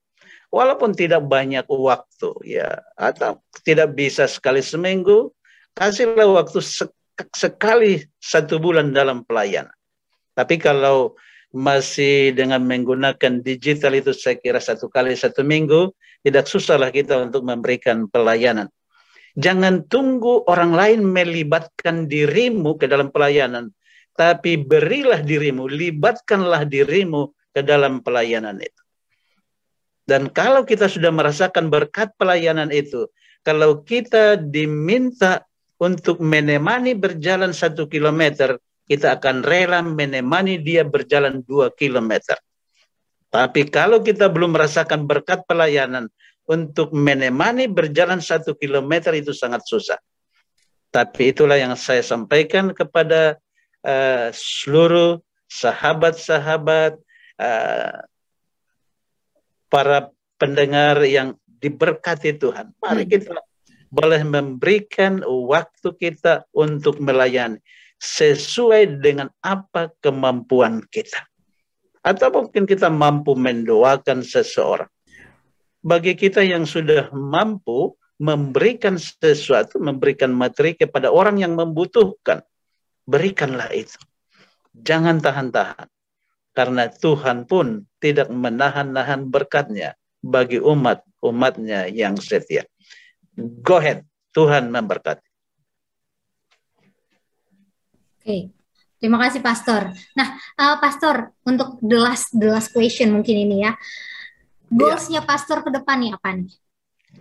walaupun 0.49 0.95
tidak 0.95 1.25
banyak 1.25 1.65
waktu 1.67 2.31
ya 2.45 2.81
atau 2.95 3.41
tidak 3.61 3.93
bisa 3.93 4.25
sekali 4.29 4.63
seminggu 4.63 5.33
kasihlah 5.77 6.25
waktu 6.33 6.59
sekali 7.37 8.01
satu 8.17 8.57
bulan 8.57 8.91
dalam 8.91 9.21
pelayanan. 9.23 9.73
Tapi 10.33 10.57
kalau 10.57 11.13
masih 11.53 12.35
dengan 12.35 12.65
menggunakan 12.65 13.39
digital 13.45 13.95
itu 13.95 14.11
saya 14.11 14.35
kira 14.37 14.59
satu 14.59 14.91
kali 14.91 15.15
satu 15.15 15.41
minggu 15.47 15.95
tidak 16.25 16.49
susahlah 16.49 16.91
kita 16.91 17.17
untuk 17.23 17.45
memberikan 17.45 18.09
pelayanan. 18.09 18.67
Jangan 19.37 19.85
tunggu 19.85 20.43
orang 20.49 20.73
lain 20.73 21.05
melibatkan 21.05 22.09
dirimu 22.09 22.75
ke 22.75 22.89
dalam 22.89 23.13
pelayanan 23.13 23.69
tapi 24.17 24.57
berilah 24.57 25.21
dirimu 25.21 25.69
libatkanlah 25.69 26.65
dirimu 26.65 27.31
ke 27.53 27.61
dalam 27.61 28.01
pelayanan 28.01 28.57
itu. 28.57 28.83
Dan 30.09 30.33
kalau 30.33 30.65
kita 30.65 30.89
sudah 30.89 31.13
merasakan 31.13 31.69
berkat 31.69 32.15
pelayanan 32.17 32.73
itu, 32.73 33.05
kalau 33.45 33.85
kita 33.85 34.39
diminta 34.39 35.46
untuk 35.77 36.17
menemani 36.21 36.97
berjalan 36.97 37.53
satu 37.53 37.85
kilometer, 37.85 38.57
kita 38.89 39.19
akan 39.19 39.45
rela 39.45 39.83
menemani 39.85 40.57
dia 40.57 40.81
berjalan 40.81 41.45
dua 41.45 41.69
kilometer. 41.73 42.37
Tapi 43.27 43.67
kalau 43.67 44.01
kita 44.01 44.31
belum 44.31 44.55
merasakan 44.55 45.05
berkat 45.05 45.43
pelayanan, 45.45 46.07
untuk 46.47 46.95
menemani 46.95 47.67
berjalan 47.67 48.23
satu 48.23 48.55
kilometer 48.55 49.11
itu 49.11 49.35
sangat 49.35 49.67
susah. 49.67 49.99
Tapi 50.89 51.35
itulah 51.35 51.59
yang 51.59 51.75
saya 51.75 51.99
sampaikan 51.99 52.71
kepada 52.71 53.35
uh, 53.83 54.31
seluruh 54.31 55.19
sahabat-sahabat 55.51 56.95
uh, 57.35 57.99
para 59.67 60.07
pendengar 60.39 61.03
yang 61.03 61.35
diberkati 61.59 62.39
Tuhan. 62.39 62.71
Mari 62.79 63.03
hmm. 63.03 63.11
kita 63.11 63.35
boleh 63.87 64.21
memberikan 64.23 65.23
waktu 65.23 65.89
kita 65.95 66.47
untuk 66.51 66.99
melayani. 66.99 67.59
sesuai 67.97 69.01
dengan 69.01 69.25
apa 69.41 69.89
kemampuan 70.05 70.85
kita. 70.85 71.17
Atau 72.05 72.29
mungkin 72.29 72.69
kita 72.69 72.93
mampu 72.93 73.33
mendoakan 73.33 74.21
seseorang. 74.21 74.85
Bagi 75.81 76.13
kita 76.13 76.45
yang 76.45 76.69
sudah 76.69 77.09
mampu 77.09 77.97
memberikan 78.21 79.01
sesuatu, 79.01 79.81
memberikan 79.81 80.29
materi 80.29 80.77
kepada 80.77 81.09
orang 81.09 81.41
yang 81.41 81.57
membutuhkan, 81.57 82.45
berikanlah 83.05 83.73
itu. 83.73 83.97
Jangan 84.77 85.17
tahan-tahan. 85.17 85.89
Karena 86.53 86.89
Tuhan 86.89 87.45
pun 87.45 87.85
tidak 88.01 88.33
menahan-nahan 88.33 89.29
berkatnya 89.29 89.93
bagi 90.21 90.57
umat-umatnya 90.57 91.89
yang 91.93 92.17
setia. 92.17 92.65
Go 93.37 93.77
ahead, 93.77 94.01
Tuhan 94.33 94.73
memberkati. 94.73 95.29
Oke, 98.17 98.49
terima 98.97 99.21
kasih 99.21 99.45
Pastor. 99.45 99.93
Nah, 100.17 100.41
uh, 100.57 100.81
Pastor, 100.81 101.37
untuk 101.45 101.77
the 101.85 102.01
last 102.01 102.33
the 102.33 102.49
last 102.49 102.73
question 102.73 103.13
mungkin 103.13 103.37
ini 103.37 103.61
ya, 103.61 103.77
goalsnya 104.73 105.21
yeah. 105.21 105.29
Pastor 105.29 105.61
ke 105.61 105.69
depan 105.69 106.01
nih 106.01 106.11
apa 106.17 106.29
nih 106.33 106.51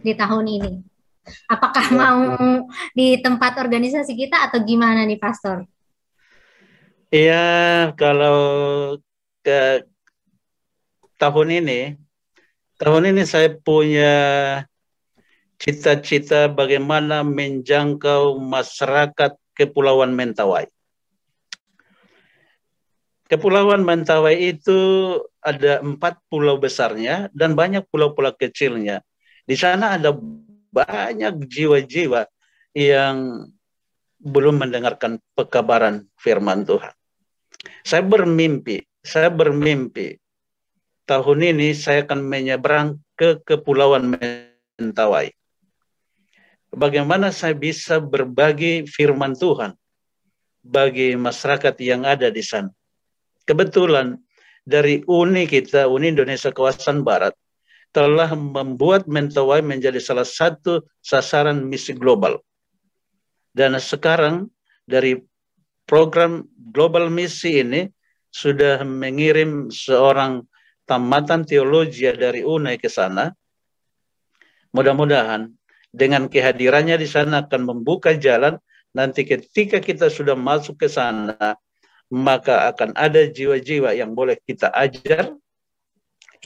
di 0.00 0.12
tahun 0.16 0.46
ini? 0.48 0.72
Apakah 1.52 1.86
yeah. 1.92 1.98
mau 2.00 2.20
di 2.96 3.20
tempat 3.20 3.60
organisasi 3.60 4.16
kita 4.16 4.48
atau 4.48 4.64
gimana 4.64 5.04
nih 5.04 5.20
Pastor? 5.20 5.68
Iya, 7.12 7.92
kalau 7.94 8.40
ke 9.44 9.84
tahun 11.20 11.62
ini, 11.62 11.94
tahun 12.82 13.14
ini 13.14 13.22
saya 13.22 13.52
punya 13.52 14.16
cita-cita 15.57 16.48
bagaimana 16.52 17.24
menjangkau 17.24 18.40
masyarakat 18.40 19.36
Kepulauan 19.57 20.12
Mentawai. 20.12 20.68
Kepulauan 23.26 23.82
Mentawai 23.82 24.36
itu 24.38 24.78
ada 25.42 25.82
empat 25.82 26.20
pulau 26.30 26.61
besarnya 26.61 27.32
dan 27.34 27.59
banyak 27.59 27.82
pulau-pulau 27.90 28.36
kecilnya. 28.36 29.02
Di 29.42 29.57
sana 29.59 29.98
ada 29.98 30.14
banyak 30.70 31.48
jiwa-jiwa 31.48 32.28
yang 32.76 33.48
belum 34.20 34.62
mendengarkan 34.62 35.18
pekabaran 35.34 36.07
firman 36.20 36.62
Tuhan. 36.68 36.92
Saya 37.82 38.04
bermimpi, 38.04 38.84
saya 39.02 39.32
bermimpi 39.32 40.20
tahun 41.07 41.57
ini 41.57 41.72
saya 41.72 42.04
akan 42.04 42.20
menyeberang 42.26 43.00
ke 43.14 43.40
Kepulauan 43.46 44.12
Mentawai. 44.12 45.30
Bagaimana 46.74 47.30
saya 47.30 47.54
bisa 47.54 48.02
berbagi 48.02 48.84
firman 48.86 49.34
Tuhan 49.38 49.74
bagi 50.66 51.14
masyarakat 51.14 51.74
yang 51.78 52.02
ada 52.02 52.26
di 52.26 52.42
sana 52.42 52.70
kebetulan 53.46 54.18
dari 54.66 55.06
UNI 55.06 55.46
kita, 55.46 55.86
UNI 55.86 56.18
Indonesia 56.18 56.50
Kawasan 56.50 57.06
Barat, 57.06 57.32
telah 57.94 58.34
membuat 58.34 59.06
Mentawai 59.06 59.62
menjadi 59.62 60.02
salah 60.02 60.26
satu 60.26 60.84
sasaran 61.00 61.62
misi 61.64 61.94
global. 61.94 62.42
Dan 63.56 63.78
sekarang 63.78 64.50
dari 64.84 65.16
program 65.88 66.44
global 66.74 67.08
misi 67.08 67.62
ini 67.62 67.88
sudah 68.28 68.84
mengirim 68.84 69.72
seorang 69.72 70.44
tamatan 70.84 71.46
teologi 71.46 72.04
dari 72.12 72.44
UNI 72.44 72.76
ke 72.76 72.90
sana. 72.90 73.32
Mudah-mudahan 74.76 75.48
dengan 75.97 76.28
kehadirannya 76.28 77.01
di 77.01 77.09
sana 77.09 77.49
akan 77.49 77.62
membuka 77.64 78.12
jalan. 78.12 78.61
Nanti 78.92 79.24
ketika 79.24 79.80
kita 79.80 80.12
sudah 80.12 80.36
masuk 80.36 80.84
ke 80.84 80.88
sana 80.92 81.57
maka 82.12 82.70
akan 82.70 82.94
ada 82.94 83.26
jiwa-jiwa 83.26 83.90
yang 83.99 84.14
boleh 84.14 84.38
kita 84.47 84.70
ajar, 84.70 85.34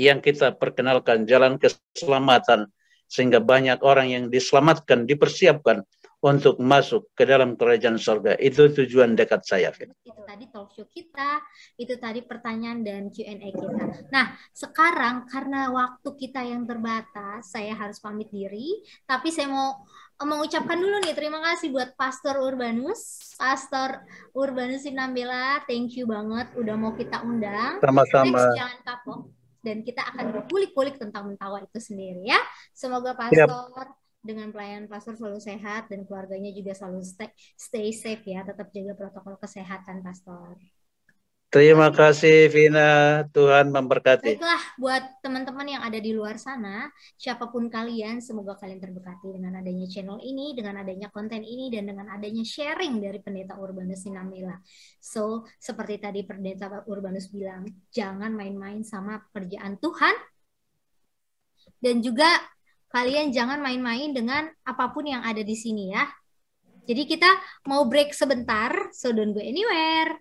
yang 0.00 0.24
kita 0.24 0.56
perkenalkan 0.56 1.28
jalan 1.28 1.60
keselamatan, 1.60 2.72
sehingga 3.10 3.42
banyak 3.44 3.84
orang 3.84 4.08
yang 4.08 4.24
diselamatkan, 4.32 5.04
dipersiapkan 5.04 5.84
untuk 6.20 6.60
masuk 6.60 7.08
ke 7.16 7.24
dalam 7.24 7.56
kerajaan 7.56 7.96
surga. 7.96 8.36
Itu 8.36 8.68
tujuan 8.68 9.16
dekat 9.16 9.40
saya. 9.48 9.72
Itu 9.72 10.20
tadi 10.28 10.44
talk 10.52 10.68
show 10.76 10.84
kita, 10.84 11.40
itu 11.80 11.96
tadi 11.96 12.20
pertanyaan 12.20 12.84
dan 12.84 13.08
Q&A 13.08 13.48
kita. 13.48 13.84
Nah, 14.12 14.36
sekarang 14.52 15.24
karena 15.32 15.72
waktu 15.72 16.08
kita 16.20 16.44
yang 16.44 16.68
terbatas, 16.68 17.48
saya 17.48 17.72
harus 17.72 17.96
pamit 18.04 18.28
diri, 18.28 18.84
tapi 19.08 19.32
saya 19.32 19.48
mau 19.48 19.80
mengucapkan 20.20 20.76
dulu 20.76 21.00
nih 21.00 21.16
terima 21.16 21.40
kasih 21.40 21.72
buat 21.72 21.96
Pastor 21.96 22.36
Urbanus, 22.44 23.32
Pastor 23.40 24.04
Urbanus 24.36 24.84
Sinambela, 24.84 25.64
thank 25.64 25.96
you 25.96 26.04
banget 26.04 26.52
udah 26.60 26.76
mau 26.76 26.92
kita 26.92 27.24
undang. 27.24 27.80
Sama-sama. 27.80 28.52
Jangan 28.52 28.78
kapok 28.84 29.32
dan 29.64 29.80
kita 29.80 30.04
akan 30.12 30.24
berkulik-kulik 30.36 31.00
tentang 31.00 31.32
mentawa 31.32 31.64
itu 31.64 31.80
sendiri 31.80 32.28
ya. 32.28 32.40
Semoga 32.76 33.16
Pastor 33.16 33.72
Yep 33.72 33.99
dengan 34.20 34.52
pelayanan 34.52 34.86
pastor 34.86 35.16
selalu 35.16 35.40
sehat 35.40 35.88
dan 35.88 36.04
keluarganya 36.04 36.52
juga 36.52 36.76
selalu 36.76 37.00
stay, 37.00 37.32
stay 37.56 37.88
safe 37.92 38.24
ya, 38.28 38.44
tetap 38.44 38.68
jaga 38.70 38.92
protokol 38.92 39.40
kesehatan 39.40 40.04
pastor. 40.04 40.60
Terima 41.50 41.90
kasih 41.90 42.46
Vina, 42.46 43.26
Tuhan 43.34 43.74
memberkati. 43.74 44.38
Baiklah 44.38 44.62
buat 44.78 45.02
teman-teman 45.18 45.66
yang 45.66 45.82
ada 45.82 45.98
di 45.98 46.14
luar 46.14 46.38
sana, 46.38 46.86
siapa 47.18 47.50
pun 47.50 47.66
kalian, 47.66 48.22
semoga 48.22 48.54
kalian 48.54 48.78
terberkati 48.78 49.34
dengan 49.34 49.58
adanya 49.58 49.82
channel 49.90 50.22
ini, 50.22 50.54
dengan 50.54 50.78
adanya 50.78 51.10
konten 51.10 51.42
ini, 51.42 51.66
dan 51.74 51.90
dengan 51.90 52.06
adanya 52.14 52.46
sharing 52.46 53.02
dari 53.02 53.18
Pendeta 53.18 53.58
Urbanus 53.58 54.06
Sinamela. 54.06 54.62
So, 55.02 55.42
seperti 55.58 55.98
tadi 55.98 56.22
Pendeta 56.22 56.86
Urbanus 56.86 57.26
bilang, 57.34 57.66
jangan 57.90 58.30
main-main 58.30 58.86
sama 58.86 59.18
pekerjaan 59.18 59.74
Tuhan, 59.82 60.14
dan 61.82 61.98
juga 61.98 62.30
kalian 62.90 63.30
jangan 63.30 63.62
main-main 63.62 64.10
dengan 64.10 64.50
apa 64.66 64.90
pun 64.90 65.06
yang 65.06 65.22
ada 65.22 65.46
di 65.46 65.54
sini 65.54 65.94
ya. 65.94 66.10
Jadi 66.90 67.06
kita 67.06 67.30
mau 67.70 67.86
break 67.86 68.10
sebentar, 68.10 68.90
so 68.90 69.14
don't 69.14 69.30
go 69.30 69.38
anywhere. 69.38 70.18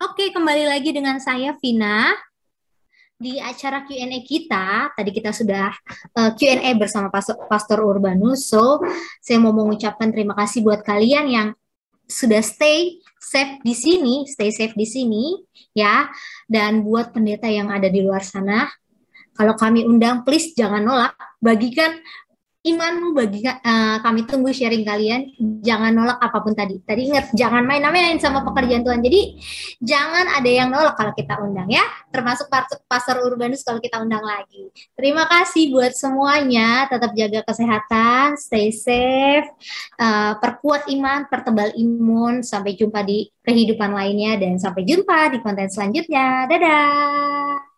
Oke, 0.00 0.32
kembali 0.32 0.64
lagi 0.64 0.96
dengan 0.96 1.20
saya 1.20 1.52
Vina 1.60 2.16
di 3.20 3.36
acara 3.36 3.84
Q&A 3.84 4.24
kita. 4.24 4.96
Tadi 4.96 5.10
kita 5.12 5.36
sudah 5.36 5.76
uh, 6.16 6.20
eh, 6.24 6.30
Q&A 6.40 6.72
bersama 6.80 7.12
Pastor, 7.12 7.36
Pastor 7.52 7.84
Urbanus. 7.84 8.48
So, 8.48 8.80
saya 9.20 9.36
mau 9.36 9.52
mengucapkan 9.52 10.08
terima 10.08 10.32
kasih 10.32 10.64
buat 10.64 10.80
kalian 10.80 11.28
yang 11.28 11.48
sudah 12.08 12.40
stay 12.40 13.03
safe 13.24 13.64
di 13.64 13.72
sini, 13.72 14.28
stay 14.28 14.52
safe 14.52 14.76
di 14.76 14.84
sini 14.84 15.24
ya. 15.72 16.12
Dan 16.44 16.84
buat 16.84 17.16
pendeta 17.16 17.48
yang 17.48 17.72
ada 17.72 17.88
di 17.88 18.04
luar 18.04 18.20
sana, 18.20 18.68
kalau 19.34 19.58
kami 19.58 19.82
undang 19.82 20.22
please 20.22 20.54
jangan 20.54 20.84
nolak, 20.84 21.16
bagikan 21.42 21.98
imanmu 22.64 23.12
bagi 23.12 23.44
uh, 23.44 24.00
kami 24.00 24.24
tunggu 24.24 24.48
sharing 24.48 24.88
kalian. 24.88 25.36
Jangan 25.60 25.92
nolak 25.92 26.16
apa 26.16 26.40
pun 26.40 26.56
tadi. 26.56 26.80
Tadi 26.80 27.12
ingat 27.12 27.36
jangan 27.36 27.60
main-main 27.60 28.16
sama 28.16 28.40
pekerjaan 28.40 28.80
Tuhan. 28.80 29.04
Jadi 29.04 29.36
jangan 29.84 30.32
ada 30.32 30.48
yang 30.48 30.72
nolak 30.72 30.96
kalau 30.96 31.12
kita 31.12 31.36
undang 31.44 31.68
ya. 31.68 31.84
Termasuk 32.08 32.48
pasar 32.88 33.20
urbanus 33.20 33.60
kalau 33.60 33.84
kita 33.84 34.00
undang 34.00 34.24
lagi. 34.24 34.72
Terima 34.96 35.28
kasih 35.28 35.76
buat 35.76 35.92
semuanya. 35.92 36.88
Tetap 36.88 37.12
jaga 37.12 37.40
kesehatan 37.44 38.40
stay 38.40 38.72
safe 38.72 39.48
uh, 40.00 40.40
perkuat 40.40 40.88
iman 40.88 41.28
pertebal 41.28 41.68
imun. 41.76 42.40
Sampai 42.40 42.80
jumpa 42.80 43.04
di 43.04 43.28
kehidupan 43.44 43.92
lainnya 43.92 44.40
dan 44.40 44.56
sampai 44.56 44.88
jumpa 44.88 45.36
di 45.36 45.38
konten 45.44 45.68
selanjutnya. 45.68 46.48
Dadah 46.48 47.73